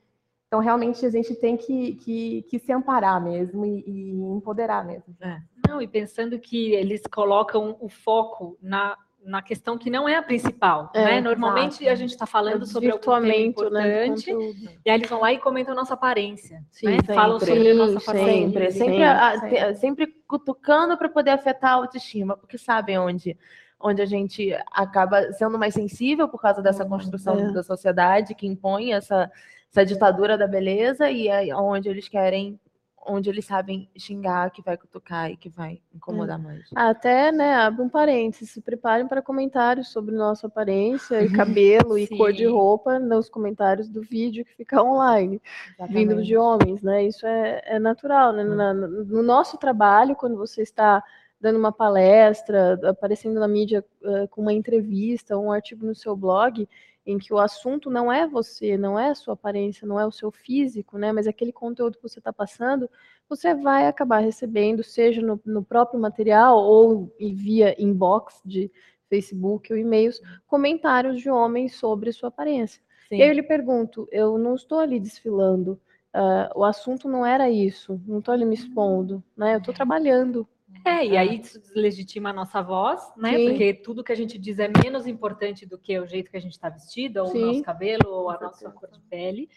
então 0.48 0.60
realmente 0.60 1.06
a 1.06 1.10
gente 1.10 1.36
tem 1.36 1.58
que, 1.58 1.96
que, 1.96 2.44
que 2.44 2.60
se 2.60 2.72
amparar 2.72 3.22
mesmo 3.22 3.66
e, 3.66 3.84
e 3.86 4.12
empoderar 4.12 4.86
mesmo. 4.86 5.14
É. 5.20 5.42
Não, 5.68 5.82
e 5.82 5.88
pensando 5.88 6.40
que 6.40 6.72
eles 6.72 7.02
colocam 7.12 7.76
o 7.82 7.90
foco 7.90 8.58
na 8.62 8.98
na 9.26 9.42
questão 9.42 9.78
que 9.78 9.90
não 9.90 10.08
é 10.08 10.16
a 10.16 10.22
principal, 10.22 10.92
é, 10.94 11.04
né? 11.04 11.22
Normalmente 11.22 11.84
exato. 11.84 11.90
a 11.90 11.96
gente 11.96 12.12
está 12.12 12.26
falando 12.26 12.64
é 12.64 12.66
sobre 12.66 12.92
algum 12.92 13.02
tema 13.02 13.20
né, 13.22 13.42
importante, 13.42 14.32
né, 14.32 14.54
e 14.86 14.90
aí 14.90 14.98
eles 14.98 15.10
vão 15.10 15.20
lá 15.20 15.34
e 15.34 15.40
comentam 15.40 15.74
a 15.74 15.76
nossa 15.76 15.96
aparência, 15.96 16.64
Sim, 16.72 16.88
né? 16.88 16.98
Falam 17.04 17.40
sobre 17.40 17.72
a 17.72 17.74
nossa 17.74 17.98
aparência. 17.98 18.34
Sempre, 18.34 18.72
sempre, 18.72 19.04
a, 19.04 19.40
sempre. 19.40 19.76
sempre 19.76 20.08
cutucando 20.28 20.96
para 20.96 21.10
poder 21.10 21.32
afetar 21.32 21.72
a 21.72 21.76
autoestima, 21.76 22.38
porque 22.38 22.58
sabem 22.58 22.98
onde 23.00 23.38
onde 23.78 24.02
a 24.02 24.06
gente 24.06 24.52
acaba 24.72 25.32
sendo 25.34 25.60
mais 25.60 25.74
sensível 25.74 26.28
por 26.28 26.42
causa 26.42 26.62
dessa 26.62 26.86
construção 26.86 27.38
é. 27.38 27.52
da 27.52 27.62
sociedade 27.62 28.34
que 28.34 28.48
impõe 28.48 28.94
essa, 28.94 29.30
essa 29.70 29.86
ditadura 29.86 30.38
da 30.38 30.48
beleza 30.48 31.10
e 31.12 31.28
é 31.28 31.56
onde 31.56 31.90
eles 31.90 32.08
querem 32.08 32.60
onde 33.06 33.30
eles 33.30 33.46
sabem 33.46 33.90
xingar, 33.98 34.52
que 34.52 34.62
vai 34.62 34.76
cutucar 34.78 35.30
e 35.30 35.38
que 35.38 35.50
vai 35.50 35.80
incomodar 35.94 36.40
é. 36.40 36.44
mais. 36.44 36.66
Até, 36.76 37.32
né, 37.32 37.56
abre 37.56 37.82
um 37.82 37.90
parênteses, 37.90 38.50
se 38.50 38.62
preparem 38.62 39.08
para 39.08 39.22
comentários 39.22 39.90
sobre 39.90 40.16
nossa 40.16 40.48
aparência 40.48 41.24
e 41.24 41.30
cabelo 41.32 41.98
e 41.98 42.08
cor 42.08 42.34
de 42.34 42.46
roupa 42.46 43.00
nos 43.00 43.30
comentários 43.30 43.88
do 43.88 44.02
vídeo 44.02 44.44
que 44.46 44.56
fica 44.56 44.82
online, 44.84 45.42
Exatamente. 45.70 45.94
vindo 45.94 46.24
de 46.24 46.36
homens, 46.36 46.82
né? 46.82 47.06
Isso 47.06 47.26
é, 47.26 47.62
é 47.66 47.80
natural, 47.80 48.34
né? 48.34 48.44
Hum. 48.44 48.56
Na, 48.56 48.74
no 48.74 49.24
nosso 49.24 49.58
trabalho, 49.58 50.16
quando 50.16 50.36
você 50.36 50.62
está 50.62 51.04
dando 51.40 51.60
uma 51.60 51.72
palestra, 51.72 52.80
aparecendo 52.90 53.40
na 53.40 53.48
mídia 53.48 53.86
uh, 54.02 54.28
com 54.30 54.42
uma 54.42 54.54
entrevista, 54.54 55.38
um 55.38 55.52
artigo 55.52 55.86
no 55.86 55.94
seu 55.94 56.16
blog, 56.16 56.68
em 57.06 57.18
que 57.18 57.34
o 57.34 57.38
assunto 57.38 57.90
não 57.90 58.12
é 58.12 58.28
você, 58.28 58.78
não 58.78 59.00
é 59.00 59.10
a 59.10 59.16
sua 59.16 59.36
aparência, 59.36 59.88
não 59.88 60.00
é 60.00 60.06
o 60.06 60.12
seu 60.12 60.32
físico, 60.32 60.98
né? 60.98 61.12
Mas 61.12 61.28
aquele 61.28 61.52
conteúdo 61.52 61.98
que 61.98 62.04
você 62.04 62.20
está 62.20 62.34
passando, 62.34 62.90
você 63.30 63.54
vai 63.54 63.88
acabar 63.88 64.20
recebendo, 64.20 64.84
seja 64.84 65.22
no, 65.22 65.40
no, 65.46 65.64
próprio 65.64 66.00
material 66.00 66.58
ou 66.58 67.14
via 67.20 67.80
inbox 67.82 68.42
de 68.44 68.72
Facebook 69.08 69.72
ou 69.72 69.78
e-mails, 69.78 70.20
comentários 70.48 71.22
de 71.22 71.30
homens 71.30 71.76
sobre 71.76 72.12
sua 72.12 72.30
aparência. 72.30 72.82
Sim. 73.08 73.18
E 73.18 73.22
aí 73.22 73.30
eu 73.30 73.36
lhe 73.36 73.44
pergunto, 73.44 74.08
eu 74.12 74.38
não 74.40 74.56
estou 74.56 74.80
ali 74.80 75.00
desfilando, 75.00 75.80
uh, 76.16 76.60
o 76.60 76.64
assunto 76.64 77.08
não 77.08 77.24
era 77.24 77.50
isso, 77.50 78.02
não 78.08 78.18
estou 78.18 78.34
ali 78.34 78.46
me 78.46 78.56
expondo, 78.56 79.24
né? 79.38 79.54
Eu 79.54 79.60
estou 79.60 79.74
trabalhando, 79.74 80.48
é, 80.84 81.06
e 81.06 81.18
aí 81.18 81.40
isso 81.40 81.60
deslegitima 81.60 82.30
a 82.30 82.34
nossa 82.34 82.62
voz, 82.62 83.02
né? 83.16 83.38
Sim. 83.38 83.50
Porque 83.50 83.74
tudo 83.74 84.04
que 84.04 84.12
a 84.12 84.16
gente 84.16 84.38
diz 84.38 84.60
é 84.60 84.70
menos 84.84 85.08
importante 85.08 85.66
do 85.66 85.78
que 85.78 86.00
o 86.00 86.06
jeito 86.06 86.30
que 86.30 86.38
a 86.38 86.42
gente 86.42 86.54
está 86.54 86.70
vestido, 86.70 87.22
ou 87.22 87.28
Sim. 87.28 87.44
o 87.44 87.46
nosso 87.48 87.64
cabelo, 87.64 88.08
ou 88.08 88.30
a 88.30 88.40
nossa 88.40 88.70
cor 88.72 88.90
de 88.90 89.00
pele, 89.02 89.50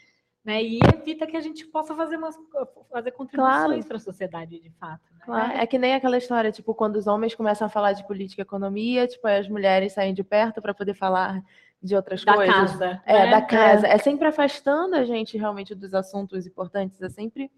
né? 0.45 0.63
E 0.63 0.79
evita 0.95 1.27
que 1.27 1.37
a 1.37 1.41
gente 1.41 1.67
possa 1.67 1.95
fazer, 1.95 2.17
umas, 2.17 2.37
fazer 2.91 3.11
contribuições 3.13 3.67
claro. 3.67 3.85
para 3.87 3.97
a 3.97 4.01
sociedade, 4.01 4.61
de 4.61 4.71
fato. 4.79 5.03
Né? 5.13 5.21
Claro. 5.25 5.53
É 5.59 5.67
que 5.67 5.79
nem 5.79 5.95
aquela 5.95 6.17
história, 6.17 6.53
tipo, 6.53 6.75
quando 6.75 6.97
os 6.97 7.07
homens 7.07 7.35
começam 7.35 7.67
a 7.67 7.71
falar 7.71 7.93
de 7.93 8.07
política 8.07 8.41
e 8.41 8.45
economia, 8.45 9.07
tipo, 9.07 9.27
as 9.27 9.49
mulheres 9.49 9.93
saem 9.93 10.15
de 10.15 10.25
perto 10.25 10.63
para 10.63 10.73
poder 10.73 10.95
falar 10.95 11.43
de 11.83 11.95
outras 11.95 12.25
da 12.25 12.35
coisas. 12.35 12.55
Casa, 12.55 13.03
é, 13.05 13.27
né? 13.27 13.31
da 13.31 13.43
casa. 13.43 13.87
É. 13.87 13.93
é 13.93 13.99
sempre 13.99 14.27
afastando 14.27 14.97
a 14.97 15.05
gente 15.05 15.37
realmente 15.37 15.75
dos 15.75 15.95
assuntos 15.95 16.47
importantes, 16.47 17.01
é 17.03 17.09
sempre 17.09 17.51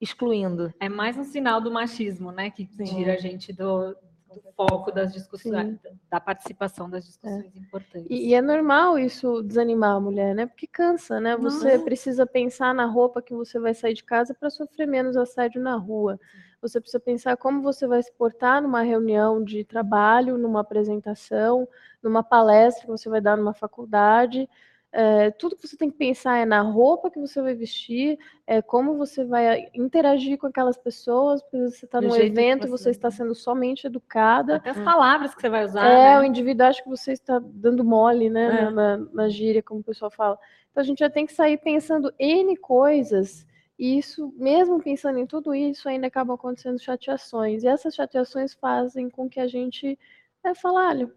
excluindo. 0.00 0.72
É 0.80 0.88
mais 0.88 1.16
um 1.16 1.24
sinal 1.24 1.60
do 1.60 1.70
machismo, 1.70 2.32
né? 2.32 2.50
Que 2.50 2.66
Sim. 2.66 2.84
tira 2.84 3.14
a 3.14 3.16
gente 3.18 3.52
do, 3.52 3.94
do 4.34 4.42
foco 4.56 4.90
das 4.90 5.12
discussões, 5.12 5.80
Sim. 5.80 5.98
da 6.10 6.20
participação 6.20 6.88
das 6.88 7.04
discussões 7.04 7.44
é. 7.44 7.58
importantes. 7.58 8.06
E, 8.08 8.28
e, 8.28 8.34
é 8.34 8.40
normal 8.40 8.98
isso 8.98 9.42
desanimar 9.42 9.96
a 9.96 10.00
mulher, 10.00 10.34
né? 10.34 10.46
Porque 10.46 10.66
cansa, 10.66 11.20
né? 11.20 11.36
Você 11.36 11.72
Nossa. 11.72 11.84
precisa 11.84 12.26
pensar 12.26 12.74
na 12.74 12.86
roupa 12.86 13.20
que 13.20 13.34
você 13.34 13.58
vai 13.58 13.74
sair 13.74 13.94
de 13.94 14.04
casa 14.04 14.34
para 14.34 14.48
sofrer 14.48 14.86
menos 14.86 15.16
assédio 15.16 15.60
na 15.60 15.76
rua. 15.76 16.18
Você 16.62 16.80
precisa 16.80 17.00
pensar 17.00 17.36
como 17.36 17.62
você 17.62 17.86
vai 17.86 18.02
se 18.02 18.12
portar 18.12 18.62
numa 18.62 18.82
reunião 18.82 19.42
de 19.42 19.64
trabalho, 19.64 20.36
numa 20.36 20.60
apresentação, 20.60 21.66
numa 22.02 22.22
palestra 22.22 22.82
que 22.84 22.90
você 22.90 23.08
vai 23.08 23.20
dar 23.20 23.36
numa 23.36 23.54
faculdade. 23.54 24.48
É, 24.92 25.30
tudo 25.30 25.56
que 25.56 25.68
você 25.68 25.76
tem 25.76 25.88
que 25.88 25.96
pensar 25.96 26.38
é 26.38 26.44
na 26.44 26.62
roupa 26.62 27.10
que 27.10 27.20
você 27.20 27.40
vai 27.40 27.54
vestir, 27.54 28.18
é 28.44 28.60
como 28.60 28.96
você 28.96 29.24
vai 29.24 29.68
interagir 29.72 30.36
com 30.36 30.48
aquelas 30.48 30.76
pessoas, 30.76 31.40
porque 31.42 31.58
você 31.70 31.84
está 31.84 32.00
num 32.00 32.16
evento 32.16 32.66
e 32.66 32.70
você 32.70 32.90
está 32.90 33.08
sendo 33.10 33.34
somente 33.34 33.86
educada. 33.86 34.56
Até 34.56 34.70
as 34.70 34.80
palavras 34.80 35.32
que 35.34 35.40
você 35.40 35.48
vai 35.48 35.64
usar. 35.64 35.86
É, 35.86 36.14
né? 36.14 36.20
o 36.20 36.24
indivíduo 36.24 36.66
acha 36.66 36.82
que 36.82 36.88
você 36.88 37.12
está 37.12 37.40
dando 37.40 37.84
mole, 37.84 38.28
né, 38.28 38.62
é. 38.62 38.70
na, 38.70 38.96
na 38.96 39.28
gíria, 39.28 39.62
como 39.62 39.80
o 39.80 39.84
pessoal 39.84 40.10
fala. 40.10 40.36
Então 40.70 40.82
a 40.82 40.84
gente 40.84 40.98
já 40.98 41.10
tem 41.10 41.24
que 41.24 41.32
sair 41.32 41.58
pensando 41.58 42.12
N 42.18 42.56
coisas, 42.56 43.46
e 43.78 43.96
isso, 43.96 44.34
mesmo 44.36 44.82
pensando 44.82 45.18
em 45.18 45.26
tudo 45.26 45.54
isso, 45.54 45.88
ainda 45.88 46.08
acaba 46.08 46.34
acontecendo 46.34 46.78
chateações. 46.78 47.62
E 47.62 47.66
essas 47.66 47.94
chateações 47.94 48.52
fazem 48.52 49.08
com 49.08 49.26
que 49.26 49.40
a 49.40 49.46
gente 49.46 49.98
é, 50.44 50.54
falar, 50.54 50.88
olha, 50.88 51.10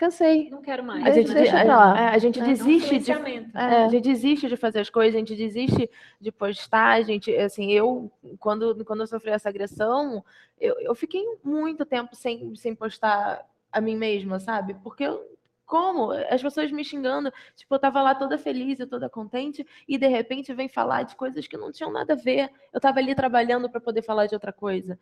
cansei. 0.00 0.48
Não 0.48 0.62
quero 0.62 0.82
mais. 0.82 1.04
A 1.04 1.10
gente, 1.10 1.34
deixa 1.34 1.60
a, 1.60 1.64
pra 1.64 1.76
lá. 1.76 2.00
É, 2.00 2.08
a 2.08 2.18
gente 2.18 2.40
é, 2.40 2.42
desiste 2.42 2.98
de, 2.98 3.12
é, 3.12 3.84
a 3.84 3.88
gente 3.88 4.02
desiste 4.02 4.48
de 4.48 4.56
fazer 4.56 4.80
as 4.80 4.88
coisas, 4.88 5.14
a 5.14 5.18
gente 5.18 5.36
desiste 5.36 5.90
de 6.18 6.32
postar, 6.32 6.92
a 6.92 7.02
gente, 7.02 7.30
assim, 7.36 7.70
eu, 7.70 8.10
quando, 8.38 8.82
quando 8.86 9.00
eu 9.00 9.06
sofri 9.06 9.30
essa 9.30 9.50
agressão, 9.50 10.24
eu, 10.58 10.74
eu 10.80 10.94
fiquei 10.94 11.22
muito 11.44 11.84
tempo 11.84 12.16
sem, 12.16 12.56
sem 12.56 12.74
postar 12.74 13.46
a 13.70 13.80
mim 13.80 13.94
mesma, 13.94 14.40
sabe? 14.40 14.74
Porque 14.82 15.04
eu, 15.04 15.22
como? 15.66 16.12
As 16.12 16.42
pessoas 16.42 16.72
me 16.72 16.82
xingando, 16.82 17.30
tipo, 17.54 17.74
eu 17.74 17.78
tava 17.78 18.02
lá 18.02 18.14
toda 18.14 18.38
feliz, 18.38 18.80
eu 18.80 18.88
toda 18.88 19.08
contente, 19.08 19.66
e 19.86 19.98
de 19.98 20.08
repente 20.08 20.52
vem 20.54 20.68
falar 20.68 21.02
de 21.02 21.14
coisas 21.14 21.46
que 21.46 21.58
não 21.58 21.70
tinham 21.70 21.92
nada 21.92 22.14
a 22.14 22.16
ver. 22.16 22.50
Eu 22.72 22.80
tava 22.80 22.98
ali 22.98 23.14
trabalhando 23.14 23.68
para 23.68 23.80
poder 23.80 24.02
falar 24.02 24.26
de 24.26 24.34
outra 24.34 24.52
coisa. 24.52 24.98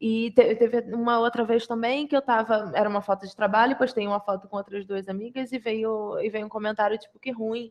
E 0.00 0.30
teve 0.32 0.94
uma 0.94 1.18
outra 1.18 1.44
vez 1.44 1.66
também 1.66 2.06
que 2.06 2.16
eu 2.16 2.22
tava, 2.22 2.72
era 2.74 2.88
uma 2.88 3.02
foto 3.02 3.26
de 3.26 3.36
trabalho, 3.36 3.76
postei 3.76 4.06
uma 4.06 4.20
foto 4.20 4.48
com 4.48 4.56
outras 4.56 4.86
duas 4.86 5.08
amigas 5.08 5.52
e 5.52 5.58
veio, 5.58 6.18
e 6.20 6.30
veio 6.30 6.46
um 6.46 6.48
comentário 6.48 6.96
tipo, 6.98 7.18
que 7.18 7.30
ruim. 7.30 7.70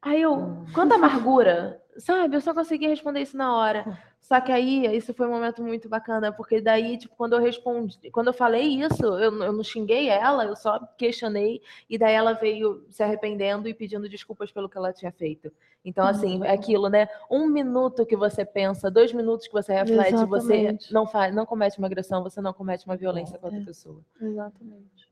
Aí 0.00 0.22
eu, 0.22 0.34
hum. 0.34 0.64
quanta 0.72 0.94
amargura, 0.96 1.82
sabe? 1.98 2.36
Eu 2.36 2.40
só 2.40 2.54
consegui 2.54 2.86
responder 2.86 3.20
isso 3.20 3.36
na 3.36 3.54
hora. 3.54 3.98
Só 4.20 4.40
que 4.42 4.52
aí, 4.52 4.84
isso 4.94 5.14
foi 5.14 5.26
um 5.26 5.30
momento 5.30 5.62
muito 5.62 5.88
bacana, 5.88 6.30
porque 6.30 6.60
daí, 6.60 6.98
tipo, 6.98 7.16
quando 7.16 7.32
eu 7.32 7.40
respondi, 7.40 7.98
quando 8.10 8.26
eu 8.26 8.34
falei 8.34 8.78
isso, 8.82 9.02
eu, 9.02 9.42
eu 9.42 9.52
não 9.54 9.64
xinguei 9.64 10.10
ela, 10.10 10.44
eu 10.44 10.54
só 10.54 10.78
questionei, 10.98 11.62
e 11.88 11.96
daí 11.96 12.12
ela 12.12 12.34
veio 12.34 12.84
se 12.90 13.02
arrependendo 13.02 13.66
e 13.66 13.72
pedindo 13.72 14.06
desculpas 14.06 14.52
pelo 14.52 14.68
que 14.68 14.76
ela 14.76 14.92
tinha 14.92 15.10
feito. 15.10 15.50
Então, 15.82 16.06
assim, 16.06 16.44
é 16.44 16.52
aquilo, 16.52 16.90
né? 16.90 17.08
Um 17.30 17.48
minuto 17.48 18.04
que 18.04 18.16
você 18.16 18.44
pensa, 18.44 18.90
dois 18.90 19.14
minutos 19.14 19.46
que 19.46 19.52
você 19.54 19.72
reflete, 19.72 20.12
Exatamente. 20.12 20.88
você 20.88 20.92
não 20.92 21.06
faz, 21.06 21.34
não 21.34 21.46
comete 21.46 21.78
uma 21.78 21.86
agressão, 21.86 22.22
você 22.22 22.42
não 22.42 22.52
comete 22.52 22.84
uma 22.84 22.96
violência 22.96 23.36
é, 23.36 23.38
contra 23.38 23.58
a 23.58 23.64
pessoa. 23.64 24.02
Exatamente. 24.20 25.08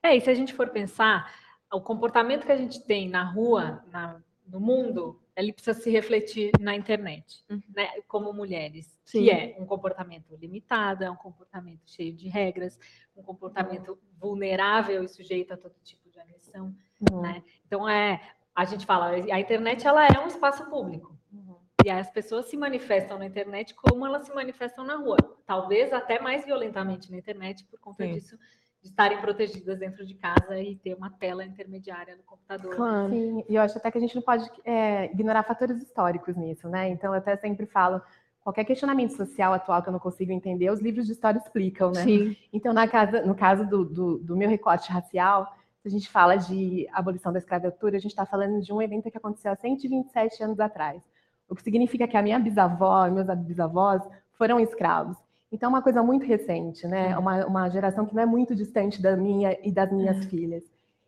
É, 0.00 0.14
e 0.16 0.20
se 0.20 0.30
a 0.30 0.34
gente 0.34 0.54
for 0.54 0.68
pensar, 0.68 1.28
o 1.72 1.80
comportamento 1.80 2.44
que 2.46 2.52
a 2.52 2.56
gente 2.56 2.80
tem 2.82 3.08
na 3.08 3.24
rua, 3.24 3.82
na, 3.90 4.20
no 4.46 4.60
mundo, 4.60 5.18
ele 5.34 5.52
precisa 5.52 5.78
se 5.78 5.90
refletir 5.90 6.50
na 6.60 6.76
internet, 6.76 7.42
Uhum. 7.48 7.62
né, 7.74 7.88
como 8.06 8.32
mulheres, 8.32 9.00
Sim. 9.04 9.24
que 9.24 9.30
é 9.30 9.56
um 9.58 9.64
comportamento 9.64 10.36
limitado, 10.36 11.02
é 11.04 11.10
um 11.10 11.16
comportamento 11.16 11.80
cheio 11.90 12.12
de 12.12 12.28
regras, 12.28 12.78
um 13.16 13.22
comportamento 13.22 13.98
vulnerável 14.18 15.02
e 15.02 15.08
sujeito 15.08 15.54
a 15.54 15.56
todo 15.56 15.74
tipo 15.82 16.10
de 16.10 16.20
agressão, 16.20 16.74
Uhum. 17.10 17.22
né? 17.22 17.42
Então 17.66 17.88
é, 17.88 18.20
a 18.54 18.64
gente 18.66 18.84
fala, 18.84 19.06
a 19.10 19.40
internet 19.40 19.86
ela 19.86 20.06
é 20.06 20.18
um 20.20 20.26
espaço 20.26 20.68
público. 20.68 21.16
Uhum. 21.32 21.56
E 21.84 21.90
aí 21.90 21.98
as 21.98 22.10
pessoas 22.10 22.46
se 22.46 22.56
manifestam 22.56 23.18
na 23.18 23.24
internet 23.26 23.74
como 23.74 24.06
elas 24.06 24.26
se 24.26 24.34
manifestam 24.34 24.84
na 24.84 24.96
rua. 24.96 25.16
Talvez 25.46 25.92
até 25.92 26.20
mais 26.20 26.44
violentamente 26.44 27.10
na 27.10 27.16
internet 27.16 27.64
por 27.64 27.80
conta 27.80 28.04
Sim. 28.04 28.12
disso, 28.12 28.38
de 28.82 28.88
estarem 28.88 29.20
protegidas 29.20 29.78
dentro 29.78 30.04
de 30.04 30.14
casa 30.14 30.58
e 30.58 30.74
ter 30.76 30.94
uma 30.94 31.08
tela 31.08 31.44
intermediária 31.44 32.16
no 32.16 32.22
computador. 32.24 32.74
Claro. 32.74 33.10
Sim, 33.10 33.44
e 33.48 33.54
eu 33.54 33.62
acho 33.62 33.78
até 33.78 33.90
que 33.90 33.98
a 33.98 34.00
gente 34.00 34.16
não 34.16 34.22
pode 34.22 34.50
é, 34.64 35.04
ignorar 35.12 35.44
fatores 35.44 35.80
históricos 35.80 36.36
nisso, 36.36 36.68
né? 36.68 36.88
Então, 36.88 37.12
eu 37.12 37.18
até 37.18 37.36
sempre 37.36 37.64
falo, 37.64 38.02
qualquer 38.40 38.64
questionamento 38.64 39.16
social 39.16 39.52
atual 39.52 39.80
que 39.82 39.88
eu 39.88 39.92
não 39.92 40.00
consigo 40.00 40.32
entender, 40.32 40.68
os 40.70 40.80
livros 40.80 41.06
de 41.06 41.12
história 41.12 41.38
explicam, 41.38 41.92
né? 41.92 42.02
Sim. 42.02 42.36
Então, 42.52 42.72
na 42.72 42.88
casa, 42.88 43.22
no 43.24 43.36
caso 43.36 43.64
do, 43.68 43.84
do, 43.84 44.18
do 44.18 44.36
meu 44.36 44.48
recorte 44.48 44.90
racial, 44.90 45.54
se 45.80 45.88
a 45.88 45.90
gente 45.90 46.08
fala 46.08 46.36
de 46.36 46.88
abolição 46.92 47.32
da 47.32 47.38
escravatura, 47.38 47.96
a 47.96 48.00
gente 48.00 48.10
está 48.10 48.26
falando 48.26 48.60
de 48.60 48.72
um 48.72 48.82
evento 48.82 49.10
que 49.10 49.16
aconteceu 49.16 49.52
há 49.52 49.56
127 49.56 50.42
anos 50.42 50.58
atrás. 50.58 51.02
O 51.48 51.54
que 51.54 51.62
significa 51.62 52.08
que 52.08 52.16
a 52.16 52.22
minha 52.22 52.38
bisavó 52.38 53.06
e 53.06 53.12
meus 53.12 53.26
bisavós 53.38 54.02
foram 54.32 54.58
escravos. 54.58 55.16
Então, 55.52 55.68
é 55.68 55.70
uma 55.70 55.82
coisa 55.82 56.02
muito 56.02 56.24
recente, 56.24 56.88
né? 56.88 57.16
Uma, 57.18 57.44
uma 57.44 57.68
geração 57.68 58.06
que 58.06 58.14
não 58.14 58.22
é 58.22 58.26
muito 58.26 58.54
distante 58.54 59.02
da 59.02 59.14
minha 59.14 59.56
e 59.62 59.70
das 59.70 59.92
minhas 59.92 60.24
filhas. 60.24 60.64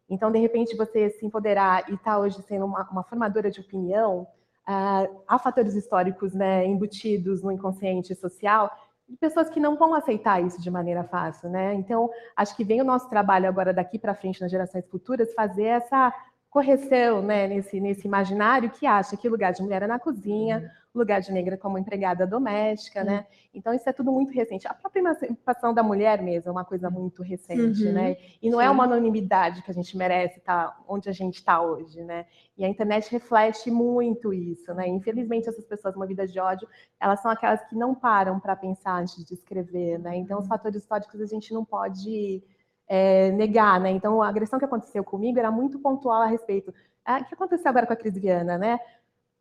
Então, 0.08 0.30
de 0.30 0.38
repente, 0.38 0.76
você 0.76 1.08
se 1.08 1.24
empoderar 1.24 1.90
e 1.90 1.94
estar 1.94 2.18
hoje 2.18 2.40
sendo 2.42 2.66
uma, 2.66 2.86
uma 2.90 3.02
formadora 3.02 3.50
de 3.50 3.60
opinião, 3.60 4.26
ah, 4.66 5.08
há 5.26 5.38
fatores 5.38 5.74
históricos 5.74 6.34
né, 6.34 6.66
embutidos 6.66 7.42
no 7.42 7.50
inconsciente 7.50 8.14
social 8.14 8.70
de 9.08 9.16
pessoas 9.16 9.50
que 9.50 9.60
não 9.60 9.76
vão 9.76 9.94
aceitar 9.94 10.42
isso 10.42 10.60
de 10.60 10.70
maneira 10.70 11.04
fácil, 11.04 11.50
né? 11.50 11.74
Então, 11.74 12.10
acho 12.34 12.56
que 12.56 12.64
vem 12.64 12.80
o 12.80 12.84
nosso 12.84 13.08
trabalho 13.08 13.48
agora 13.48 13.72
daqui 13.72 13.98
para 13.98 14.14
frente 14.14 14.40
nas 14.40 14.50
gerações 14.50 14.86
futuras 14.86 15.34
fazer 15.34 15.64
essa 15.64 16.12
correção, 16.54 17.20
né, 17.20 17.48
nesse 17.48 17.80
nesse 17.80 18.06
imaginário 18.06 18.70
que 18.70 18.86
acha 18.86 19.16
que 19.16 19.26
o 19.26 19.30
lugar 19.32 19.52
de 19.52 19.60
mulher 19.60 19.82
é 19.82 19.88
na 19.88 19.98
cozinha, 19.98 20.70
o 20.94 20.98
lugar 21.00 21.20
de 21.20 21.32
negra 21.32 21.58
como 21.58 21.76
empregada 21.76 22.24
doméstica, 22.24 23.02
né? 23.02 23.26
Então 23.52 23.74
isso 23.74 23.88
é 23.88 23.92
tudo 23.92 24.12
muito 24.12 24.32
recente. 24.32 24.64
A 24.68 24.72
própria 24.72 25.00
emancipação 25.00 25.74
da 25.74 25.82
mulher 25.82 26.22
mesmo 26.22 26.48
é 26.50 26.52
uma 26.52 26.64
coisa 26.64 26.88
muito 26.88 27.24
recente, 27.24 27.84
Uhum. 27.84 27.92
né? 27.92 28.16
E 28.40 28.48
não 28.48 28.60
é 28.60 28.66
Sim. 28.68 28.70
uma 28.72 28.84
anonimidade 28.84 29.62
que 29.62 29.70
a 29.72 29.74
gente 29.74 29.96
merece 29.96 30.38
estar 30.38 30.80
onde 30.86 31.08
a 31.08 31.12
gente 31.12 31.34
está 31.38 31.60
hoje, 31.60 32.00
né? 32.04 32.24
E 32.56 32.64
a 32.64 32.68
internet 32.68 33.10
reflete 33.10 33.68
muito 33.68 34.32
isso, 34.32 34.72
né? 34.74 34.86
Infelizmente 34.86 35.48
essas 35.48 35.64
pessoas 35.64 35.96
movidas 35.96 36.32
de 36.32 36.38
ódio, 36.38 36.68
elas 37.00 37.20
são 37.20 37.32
aquelas 37.32 37.64
que 37.68 37.74
não 37.74 37.96
param 37.96 38.38
para 38.38 38.54
pensar 38.54 39.00
antes 39.00 39.24
de 39.24 39.34
escrever, 39.34 39.98
né? 39.98 40.16
Então 40.18 40.38
os 40.38 40.46
fatores 40.46 40.80
históricos 40.82 41.20
a 41.20 41.26
gente 41.26 41.52
não 41.52 41.64
pode 41.64 42.44
é, 42.88 43.30
negar, 43.32 43.80
né? 43.80 43.90
Então 43.90 44.22
a 44.22 44.28
agressão 44.28 44.58
que 44.58 44.64
aconteceu 44.64 45.02
comigo 45.04 45.38
era 45.38 45.50
muito 45.50 45.78
pontual 45.78 46.22
a 46.22 46.26
respeito. 46.26 46.72
Ah, 47.04 47.18
o 47.18 47.24
que 47.24 47.34
aconteceu 47.34 47.68
agora 47.68 47.86
com 47.86 47.92
a 47.92 47.96
Cris 47.96 48.16
Viana, 48.16 48.56
né? 48.58 48.78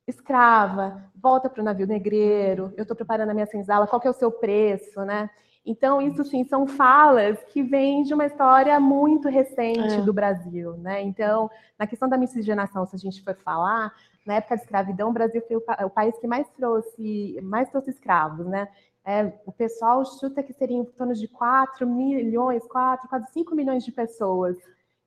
Escrava, 0.05 1.01
volta 1.15 1.49
para 1.49 1.61
o 1.61 1.63
navio 1.63 1.87
negreiro, 1.87 2.73
eu 2.75 2.81
estou 2.81 2.95
preparando 2.95 3.29
a 3.29 3.33
minha 3.33 3.45
senzala, 3.45 3.87
qual 3.87 4.01
que 4.01 4.07
é 4.07 4.11
o 4.11 4.13
seu 4.13 4.31
preço, 4.31 5.01
né? 5.05 5.29
Então, 5.65 6.01
isso 6.01 6.25
sim, 6.25 6.43
são 6.43 6.67
falas 6.67 7.41
que 7.45 7.63
vêm 7.63 8.03
de 8.03 8.13
uma 8.13 8.25
história 8.25 8.77
muito 8.81 9.29
recente 9.29 9.95
É. 9.95 10.01
do 10.01 10.11
Brasil, 10.11 10.73
né? 10.77 11.01
Então, 11.01 11.49
na 11.79 11.87
questão 11.87 12.09
da 12.09 12.17
miscigenação, 12.17 12.85
se 12.85 12.97
a 12.97 12.99
gente 12.99 13.23
for 13.23 13.33
falar, 13.35 13.93
na 14.25 14.35
época 14.35 14.55
de 14.55 14.61
escravidão, 14.63 15.09
o 15.09 15.13
Brasil 15.13 15.41
foi 15.47 15.55
o, 15.57 15.61
pa- 15.61 15.85
o 15.85 15.89
país 15.89 16.17
que 16.19 16.27
mais 16.27 16.47
trouxe, 16.51 17.39
mais 17.43 17.69
trouxe 17.69 17.91
escravos, 17.91 18.45
né? 18.47 18.67
É, 19.05 19.25
o 19.45 19.51
pessoal 19.51 20.03
chuta 20.05 20.41
que 20.41 20.53
seriam 20.53 20.81
em 20.81 20.85
torno 20.85 21.13
de 21.13 21.27
4 21.27 21.85
milhões, 21.85 22.65
4, 22.67 23.07
quase 23.09 23.31
5 23.33 23.53
milhões 23.55 23.83
de 23.83 23.91
pessoas 23.91 24.57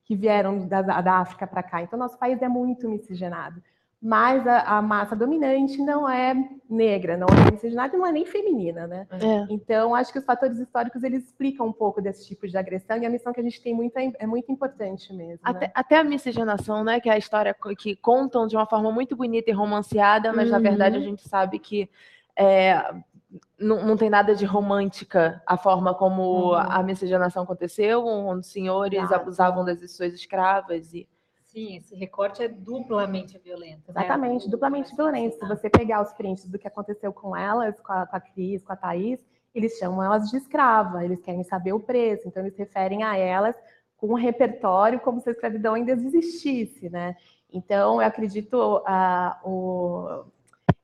que 0.04 0.14
vieram 0.14 0.66
da, 0.68 0.82
da 0.82 1.14
África 1.20 1.46
para 1.46 1.62
cá. 1.62 1.82
Então, 1.82 1.98
nosso 1.98 2.18
país 2.18 2.40
é 2.42 2.48
muito 2.48 2.88
miscigenado. 2.88 3.62
Mas 4.00 4.46
a, 4.46 4.76
a 4.76 4.82
massa 4.82 5.16
dominante 5.16 5.78
não 5.78 6.08
é 6.08 6.34
negra, 6.68 7.16
não 7.16 7.26
é 7.26 7.50
miscigenada 7.50 7.96
e 7.96 7.98
não 7.98 8.06
é 8.06 8.12
nem 8.12 8.26
feminina, 8.26 8.86
né? 8.86 9.06
É. 9.10 9.46
Então, 9.48 9.94
acho 9.94 10.12
que 10.12 10.18
os 10.18 10.24
fatores 10.24 10.58
históricos 10.58 11.02
eles 11.02 11.24
explicam 11.24 11.66
um 11.66 11.72
pouco 11.72 12.02
desse 12.02 12.26
tipo 12.26 12.46
de 12.46 12.56
agressão 12.58 12.98
e 12.98 13.06
a 13.06 13.10
missão 13.10 13.32
que 13.32 13.40
a 13.40 13.42
gente 13.42 13.60
tem 13.62 13.74
muito 13.74 13.96
é, 13.96 14.12
é 14.18 14.26
muito 14.26 14.52
importante 14.52 15.12
mesmo. 15.14 15.32
né? 15.32 15.38
Até, 15.42 15.72
até 15.74 15.96
a 15.98 16.04
miscigenação, 16.04 16.84
né? 16.84 17.00
Que 17.00 17.08
é 17.08 17.12
a 17.14 17.18
história 17.18 17.56
que 17.78 17.96
contam 17.96 18.46
de 18.46 18.54
uma 18.54 18.66
forma 18.66 18.92
muito 18.92 19.16
bonita 19.16 19.50
e 19.50 19.54
romanceada, 19.54 20.32
mas 20.32 20.50
na 20.50 20.58
Uhum. 20.58 20.62
verdade 20.62 20.96
a 20.98 21.00
gente 21.00 21.26
sabe 21.26 21.58
que 21.58 21.88
é, 22.38 22.74
não, 23.58 23.82
não 23.84 23.96
tem 23.96 24.10
nada 24.10 24.34
de 24.34 24.44
romântica 24.44 25.42
a 25.46 25.56
forma 25.56 25.94
como 25.94 26.50
Uhum. 26.50 26.54
a 26.54 26.82
miscigenação 26.82 27.44
aconteceu, 27.44 28.04
onde 28.06 28.40
os 28.40 28.52
senhores 28.52 28.98
Exato. 29.02 29.22
abusavam 29.22 29.64
das 29.64 29.78
suas 29.90 30.12
escravas 30.12 30.92
e 30.92 31.08
Sim, 31.56 31.76
esse 31.76 31.94
recorte 31.94 32.42
é 32.42 32.48
duplamente 32.48 33.38
violento. 33.38 33.90
né? 33.90 34.04
Exatamente, 34.04 34.50
duplamente 34.50 34.94
violento. 34.94 35.38
Se 35.38 35.48
você 35.48 35.70
pegar 35.70 36.02
os 36.02 36.12
prints 36.12 36.44
do 36.44 36.58
que 36.58 36.68
aconteceu 36.68 37.14
com 37.14 37.34
elas, 37.34 37.80
com 37.80 37.94
a, 37.94 38.04
com 38.06 38.14
a 38.14 38.20
Cris, 38.20 38.62
com 38.62 38.74
a 38.74 38.76
Thaís, 38.76 39.18
eles 39.54 39.78
chamam 39.78 40.02
elas 40.02 40.28
de 40.28 40.36
escrava, 40.36 41.02
eles 41.02 41.18
querem 41.22 41.42
saber 41.44 41.72
o 41.72 41.80
preço, 41.80 42.28
então 42.28 42.42
eles 42.42 42.54
referem 42.58 43.04
a 43.04 43.16
elas 43.16 43.56
com 43.96 44.08
um 44.08 44.14
repertório 44.14 45.00
como 45.00 45.18
se 45.18 45.30
a 45.30 45.32
escravidão 45.32 45.72
ainda 45.72 45.92
existisse, 45.92 46.90
né? 46.90 47.16
Então, 47.50 48.02
eu 48.02 48.06
acredito, 48.06 48.82
ah, 48.84 49.40
o... 49.42 50.24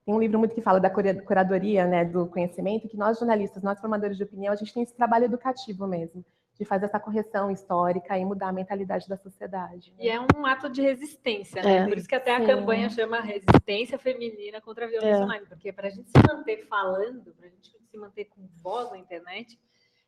tem 0.07 0.15
um 0.15 0.19
livro 0.21 0.39
muito 0.39 0.55
que 0.55 0.63
fala 0.63 0.81
da 0.81 0.89
cura- 0.89 1.21
curadoria 1.21 1.87
né, 1.87 2.03
do 2.03 2.27
conhecimento, 2.29 2.89
que 2.89 2.97
nós 2.97 3.19
jornalistas, 3.19 3.63
nós 3.63 3.79
formadores 3.79 4.17
de 4.17 4.23
opinião, 4.23 4.55
a 4.55 4.57
gente 4.57 4.73
tem 4.73 4.83
esse 4.85 4.95
trabalho 4.95 5.27
educativo 5.27 5.87
mesmo, 5.87 6.25
de 6.63 6.69
fazer 6.69 6.87
essa 6.87 7.01
correção 7.01 7.51
histórica 7.51 8.17
e 8.17 8.25
mudar 8.25 8.49
a 8.49 8.53
mentalidade 8.53 9.09
da 9.09 9.17
sociedade. 9.17 9.91
né? 9.91 10.05
E 10.05 10.09
é 10.09 10.21
um 10.21 10.47
ato 10.47 10.71
de 10.71 10.81
resistência, 10.81 11.61
né? 11.63 11.79
É. 11.79 11.87
Por 11.89 11.99
isso 11.99 12.09
que 12.09 12.15
até 12.15 12.37
a 12.37 12.41
Sim. 12.41 12.47
campanha 12.47 12.89
chama 12.89 13.21
Resistência 13.21 13.99
Feminina 13.99 14.61
contra 14.61 14.85
a 14.85 14.89
Violência 14.89 15.21
É. 15.21 15.25
Online, 15.25 15.47
porque 15.47 15.73
para 15.73 15.89
a 15.89 15.91
gente 15.91 16.09
se 16.09 16.27
manter 16.27 16.67
falando, 16.69 17.35
para 17.35 17.47
a 17.47 17.51
gente 17.51 17.71
se 17.91 17.99
manter 17.99 18.27
com 18.27 18.47
voz 18.63 18.91
na 18.91 18.99
internet, 18.99 19.59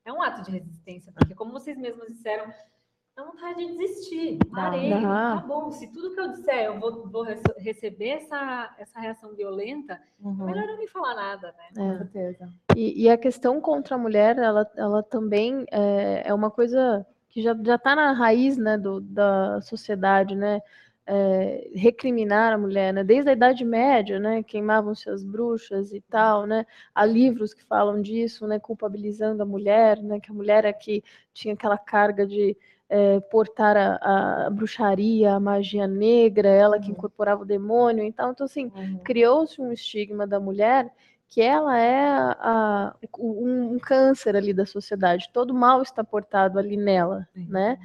é 0.04 0.12
um 0.12 0.22
ato 0.22 0.42
de 0.42 0.50
resistência, 0.52 1.12
porque 1.12 1.34
como 1.34 1.50
vocês 1.52 1.76
mesmos 1.76 2.06
disseram, 2.06 2.46
dá 3.16 3.22
vontade 3.24 3.64
de 3.64 3.76
desistir, 3.76 4.38
parei, 4.52 4.90
tá 5.02 5.36
bom, 5.46 5.70
se 5.70 5.86
tudo 5.88 6.12
que 6.14 6.20
eu 6.20 6.32
disser 6.32 6.64
eu 6.66 6.80
vou, 6.80 7.06
vou 7.08 7.22
rece- 7.22 7.42
receber 7.58 8.08
essa, 8.10 8.74
essa 8.78 8.98
reação 9.00 9.34
violenta, 9.34 10.00
Uhum, 10.20 10.46
melhor 10.46 10.68
eu 10.68 10.78
nem 10.78 10.88
falar 10.88 11.14
nada, 11.14 11.54
né? 11.56 11.64
com 11.76 11.98
certeza. 11.98 12.48
E, 12.76 13.04
e 13.04 13.08
a 13.10 13.16
questão 13.16 13.60
contra 13.60 13.94
a 13.94 13.98
mulher, 13.98 14.36
ela, 14.38 14.68
ela 14.76 15.02
também 15.02 15.64
é, 15.70 16.22
é 16.26 16.34
uma 16.34 16.50
coisa 16.50 17.06
que 17.28 17.42
já 17.42 17.52
está 17.52 17.94
na 17.94 18.12
raiz 18.12 18.56
né, 18.56 18.76
do, 18.78 19.00
da 19.00 19.60
sociedade, 19.60 20.34
né? 20.34 20.60
É, 21.06 21.68
recriminar 21.74 22.54
a 22.54 22.58
mulher, 22.58 22.90
né? 22.94 23.04
Desde 23.04 23.28
a 23.28 23.34
Idade 23.34 23.62
Média, 23.62 24.18
né? 24.18 24.42
Queimavam-se 24.42 25.10
as 25.10 25.22
bruxas 25.22 25.92
e 25.92 26.00
tal, 26.00 26.46
né? 26.46 26.64
Há 26.94 27.04
livros 27.04 27.52
que 27.52 27.62
falam 27.62 28.00
disso, 28.00 28.46
né? 28.46 28.58
Culpabilizando 28.58 29.42
a 29.42 29.46
mulher, 29.46 29.98
né? 30.02 30.18
Que 30.18 30.30
a 30.30 30.34
mulher 30.34 30.64
é 30.64 30.72
que 30.72 31.04
tinha 31.34 31.52
aquela 31.52 31.76
carga 31.76 32.26
de 32.26 32.56
é, 32.96 33.20
portar 33.20 33.76
a, 33.76 34.46
a 34.46 34.50
bruxaria, 34.50 35.34
a 35.34 35.40
magia 35.40 35.86
negra, 35.86 36.48
ela 36.48 36.78
que 36.78 36.86
Uhum. 36.86 36.92
incorporava 36.92 37.42
o 37.42 37.46
demônio 37.46 38.04
e 38.04 38.12
tal. 38.12 38.30
Então, 38.30 38.44
assim, 38.46 38.70
Uhum. 38.76 39.00
criou-se 39.02 39.60
um 39.60 39.72
estigma 39.72 40.26
da 40.26 40.38
mulher 40.38 40.92
que 41.28 41.40
ela 41.42 41.76
é 41.78 42.06
a- 42.38 42.94
um, 43.18 43.72
um 43.74 43.78
câncer 43.78 44.36
ali 44.36 44.52
da 44.54 44.64
sociedade. 44.64 45.28
Todo 45.32 45.52
mal 45.52 45.82
está 45.82 46.04
portado 46.04 46.58
ali 46.58 46.76
nela, 46.76 47.26
Sim. 47.34 47.46
né? 47.48 47.78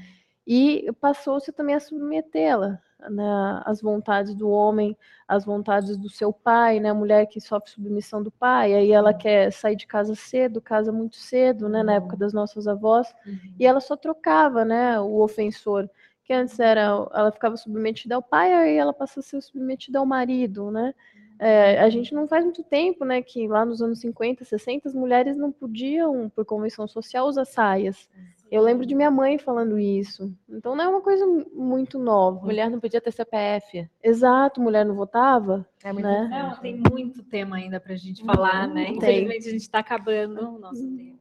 E 0.45 0.91
passou-se 1.01 1.51
também 1.51 1.75
a 1.75 1.79
submetê-la 1.79 2.79
né, 3.09 3.61
às 3.65 3.81
vontades 3.81 4.33
do 4.33 4.49
homem, 4.49 4.97
às 5.27 5.45
vontades 5.45 5.95
do 5.97 6.09
seu 6.09 6.33
pai, 6.33 6.79
né? 6.79 6.89
A 6.89 6.93
mulher 6.93 7.25
que 7.27 7.39
sofre 7.39 7.69
submissão 7.71 8.21
do 8.23 8.31
pai, 8.31 8.73
aí 8.73 8.91
ela 8.91 9.13
quer 9.13 9.51
sair 9.51 9.75
de 9.75 9.85
casa 9.87 10.15
cedo, 10.15 10.59
casa 10.61 10.91
muito 10.91 11.15
cedo, 11.17 11.69
né? 11.69 11.83
Na 11.83 11.91
Uhum. 11.93 11.97
época 11.97 12.17
das 12.17 12.33
nossas 12.33 12.67
avós, 12.67 13.13
e 13.59 13.65
ela 13.65 13.79
só 13.79 13.95
trocava, 13.95 14.65
né? 14.65 14.99
O 14.99 15.21
ofensor, 15.21 15.89
que 16.25 16.33
antes 16.33 16.59
era, 16.59 16.81
ela 17.13 17.31
ficava 17.31 17.55
submetida 17.57 18.15
ao 18.15 18.21
pai, 18.21 18.53
aí 18.53 18.75
ela 18.75 18.93
passa 18.93 19.19
a 19.19 19.23
ser 19.23 19.41
submetida 19.41 19.99
ao 19.99 20.05
marido, 20.05 20.71
né? 20.71 20.93
É, 21.41 21.79
a 21.79 21.89
gente 21.89 22.13
não 22.13 22.27
faz 22.27 22.43
muito 22.43 22.61
tempo, 22.63 23.05
né, 23.05 23.21
que 23.21 23.47
lá 23.47 23.65
nos 23.65 23.81
anos 23.81 23.99
50, 24.01 24.43
60, 24.43 24.89
as 24.89 24.93
mulheres 24.93 25.37
não 25.37 25.53
podiam, 25.53 26.29
por 26.29 26.43
convenção 26.43 26.85
social, 26.85 27.27
usar 27.27 27.45
saias. 27.45 28.09
Eu 28.51 28.63
lembro 28.63 28.85
de 28.85 28.95
minha 28.95 29.11
mãe 29.11 29.37
falando 29.37 29.77
isso. 29.77 30.35
Então 30.49 30.75
não 30.75 30.83
é 30.83 30.87
uma 30.87 31.01
coisa 31.01 31.25
muito 31.53 31.99
nova. 31.99 32.45
mulher 32.45 32.69
não 32.69 32.79
podia 32.79 32.99
ter 32.99 33.11
CPF. 33.11 33.87
Exato, 34.03 34.59
mulher 34.59 34.85
não 34.85 34.95
votava. 34.95 35.67
É 35.83 35.93
muito 35.93 36.05
né? 36.05 36.27
Não, 36.27 36.49
recente, 36.49 36.61
tem 36.61 36.77
muito 36.77 37.23
tema 37.23 37.57
ainda 37.57 37.79
para 37.79 37.93
a 37.93 37.97
gente 37.97 38.23
falar, 38.25 38.67
né? 38.67 38.85
tem. 38.85 38.97
Infelizmente 38.97 39.47
a 39.47 39.51
gente 39.51 39.61
está 39.61 39.79
acabando 39.79 40.55
o 40.55 40.59
nosso 40.59 40.81
tempo. 40.95 41.19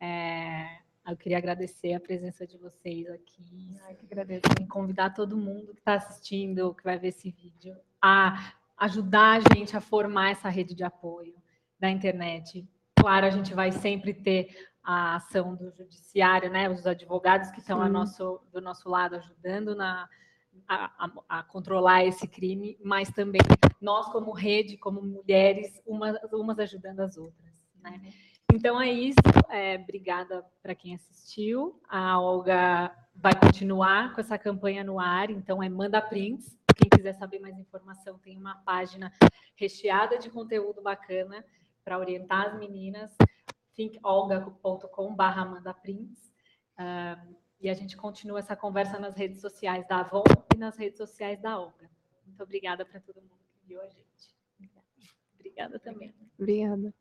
É, 0.00 0.78
eu 1.06 1.16
queria 1.16 1.38
agradecer 1.38 1.92
a 1.92 2.00
presença 2.00 2.46
de 2.46 2.56
vocês 2.56 3.08
aqui. 3.10 3.78
Ai, 3.84 3.94
que 3.94 4.06
agradeço. 4.06 4.42
e 4.60 4.66
convidar 4.66 5.10
todo 5.10 5.36
mundo 5.36 5.74
que 5.74 5.80
está 5.80 5.94
assistindo, 5.94 6.74
que 6.74 6.84
vai 6.84 6.98
ver 6.98 7.08
esse 7.08 7.30
vídeo, 7.30 7.76
a 8.00 8.52
ajudar 8.78 9.38
a 9.38 9.54
gente 9.54 9.76
a 9.76 9.80
formar 9.80 10.30
essa 10.30 10.48
rede 10.48 10.74
de 10.74 10.84
apoio 10.84 11.34
da 11.78 11.90
internet. 11.90 12.66
Claro, 12.98 13.26
a 13.26 13.30
gente 13.30 13.54
vai 13.54 13.70
sempre 13.72 14.14
ter 14.14 14.48
a 14.90 15.16
ação 15.16 15.54
do 15.54 15.70
judiciário, 15.70 16.50
né? 16.50 16.66
Os 16.70 16.86
advogados 16.86 17.50
que 17.50 17.58
estão 17.60 17.86
nosso, 17.90 18.40
do 18.50 18.58
nosso 18.58 18.88
lado 18.88 19.16
ajudando 19.16 19.76
na, 19.76 20.08
a, 20.66 21.04
a- 21.04 21.38
a 21.40 21.42
controlar 21.42 22.04
esse 22.06 22.26
crime, 22.26 22.78
mas 22.82 23.10
também 23.10 23.42
nós 23.82 24.06
como 24.10 24.32
rede, 24.32 24.78
como 24.78 25.02
mulheres, 25.02 25.78
umas, 25.86 26.16
umas 26.32 26.58
ajudando 26.58 27.00
as 27.00 27.18
outras, 27.18 27.52
né? 27.82 28.00
Então 28.50 28.80
é 28.80 28.90
isso. 28.90 29.18
É, 29.50 29.76
obrigada 29.76 30.42
para 30.62 30.74
quem 30.74 30.94
assistiu. 30.94 31.78
A 31.86 32.18
Olga 32.18 32.90
vai 33.14 33.34
continuar 33.38 34.14
com 34.14 34.22
essa 34.22 34.38
campanha 34.38 34.82
no 34.82 34.98
ar, 34.98 35.28
então 35.30 35.62
é 35.62 35.68
Manda 35.68 36.00
Prints. 36.00 36.56
Quem 36.74 36.88
quiser 36.88 37.12
saber 37.12 37.40
mais 37.40 37.58
informação, 37.58 38.18
tem 38.20 38.38
uma 38.38 38.54
página 38.64 39.12
recheada 39.54 40.16
de 40.18 40.30
conteúdo 40.30 40.80
bacana 40.80 41.44
para 41.84 41.98
orientar 41.98 42.46
as 42.46 42.58
meninas. 42.58 43.14
thinkolga.com.br 43.78 45.44
Manda 45.46 45.72
Prints. 45.72 46.32
Ah, 46.76 47.24
e 47.60 47.68
a 47.68 47.74
gente 47.74 47.96
continua 47.96 48.40
essa 48.40 48.56
conversa 48.56 48.98
nas 48.98 49.16
redes 49.16 49.40
sociais 49.40 49.86
da 49.86 50.00
Avon 50.00 50.24
e 50.54 50.58
nas 50.58 50.76
redes 50.76 50.98
sociais 50.98 51.40
da 51.40 51.58
Olga. 51.58 51.90
Muito 52.26 52.42
obrigada 52.42 52.84
para 52.84 53.00
todo 53.00 53.20
mundo 53.20 53.38
que 53.52 53.66
viu 53.66 53.80
a 53.80 53.86
gente. 53.86 54.08
Obrigada 55.34 55.78
também. 55.78 56.14
Obrigada. 56.38 56.94